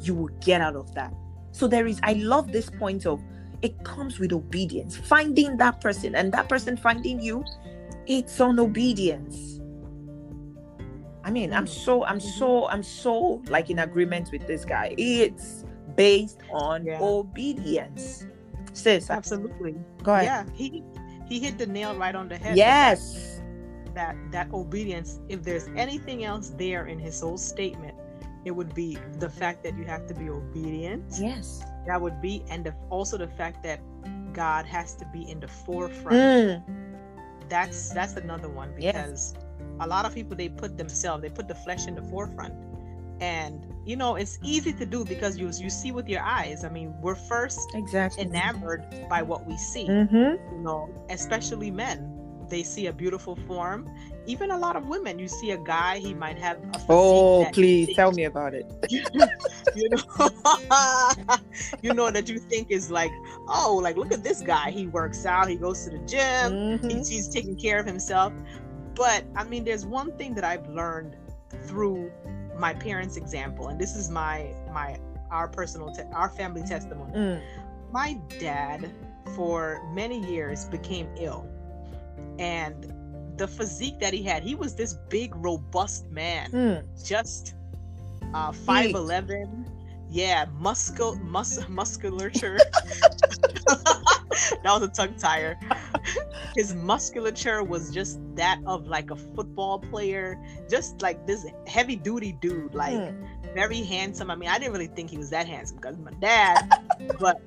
you 0.00 0.14
will 0.14 0.30
get 0.40 0.62
out 0.62 0.76
of 0.76 0.94
that. 0.94 1.12
So 1.52 1.66
there 1.66 1.86
is 1.86 2.00
i 2.02 2.14
love 2.14 2.52
this 2.52 2.70
point 2.70 3.04
of 3.04 3.20
it 3.62 3.82
comes 3.84 4.18
with 4.18 4.32
obedience. 4.32 4.96
Finding 4.96 5.56
that 5.58 5.80
person 5.80 6.14
and 6.14 6.32
that 6.32 6.48
person 6.48 6.76
finding 6.76 7.20
you, 7.20 7.44
it's 8.06 8.40
on 8.40 8.58
obedience. 8.58 9.60
I 11.22 11.30
mean, 11.30 11.52
I'm 11.52 11.66
so, 11.66 12.04
I'm 12.04 12.18
mm-hmm. 12.18 12.38
so, 12.38 12.68
I'm 12.68 12.82
so 12.82 13.42
like 13.48 13.70
in 13.70 13.80
agreement 13.80 14.30
with 14.32 14.46
this 14.46 14.64
guy. 14.64 14.94
It's 14.96 15.64
based 15.96 16.40
on 16.50 16.86
yeah. 16.86 16.98
obedience. 17.00 18.26
Sis, 18.72 19.10
absolutely. 19.10 19.74
Go 20.02 20.14
ahead. 20.14 20.24
Yeah, 20.24 20.44
he 20.54 20.82
he 21.28 21.38
hit 21.38 21.58
the 21.58 21.66
nail 21.66 21.94
right 21.96 22.14
on 22.14 22.28
the 22.28 22.38
head. 22.38 22.56
Yes. 22.56 23.40
That, 23.94 24.16
that 24.16 24.32
that 24.32 24.54
obedience. 24.54 25.20
If 25.28 25.42
there's 25.42 25.68
anything 25.76 26.24
else 26.24 26.50
there 26.56 26.86
in 26.86 26.98
his 26.98 27.20
whole 27.20 27.36
statement, 27.36 27.94
it 28.44 28.50
would 28.50 28.74
be 28.74 28.98
the 29.18 29.28
fact 29.28 29.62
that 29.64 29.76
you 29.76 29.84
have 29.84 30.06
to 30.06 30.14
be 30.14 30.28
obedient. 30.30 31.04
Yes 31.20 31.62
that 31.86 32.00
would 32.00 32.20
be 32.20 32.44
and 32.50 32.64
the, 32.64 32.74
also 32.90 33.16
the 33.16 33.26
fact 33.26 33.62
that 33.62 33.80
god 34.32 34.64
has 34.66 34.94
to 34.94 35.04
be 35.06 35.28
in 35.28 35.40
the 35.40 35.48
forefront 35.48 36.16
mm. 36.16 36.62
that's 37.48 37.90
that's 37.90 38.14
another 38.14 38.48
one 38.48 38.72
because 38.76 39.34
yes. 39.34 39.44
a 39.80 39.86
lot 39.86 40.04
of 40.04 40.14
people 40.14 40.36
they 40.36 40.48
put 40.48 40.76
themselves 40.76 41.22
they 41.22 41.28
put 41.30 41.48
the 41.48 41.54
flesh 41.54 41.86
in 41.86 41.94
the 41.94 42.02
forefront 42.02 42.54
and 43.20 43.66
you 43.84 43.96
know 43.96 44.14
it's 44.14 44.38
easy 44.42 44.72
to 44.72 44.86
do 44.86 45.04
because 45.04 45.36
you 45.36 45.46
you 45.58 45.68
see 45.68 45.90
with 45.90 46.08
your 46.08 46.22
eyes 46.22 46.64
i 46.64 46.68
mean 46.68 46.94
we're 47.00 47.14
first 47.14 47.60
exactly 47.74 48.22
enamored 48.22 48.84
by 49.08 49.20
what 49.20 49.46
we 49.46 49.56
see 49.56 49.86
mm-hmm. 49.86 50.54
you 50.54 50.62
know 50.62 50.88
especially 51.10 51.70
men 51.70 52.09
they 52.50 52.62
see 52.62 52.86
a 52.88 52.92
beautiful 52.92 53.36
form. 53.46 53.88
Even 54.26 54.50
a 54.50 54.58
lot 54.58 54.76
of 54.76 54.86
women 54.86 55.18
you 55.18 55.28
see 55.28 55.52
a 55.52 55.56
guy 55.58 55.98
he 55.98 56.12
might 56.12 56.38
have 56.38 56.58
a 56.58 56.82
oh 56.88 57.48
please 57.52 57.94
tell 57.94 58.12
me 58.12 58.24
about 58.24 58.54
it. 58.54 58.66
You 59.76 59.88
know 59.90 60.02
you 61.82 61.94
know 61.94 62.10
that 62.10 62.28
you 62.28 62.38
think 62.38 62.70
is 62.70 62.90
like 62.90 63.12
oh 63.48 63.78
like 63.82 63.96
look 63.96 64.12
at 64.12 64.24
this 64.24 64.40
guy. 64.42 64.70
He 64.70 64.86
works 64.86 65.24
out 65.24 65.48
he 65.48 65.56
goes 65.56 65.84
to 65.84 65.90
the 65.90 65.98
gym 65.98 66.52
mm-hmm. 66.52 66.88
he's, 66.88 67.08
he's 67.08 67.28
taking 67.28 67.56
care 67.56 67.78
of 67.78 67.86
himself. 67.86 68.32
But 68.94 69.24
i 69.36 69.44
mean 69.44 69.64
there's 69.64 69.86
one 69.86 70.16
thing 70.18 70.34
that 70.34 70.44
i've 70.44 70.68
learned 70.68 71.16
through 71.66 72.10
my 72.58 72.74
parents 72.74 73.16
example 73.16 73.68
and 73.68 73.80
this 73.80 73.96
is 73.96 74.10
my 74.10 74.52
my 74.72 74.98
our 75.30 75.48
personal 75.48 75.90
te- 75.92 76.02
our 76.12 76.28
family 76.28 76.62
testimony. 76.62 77.12
Mm. 77.12 77.42
my 77.92 78.18
dad 78.38 78.92
for 79.34 79.80
many 79.92 80.18
years 80.26 80.66
became 80.66 81.08
ill 81.16 81.46
and 82.38 82.92
the 83.36 83.48
physique 83.48 83.98
that 84.00 84.12
he 84.12 84.22
had, 84.22 84.42
he 84.42 84.54
was 84.54 84.74
this 84.74 84.94
big, 85.08 85.34
robust 85.36 86.10
man, 86.10 86.50
mm. 86.50 87.04
just 87.06 87.54
uh, 88.34 88.52
five 88.52 88.94
eleven. 88.94 89.66
Yeah, 90.12 90.46
muscle, 90.58 91.14
mus- 91.22 91.68
musculature. 91.68 92.58
that 94.62 94.64
was 94.64 94.82
a 94.82 94.88
tongue 94.88 95.14
tire. 95.16 95.58
his 96.56 96.74
musculature 96.74 97.62
was 97.62 97.90
just 97.90 98.18
that 98.36 98.60
of 98.66 98.86
like 98.86 99.10
a 99.10 99.16
football 99.16 99.78
player, 99.78 100.38
just 100.68 101.02
like 101.02 101.26
this 101.26 101.46
heavy 101.66 101.96
duty 101.96 102.32
dude, 102.40 102.74
like 102.74 102.94
mm. 102.94 103.54
very 103.54 103.82
handsome. 103.82 104.30
I 104.30 104.34
mean, 104.34 104.48
I 104.48 104.58
didn't 104.58 104.72
really 104.72 104.88
think 104.88 105.10
he 105.10 105.18
was 105.18 105.30
that 105.30 105.46
handsome 105.46 105.76
because 105.76 105.96
my 105.98 106.12
dad, 106.20 106.68
but 107.20 107.40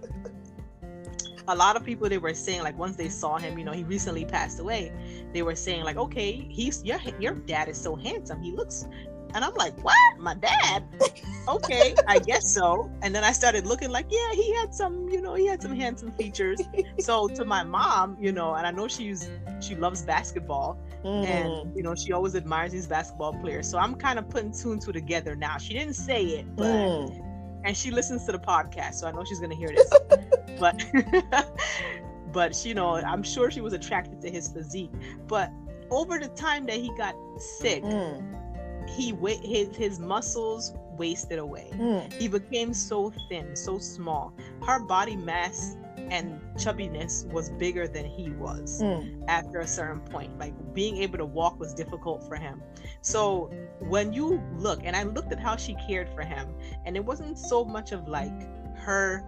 a 1.48 1.56
lot 1.56 1.76
of 1.76 1.84
people 1.84 2.10
they 2.10 2.18
were 2.18 2.34
saying 2.34 2.64
like 2.64 2.78
once 2.78 2.96
they 2.96 3.10
saw 3.10 3.38
him, 3.38 3.58
you 3.58 3.66
know, 3.66 3.72
he 3.72 3.84
recently 3.84 4.26
passed 4.26 4.60
away. 4.60 4.92
They 5.34 5.42
were 5.42 5.56
saying 5.56 5.84
like, 5.84 5.98
okay, 5.98 6.48
he's 6.50 6.84
your 6.84 7.00
your 7.20 7.36
dad 7.36 7.70
is 7.70 7.80
so 7.80 7.96
handsome. 7.96 8.42
He 8.42 8.52
looks 8.52 8.86
and 9.34 9.44
I'm 9.44 9.54
like, 9.56 9.78
what? 9.84 10.20
My 10.20 10.36
dad? 10.36 10.84
okay, 11.48 11.96
I 12.08 12.20
guess 12.20 12.50
so. 12.54 12.92
And 13.02 13.16
then 13.16 13.24
I 13.24 13.32
started 13.32 13.66
looking 13.66 13.90
like, 13.90 14.06
yeah, 14.10 14.32
he 14.34 14.54
had 14.56 14.74
some, 14.74 15.10
you 15.10 15.22
know, 15.22 15.34
he 15.34 15.48
had 15.48 15.62
some 15.62 15.76
handsome 15.76 16.12
features. 16.12 16.62
so 17.00 17.28
to 17.30 17.44
my 17.44 17.64
mom, 17.64 18.16
you 18.20 18.32
know, 18.32 18.54
and 18.54 18.68
I 18.68 18.72
know 18.72 18.88
she's 18.88 19.30
she 19.60 19.76
loves 19.76 20.04
basketball. 20.04 20.80
Mm. 21.04 21.26
And 21.26 21.76
you 21.76 21.84
know, 21.84 21.96
she 21.96 22.14
always 22.14 22.36
admires 22.36 22.72
these 22.72 22.88
basketball 22.88 23.34
players. 23.34 23.68
So 23.68 23.78
I'm 23.78 23.96
kind 23.96 24.20
of 24.20 24.30
putting 24.30 24.52
two 24.52 24.72
and 24.72 24.82
two 24.82 24.92
together 24.92 25.36
now. 25.36 25.58
She 25.58 25.74
didn't 25.74 25.96
say 25.96 26.24
it, 26.24 26.56
but 26.56 26.66
mm. 26.66 27.33
And 27.64 27.76
she 27.76 27.92
listens 27.92 28.26
to 28.26 28.32
the 28.32 28.40
podcast, 28.40 28.96
so 28.96 29.08
I 29.08 29.12
know 29.12 29.24
she's 29.24 29.40
gonna 29.40 29.56
hear 29.56 29.70
this. 29.70 29.94
but 30.60 30.84
but 32.32 32.66
you 32.66 32.74
know, 32.74 32.96
I'm 32.96 33.24
sure 33.24 33.52
she 33.52 33.62
was 33.62 33.74
attracted 33.74 34.22
to 34.22 34.30
his 34.30 34.50
physique. 34.50 34.92
But 35.28 35.52
over 35.90 36.20
the 36.20 36.30
time 36.30 36.66
that 36.68 36.78
he 36.78 36.92
got 36.98 37.16
sick, 37.38 37.84
mm 37.84 38.40
he 38.88 39.14
his 39.44 39.76
his 39.76 40.00
muscles 40.00 40.74
wasted 40.98 41.40
away. 41.40 41.70
Mm. 41.74 42.12
He 42.14 42.28
became 42.28 42.74
so 42.74 43.12
thin, 43.30 43.56
so 43.56 43.78
small. 43.80 44.34
Her 44.66 44.80
body 44.80 45.16
mass 45.16 45.78
and 46.14 46.40
chubbiness 46.56 47.26
was 47.34 47.50
bigger 47.50 47.88
than 47.88 48.06
he 48.06 48.30
was 48.30 48.84
mm. 48.84 49.24
after 49.28 49.60
a 49.60 49.68
certain 49.68 50.00
point. 50.00 50.38
Like 50.38 50.54
being 50.74 50.98
able 50.98 51.18
to 51.18 51.26
walk 51.26 51.60
was 51.60 51.74
difficult 51.74 52.24
for 52.28 52.36
him. 52.36 52.62
So 53.02 53.52
when 53.80 54.14
you 54.14 54.40
look, 54.56 54.82
and 54.84 54.96
I 54.96 55.04
looked 55.04 55.32
at 55.32 55.40
how 55.40 55.56
she 55.56 55.76
cared 55.88 56.08
for 56.14 56.22
him, 56.22 56.50
and 56.86 56.96
it 56.96 57.04
wasn't 57.04 57.40
so 57.40 57.66
much 57.66 57.92
of 57.92 58.08
like 58.08 58.32
her 58.78 59.26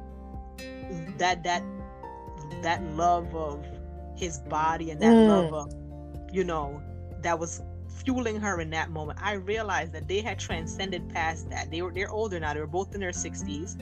that 1.17 1.43
that 1.43 1.63
that 2.61 2.83
love 2.93 3.35
of 3.35 3.65
his 4.15 4.39
body 4.41 4.91
and 4.91 5.01
that 5.01 5.13
mm. 5.13 5.27
love 5.27 5.53
of 5.53 5.73
you 6.31 6.43
know 6.43 6.81
that 7.21 7.37
was 7.37 7.63
fueling 7.87 8.39
her 8.39 8.61
in 8.61 8.69
that 8.69 8.91
moment. 8.91 9.17
I 9.23 9.33
realized 9.33 9.91
that 9.93 10.07
they 10.07 10.21
had 10.21 10.37
transcended 10.37 11.09
past 11.09 11.49
that. 11.49 11.71
They 11.71 11.81
were 11.81 11.91
they're 11.91 12.11
older 12.11 12.39
now. 12.39 12.53
They 12.53 12.59
were 12.59 12.67
both 12.67 12.93
in 12.93 13.01
their 13.01 13.09
60s. 13.09 13.75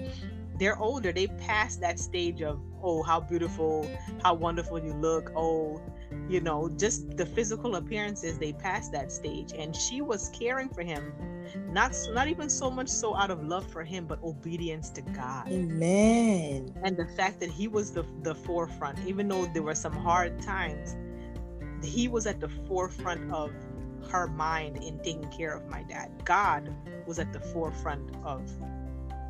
They're 0.59 0.77
older. 0.77 1.11
They 1.11 1.27
passed 1.27 1.81
that 1.81 1.99
stage 1.99 2.41
of 2.41 2.59
oh 2.81 3.01
how 3.03 3.19
beautiful, 3.19 3.89
how 4.23 4.35
wonderful 4.35 4.79
you 4.83 4.93
look. 4.93 5.31
Oh, 5.35 5.81
you 6.29 6.41
know, 6.41 6.69
just 6.69 7.17
the 7.17 7.25
physical 7.25 7.75
appearances. 7.75 8.37
They 8.37 8.53
passed 8.53 8.91
that 8.91 9.11
stage, 9.11 9.53
and 9.57 9.75
she 9.75 10.01
was 10.01 10.29
caring 10.29 10.69
for 10.69 10.83
him, 10.83 11.13
not 11.71 11.95
not 12.11 12.27
even 12.27 12.49
so 12.49 12.69
much 12.69 12.89
so 12.89 13.15
out 13.15 13.31
of 13.31 13.43
love 13.43 13.65
for 13.71 13.83
him, 13.83 14.05
but 14.05 14.21
obedience 14.23 14.89
to 14.91 15.01
God. 15.01 15.47
Amen. 15.47 16.73
And 16.83 16.95
the 16.95 17.07
fact 17.17 17.39
that 17.39 17.49
he 17.49 17.67
was 17.67 17.91
the 17.91 18.05
the 18.21 18.35
forefront, 18.35 18.99
even 19.07 19.27
though 19.27 19.45
there 19.45 19.63
were 19.63 19.75
some 19.75 19.93
hard 19.93 20.41
times, 20.41 20.95
he 21.83 22.07
was 22.07 22.27
at 22.27 22.39
the 22.39 22.49
forefront 22.67 23.31
of 23.31 23.51
her 24.09 24.27
mind 24.27 24.77
in 24.83 24.99
taking 24.99 25.29
care 25.29 25.53
of 25.53 25.67
my 25.67 25.83
dad. 25.83 26.11
God 26.25 26.73
was 27.07 27.19
at 27.19 27.33
the 27.33 27.39
forefront 27.39 28.15
of 28.23 28.41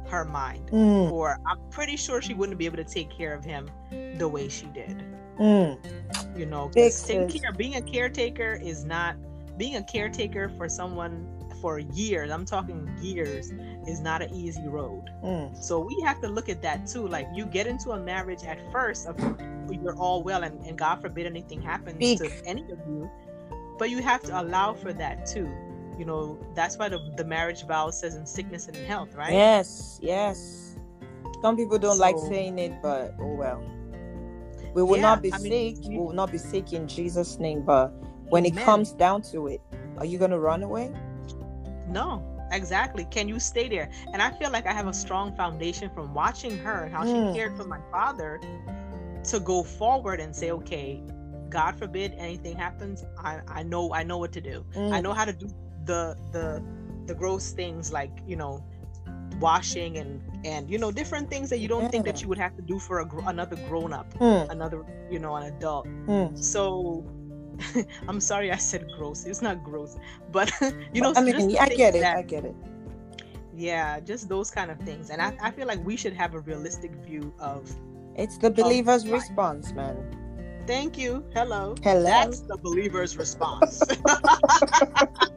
her 0.07 0.25
mind. 0.25 0.69
Mm. 0.71 1.11
Or 1.11 1.39
I'm 1.45 1.59
pretty 1.69 1.97
sure 1.97 2.21
she 2.21 2.33
wouldn't 2.33 2.57
be 2.57 2.65
able 2.65 2.77
to 2.77 2.83
take 2.83 3.09
care 3.09 3.33
of 3.33 3.43
him 3.43 3.69
the 4.17 4.27
way 4.27 4.49
she 4.49 4.65
did. 4.67 5.03
Mm. 5.39 6.37
You 6.37 6.45
know, 6.45 6.69
taking 6.73 7.29
care, 7.29 7.51
being 7.51 7.75
a 7.75 7.81
caretaker 7.81 8.59
is 8.61 8.85
not 8.85 9.15
being 9.57 9.75
a 9.75 9.83
caretaker 9.83 10.49
for 10.57 10.67
someone 10.69 11.27
for 11.61 11.79
years. 11.79 12.29
I'm 12.29 12.45
talking 12.45 12.91
years 13.01 13.51
is 13.87 14.01
not 14.01 14.21
an 14.21 14.33
easy 14.33 14.67
road. 14.67 15.09
Mm. 15.23 15.55
So 15.57 15.79
we 15.79 15.99
have 16.05 16.21
to 16.21 16.27
look 16.27 16.49
at 16.49 16.61
that 16.61 16.87
too. 16.87 17.07
Like 17.07 17.27
you 17.33 17.45
get 17.45 17.67
into 17.67 17.91
a 17.91 17.99
marriage 17.99 18.43
at 18.43 18.59
first 18.71 19.07
of 19.07 19.17
you're 19.71 19.95
all 19.95 20.23
well 20.23 20.43
and, 20.43 20.63
and 20.65 20.77
God 20.77 21.01
forbid 21.01 21.25
anything 21.25 21.61
happens 21.61 22.19
to 22.19 22.29
any 22.45 22.63
of 22.63 22.79
you 22.87 23.09
but 23.77 23.89
you 23.89 24.01
have 24.01 24.21
to 24.23 24.39
allow 24.39 24.73
for 24.73 24.93
that 24.93 25.25
too 25.25 25.49
you 25.97 26.05
know 26.05 26.37
that's 26.55 26.77
why 26.77 26.89
the, 26.89 26.99
the 27.17 27.25
marriage 27.25 27.65
vow 27.65 27.89
says 27.89 28.15
in 28.15 28.25
sickness 28.25 28.67
and 28.67 28.75
in 28.77 28.85
health 28.85 29.13
right 29.15 29.33
yes 29.33 29.99
yes 30.01 30.75
some 31.41 31.55
people 31.55 31.77
don't 31.77 31.97
so, 31.97 32.01
like 32.01 32.17
saying 32.17 32.57
it 32.59 32.73
but 32.81 33.15
oh 33.19 33.33
well 33.35 33.63
we 34.73 34.81
will 34.81 34.95
yeah, 34.95 35.01
not 35.01 35.21
be 35.21 35.31
I 35.31 35.37
sick 35.37 35.51
mean, 35.51 35.89
we 35.89 35.97
will 35.97 36.13
not 36.13 36.31
be 36.31 36.37
sick 36.37 36.73
in 36.73 36.87
jesus 36.87 37.39
name 37.39 37.63
but 37.63 37.89
when 38.29 38.45
amen. 38.45 38.61
it 38.61 38.65
comes 38.65 38.91
down 38.93 39.21
to 39.33 39.47
it 39.47 39.61
are 39.97 40.05
you 40.05 40.17
going 40.17 40.31
to 40.31 40.39
run 40.39 40.63
away 40.63 40.91
no 41.87 42.23
exactly 42.51 43.05
can 43.05 43.27
you 43.27 43.39
stay 43.39 43.67
there 43.67 43.89
and 44.13 44.21
i 44.21 44.31
feel 44.31 44.51
like 44.51 44.65
i 44.65 44.73
have 44.73 44.87
a 44.87 44.93
strong 44.93 45.35
foundation 45.35 45.89
from 45.93 46.13
watching 46.13 46.57
her 46.57 46.83
and 46.83 46.93
how 46.93 47.03
mm. 47.03 47.31
she 47.31 47.37
cared 47.37 47.55
for 47.57 47.65
my 47.65 47.79
father 47.91 48.39
to 49.23 49.39
go 49.39 49.63
forward 49.63 50.19
and 50.19 50.35
say 50.35 50.51
okay 50.51 51.01
God 51.53 51.77
forbid 51.77 52.15
anything 52.17 52.57
happens, 52.57 53.05
I, 53.19 53.39
I 53.47 53.61
know 53.61 53.93
I 53.93 54.01
know 54.01 54.17
what 54.17 54.31
to 54.33 54.41
do. 54.41 54.65
Mm. 54.75 54.91
I 54.91 55.01
know 55.01 55.13
how 55.13 55.23
to 55.23 55.31
do 55.31 55.47
the 55.85 56.17
the 56.31 56.63
the 57.05 57.13
gross 57.13 57.51
things 57.51 57.91
like 57.91 58.11
you 58.25 58.35
know 58.35 58.63
washing 59.39 59.97
and 59.97 60.21
and 60.45 60.69
you 60.69 60.77
know 60.77 60.91
different 60.91 61.29
things 61.29 61.49
that 61.49 61.59
you 61.59 61.67
don't 61.67 61.89
think 61.91 62.05
that 62.05 62.21
you 62.21 62.27
would 62.27 62.37
have 62.37 62.55
to 62.55 62.61
do 62.61 62.79
for 62.79 62.99
a, 62.99 63.07
another 63.27 63.55
grown 63.67 63.93
up, 63.93 64.13
mm. 64.15 64.49
another 64.49 64.85
you 65.09 65.19
know 65.19 65.35
an 65.35 65.43
adult. 65.43 65.87
Mm. 66.07 66.37
So 66.37 67.05
I'm 68.07 68.19
sorry 68.19 68.51
I 68.51 68.57
said 68.57 68.85
gross. 68.97 69.25
It's 69.25 69.41
not 69.41 69.63
gross, 69.63 69.97
but 70.31 70.51
you 70.93 71.01
know. 71.01 71.13
I 71.15 71.21
mean, 71.21 71.57
I 71.57 71.69
get 71.69 71.95
it. 71.95 72.01
That, 72.01 72.17
I 72.17 72.21
get 72.21 72.45
it. 72.45 72.55
Yeah, 73.55 73.99
just 73.99 74.29
those 74.29 74.49
kind 74.49 74.71
of 74.71 74.79
things, 74.79 75.09
and 75.09 75.21
I, 75.21 75.37
I 75.41 75.51
feel 75.51 75.67
like 75.67 75.83
we 75.85 75.95
should 75.95 76.13
have 76.13 76.33
a 76.33 76.39
realistic 76.39 76.91
view 77.05 77.33
of. 77.39 77.69
It's 78.15 78.37
the 78.37 78.49
believer's 78.49 79.07
response, 79.07 79.71
man. 79.73 79.95
Thank 80.65 80.97
you. 80.97 81.23
Hello. 81.33 81.75
Hello. 81.83 82.03
That's 82.03 82.39
the 82.41 82.57
believer's 82.57 83.17
response. 83.17 83.83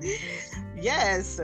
yes. 0.76 1.40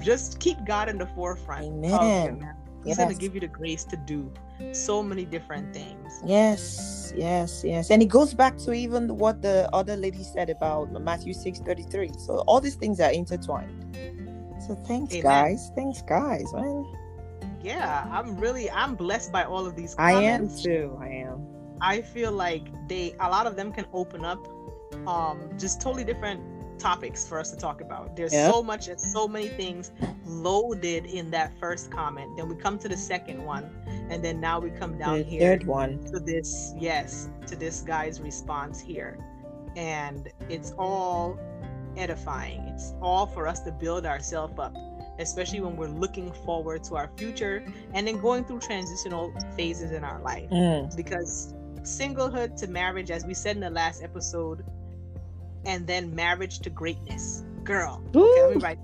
Just 0.00 0.38
keep 0.40 0.58
God 0.66 0.88
in 0.88 0.98
the 0.98 1.06
forefront. 1.06 1.64
Amen. 1.64 2.54
He's 2.84 2.96
yes. 2.96 2.98
going 2.98 3.14
to 3.14 3.20
give 3.20 3.34
you 3.34 3.40
the 3.40 3.48
grace 3.48 3.84
to 3.84 3.96
do 3.96 4.32
so 4.72 5.02
many 5.02 5.24
different 5.24 5.74
things. 5.74 6.22
Yes, 6.24 7.12
yes, 7.16 7.62
yes. 7.64 7.90
And 7.90 8.02
it 8.02 8.06
goes 8.06 8.34
back 8.34 8.56
to 8.58 8.72
even 8.72 9.16
what 9.16 9.42
the 9.42 9.68
other 9.72 9.96
lady 9.96 10.22
said 10.22 10.48
about 10.50 10.92
Matthew 10.92 11.32
6 11.32 11.60
33. 11.60 12.10
So 12.18 12.44
all 12.46 12.60
these 12.60 12.76
things 12.76 13.00
are 13.00 13.10
intertwined. 13.10 13.96
So 14.66 14.74
thanks, 14.86 15.14
Amen. 15.14 15.22
guys. 15.22 15.70
Thanks, 15.74 16.02
guys, 16.02 16.52
man. 16.52 16.84
Yeah, 17.62 18.06
I'm 18.10 18.36
really 18.36 18.70
I'm 18.70 18.94
blessed 18.94 19.32
by 19.32 19.44
all 19.44 19.66
of 19.66 19.74
these 19.74 19.94
comments. 19.94 20.66
I 20.66 20.70
am 20.70 20.76
too. 20.76 20.98
I 21.00 21.08
am. 21.08 21.46
I 21.80 22.02
feel 22.02 22.32
like 22.32 22.68
they 22.88 23.14
a 23.20 23.28
lot 23.28 23.46
of 23.46 23.56
them 23.56 23.72
can 23.72 23.86
open 23.92 24.24
up 24.24 24.46
um 25.06 25.50
just 25.58 25.80
totally 25.80 26.04
different 26.04 26.40
topics 26.78 27.26
for 27.26 27.38
us 27.38 27.50
to 27.50 27.56
talk 27.56 27.80
about. 27.80 28.16
There's 28.16 28.32
yep. 28.32 28.52
so 28.52 28.62
much 28.62 28.88
and 28.88 29.00
so 29.00 29.28
many 29.28 29.48
things 29.48 29.92
loaded 30.24 31.06
in 31.06 31.30
that 31.32 31.52
first 31.60 31.90
comment. 31.90 32.36
Then 32.36 32.48
we 32.48 32.56
come 32.56 32.78
to 32.78 32.88
the 32.88 32.96
second 32.96 33.44
one, 33.44 33.70
and 34.10 34.24
then 34.24 34.40
now 34.40 34.60
we 34.60 34.70
come 34.70 34.98
down 34.98 35.18
the 35.18 35.24
here 35.24 35.40
third 35.40 35.66
one 35.66 36.02
to 36.04 36.20
this 36.20 36.74
yes 36.78 37.28
to 37.46 37.56
this 37.56 37.80
guy's 37.80 38.20
response 38.20 38.80
here, 38.80 39.18
and 39.76 40.30
it's 40.48 40.72
all 40.78 41.38
edifying. 41.96 42.60
It's 42.68 42.94
all 43.02 43.26
for 43.26 43.46
us 43.48 43.60
to 43.60 43.72
build 43.72 44.06
ourselves 44.06 44.58
up, 44.58 44.74
especially 45.18 45.60
when 45.60 45.76
we're 45.76 45.88
looking 45.88 46.32
forward 46.32 46.84
to 46.84 46.96
our 46.96 47.10
future 47.16 47.64
and 47.92 48.06
then 48.06 48.20
going 48.20 48.44
through 48.44 48.60
transitional 48.60 49.32
phases 49.56 49.90
in 49.92 50.04
our 50.04 50.20
life. 50.22 50.48
Mm. 50.50 50.94
Because 50.96 51.54
singlehood 51.82 52.56
to 52.60 52.66
marriage, 52.68 53.10
as 53.10 53.24
we 53.24 53.34
said 53.34 53.56
in 53.56 53.60
the 53.60 53.70
last 53.70 54.02
episode, 54.02 54.64
and 55.64 55.86
then 55.86 56.14
marriage 56.14 56.60
to 56.60 56.70
greatness. 56.70 57.44
Girl, 57.64 58.02
okay, 58.14 58.42
let 58.42 58.56
me 58.56 58.62
write. 58.62 58.78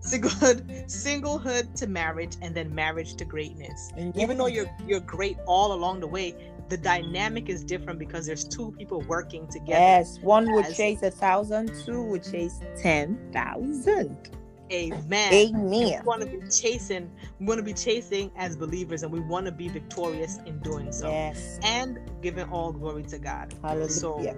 Singlehood, 0.00 0.86
singlehood 0.86 1.74
to 1.74 1.86
marriage, 1.86 2.36
and 2.40 2.54
then 2.54 2.72
marriage 2.74 3.16
to 3.16 3.24
greatness. 3.24 3.90
Even 4.14 4.38
though 4.38 4.46
you're 4.46 4.70
you're 4.86 5.00
great 5.00 5.36
all 5.46 5.72
along 5.72 6.00
the 6.00 6.06
way, 6.06 6.34
the 6.68 6.76
dynamic 6.76 7.48
is 7.48 7.64
different 7.64 7.98
because 7.98 8.24
there's 8.24 8.44
two 8.44 8.72
people 8.78 9.00
working 9.02 9.48
together. 9.48 9.80
Yes, 9.80 10.18
one 10.20 10.52
would 10.52 10.72
chase 10.74 11.02
a 11.02 11.10
thousand, 11.10 11.72
two 11.84 12.02
would 12.02 12.22
chase 12.22 12.60
ten 12.80 13.18
thousand. 13.32 14.30
Amen. 14.70 15.32
Amen. 15.32 15.70
We 15.70 15.98
want 16.04 16.20
to 16.20 16.26
be 16.26 16.46
chasing, 16.48 17.10
we 17.40 17.46
want 17.46 17.58
to 17.58 17.64
be 17.64 17.72
chasing 17.72 18.30
as 18.36 18.56
believers, 18.56 19.02
and 19.02 19.10
we 19.10 19.20
want 19.20 19.46
to 19.46 19.52
be 19.52 19.68
victorious 19.68 20.38
in 20.46 20.58
doing 20.60 20.92
so. 20.92 21.10
Yes. 21.10 21.58
And 21.62 21.98
giving 22.20 22.48
all 22.50 22.72
glory 22.72 23.04
to 23.04 23.18
God. 23.18 23.54
Hallelujah. 23.62 23.88
So 23.88 24.36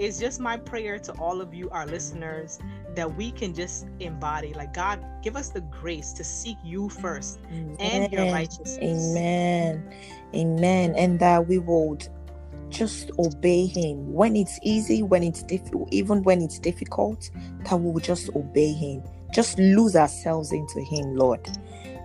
it's 0.00 0.18
just 0.18 0.40
my 0.40 0.56
prayer 0.56 0.98
to 0.98 1.12
all 1.12 1.42
of 1.42 1.52
you, 1.52 1.68
our 1.70 1.86
listeners, 1.86 2.58
that 2.94 3.14
we 3.16 3.30
can 3.30 3.52
just 3.52 3.86
embody, 4.00 4.54
like 4.54 4.72
God, 4.72 4.98
give 5.22 5.36
us 5.36 5.50
the 5.50 5.60
grace 5.60 6.12
to 6.14 6.24
seek 6.24 6.56
you 6.64 6.88
first 6.88 7.38
Amen. 7.52 7.76
and 7.78 8.12
your 8.12 8.32
righteousness. 8.32 8.78
Amen. 8.80 9.94
Amen. 10.34 10.94
And 10.96 11.20
that 11.20 11.46
we 11.46 11.58
would 11.58 12.08
just 12.70 13.10
obey 13.18 13.66
him 13.66 14.12
when 14.12 14.36
it's 14.36 14.58
easy 14.62 15.02
when 15.02 15.24
it's 15.24 15.42
difficult 15.42 15.88
even 15.92 16.22
when 16.22 16.40
it's 16.40 16.56
difficult 16.60 17.28
that 17.64 17.74
we 17.74 17.90
will 17.90 17.98
just 17.98 18.30
obey 18.36 18.72
him 18.72 19.02
just 19.34 19.58
lose 19.58 19.96
ourselves 19.96 20.52
into 20.52 20.80
him 20.80 21.16
lord 21.16 21.40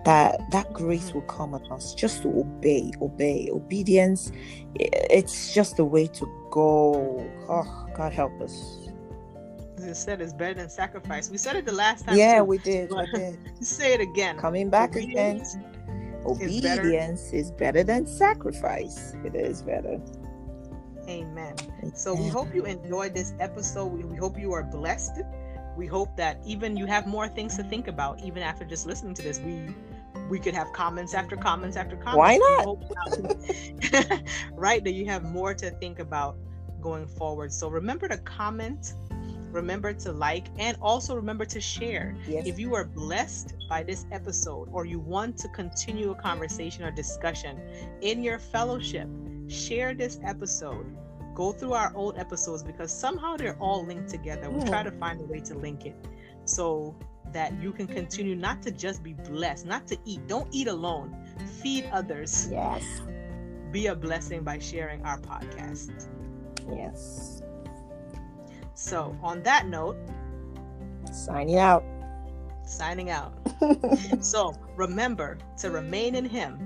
that 0.06 0.40
that 0.52 0.72
grace 0.72 1.12
will 1.12 1.22
come 1.22 1.52
on 1.52 1.72
us 1.72 1.92
just 1.92 2.22
to 2.22 2.28
obey 2.28 2.92
obey. 3.02 3.50
Obedience 3.52 4.30
it's 4.76 5.52
just 5.52 5.76
the 5.76 5.84
way 5.84 6.06
to 6.06 6.24
go. 6.50 7.28
Oh 7.48 7.86
god 7.94 8.12
help 8.12 8.40
us. 8.40 8.54
It 9.78 9.94
said 9.96 10.20
it's 10.20 10.32
better 10.32 10.54
than 10.54 10.70
sacrifice. 10.70 11.28
We 11.28 11.38
said 11.38 11.56
it 11.56 11.66
the 11.66 11.72
last 11.72 12.06
time 12.06 12.16
yeah 12.16 12.38
too, 12.38 12.44
we 12.44 12.58
did, 12.58 12.90
we 12.90 13.06
did. 13.12 13.38
say 13.60 13.94
it 13.94 14.00
again. 14.00 14.38
Coming 14.38 14.70
back 14.70 14.90
Obedience 14.90 15.54
again 15.54 15.66
is 16.40 16.62
better- 16.62 16.80
obedience 16.82 17.32
is 17.32 17.50
better 17.50 17.82
than 17.82 18.06
sacrifice. 18.06 19.14
It 19.24 19.34
is 19.34 19.62
better. 19.62 20.00
Amen. 21.08 21.54
So 21.94 22.14
we 22.14 22.28
hope 22.28 22.54
you 22.54 22.64
enjoyed 22.64 23.14
this 23.14 23.32
episode. 23.38 23.86
We, 23.86 24.04
we 24.04 24.16
hope 24.16 24.38
you 24.38 24.52
are 24.52 24.62
blessed. 24.62 25.20
We 25.76 25.86
hope 25.86 26.16
that 26.16 26.38
even 26.44 26.76
you 26.76 26.86
have 26.86 27.06
more 27.06 27.28
things 27.28 27.56
to 27.56 27.62
think 27.64 27.86
about, 27.86 28.20
even 28.22 28.42
after 28.42 28.64
just 28.64 28.86
listening 28.86 29.14
to 29.14 29.22
this. 29.22 29.38
We 29.40 29.68
we 30.28 30.38
could 30.38 30.54
have 30.54 30.72
comments 30.72 31.14
after 31.14 31.36
comments 31.36 31.76
after 31.76 31.96
comments. 31.96 32.16
Why 32.16 32.36
not? 32.36 34.22
right, 34.52 34.82
that 34.84 34.92
you 34.92 35.06
have 35.06 35.24
more 35.24 35.54
to 35.54 35.70
think 35.70 35.98
about 35.98 36.36
going 36.80 37.06
forward. 37.06 37.52
So 37.52 37.68
remember 37.68 38.08
to 38.08 38.16
comment, 38.18 38.94
remember 39.50 39.92
to 39.92 40.12
like, 40.12 40.46
and 40.58 40.76
also 40.80 41.14
remember 41.14 41.44
to 41.46 41.60
share. 41.60 42.16
yes 42.26 42.46
If 42.46 42.58
you 42.58 42.74
are 42.74 42.84
blessed 42.84 43.54
by 43.68 43.82
this 43.82 44.04
episode 44.12 44.68
or 44.72 44.84
you 44.84 44.98
want 44.98 45.36
to 45.38 45.48
continue 45.48 46.10
a 46.10 46.14
conversation 46.14 46.84
or 46.84 46.90
discussion 46.90 47.60
in 48.00 48.22
your 48.22 48.38
fellowship, 48.38 49.08
share 49.48 49.94
this 49.94 50.18
episode. 50.24 50.86
Go 51.34 51.52
through 51.52 51.74
our 51.74 51.92
old 51.94 52.18
episodes 52.18 52.62
because 52.62 52.90
somehow 52.90 53.36
they're 53.36 53.58
all 53.58 53.84
linked 53.84 54.08
together. 54.08 54.50
We 54.50 54.60
Yeah. 54.60 54.68
try 54.68 54.82
to 54.82 54.90
find 54.92 55.20
a 55.20 55.24
way 55.24 55.40
to 55.40 55.54
link 55.54 55.84
it 55.86 55.96
so 56.46 56.94
that 57.32 57.52
you 57.60 57.72
can 57.72 57.86
continue 57.86 58.34
not 58.36 58.62
to 58.62 58.70
just 58.70 59.02
be 59.02 59.12
blessed, 59.12 59.66
not 59.66 59.86
to 59.88 59.96
eat. 60.04 60.26
Don't 60.26 60.48
eat 60.52 60.68
alone. 60.68 61.16
Feed 61.62 61.88
others. 61.92 62.48
yes 62.50 62.84
Be 63.72 63.86
a 63.88 63.94
blessing 63.94 64.42
by 64.42 64.58
sharing 64.58 65.04
our 65.04 65.18
podcast. 65.20 66.08
yes 66.72 67.42
So, 68.74 69.16
on 69.22 69.42
that 69.42 69.66
note, 69.66 69.96
signing 71.12 71.58
out 71.58 71.84
signing 72.64 73.10
out. 73.10 73.32
So 74.20 74.52
remember 74.76 75.38
to 75.58 75.70
remain 75.70 76.14
in 76.16 76.24
Him 76.24 76.58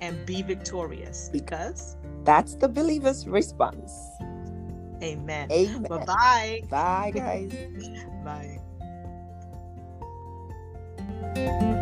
and 0.00 0.24
be 0.26 0.42
victorious 0.42 1.28
because, 1.32 1.96
that's 2.24 2.54
the 2.54 2.68
believer's 2.68 3.26
response 3.26 3.92
Amen. 5.02 5.50
amen 5.50 5.82
Bye 5.88 6.04
bye. 6.04 6.60
bye 6.70 7.10
guys 7.14 7.52
Thank 11.46 11.62
you. 11.62 11.77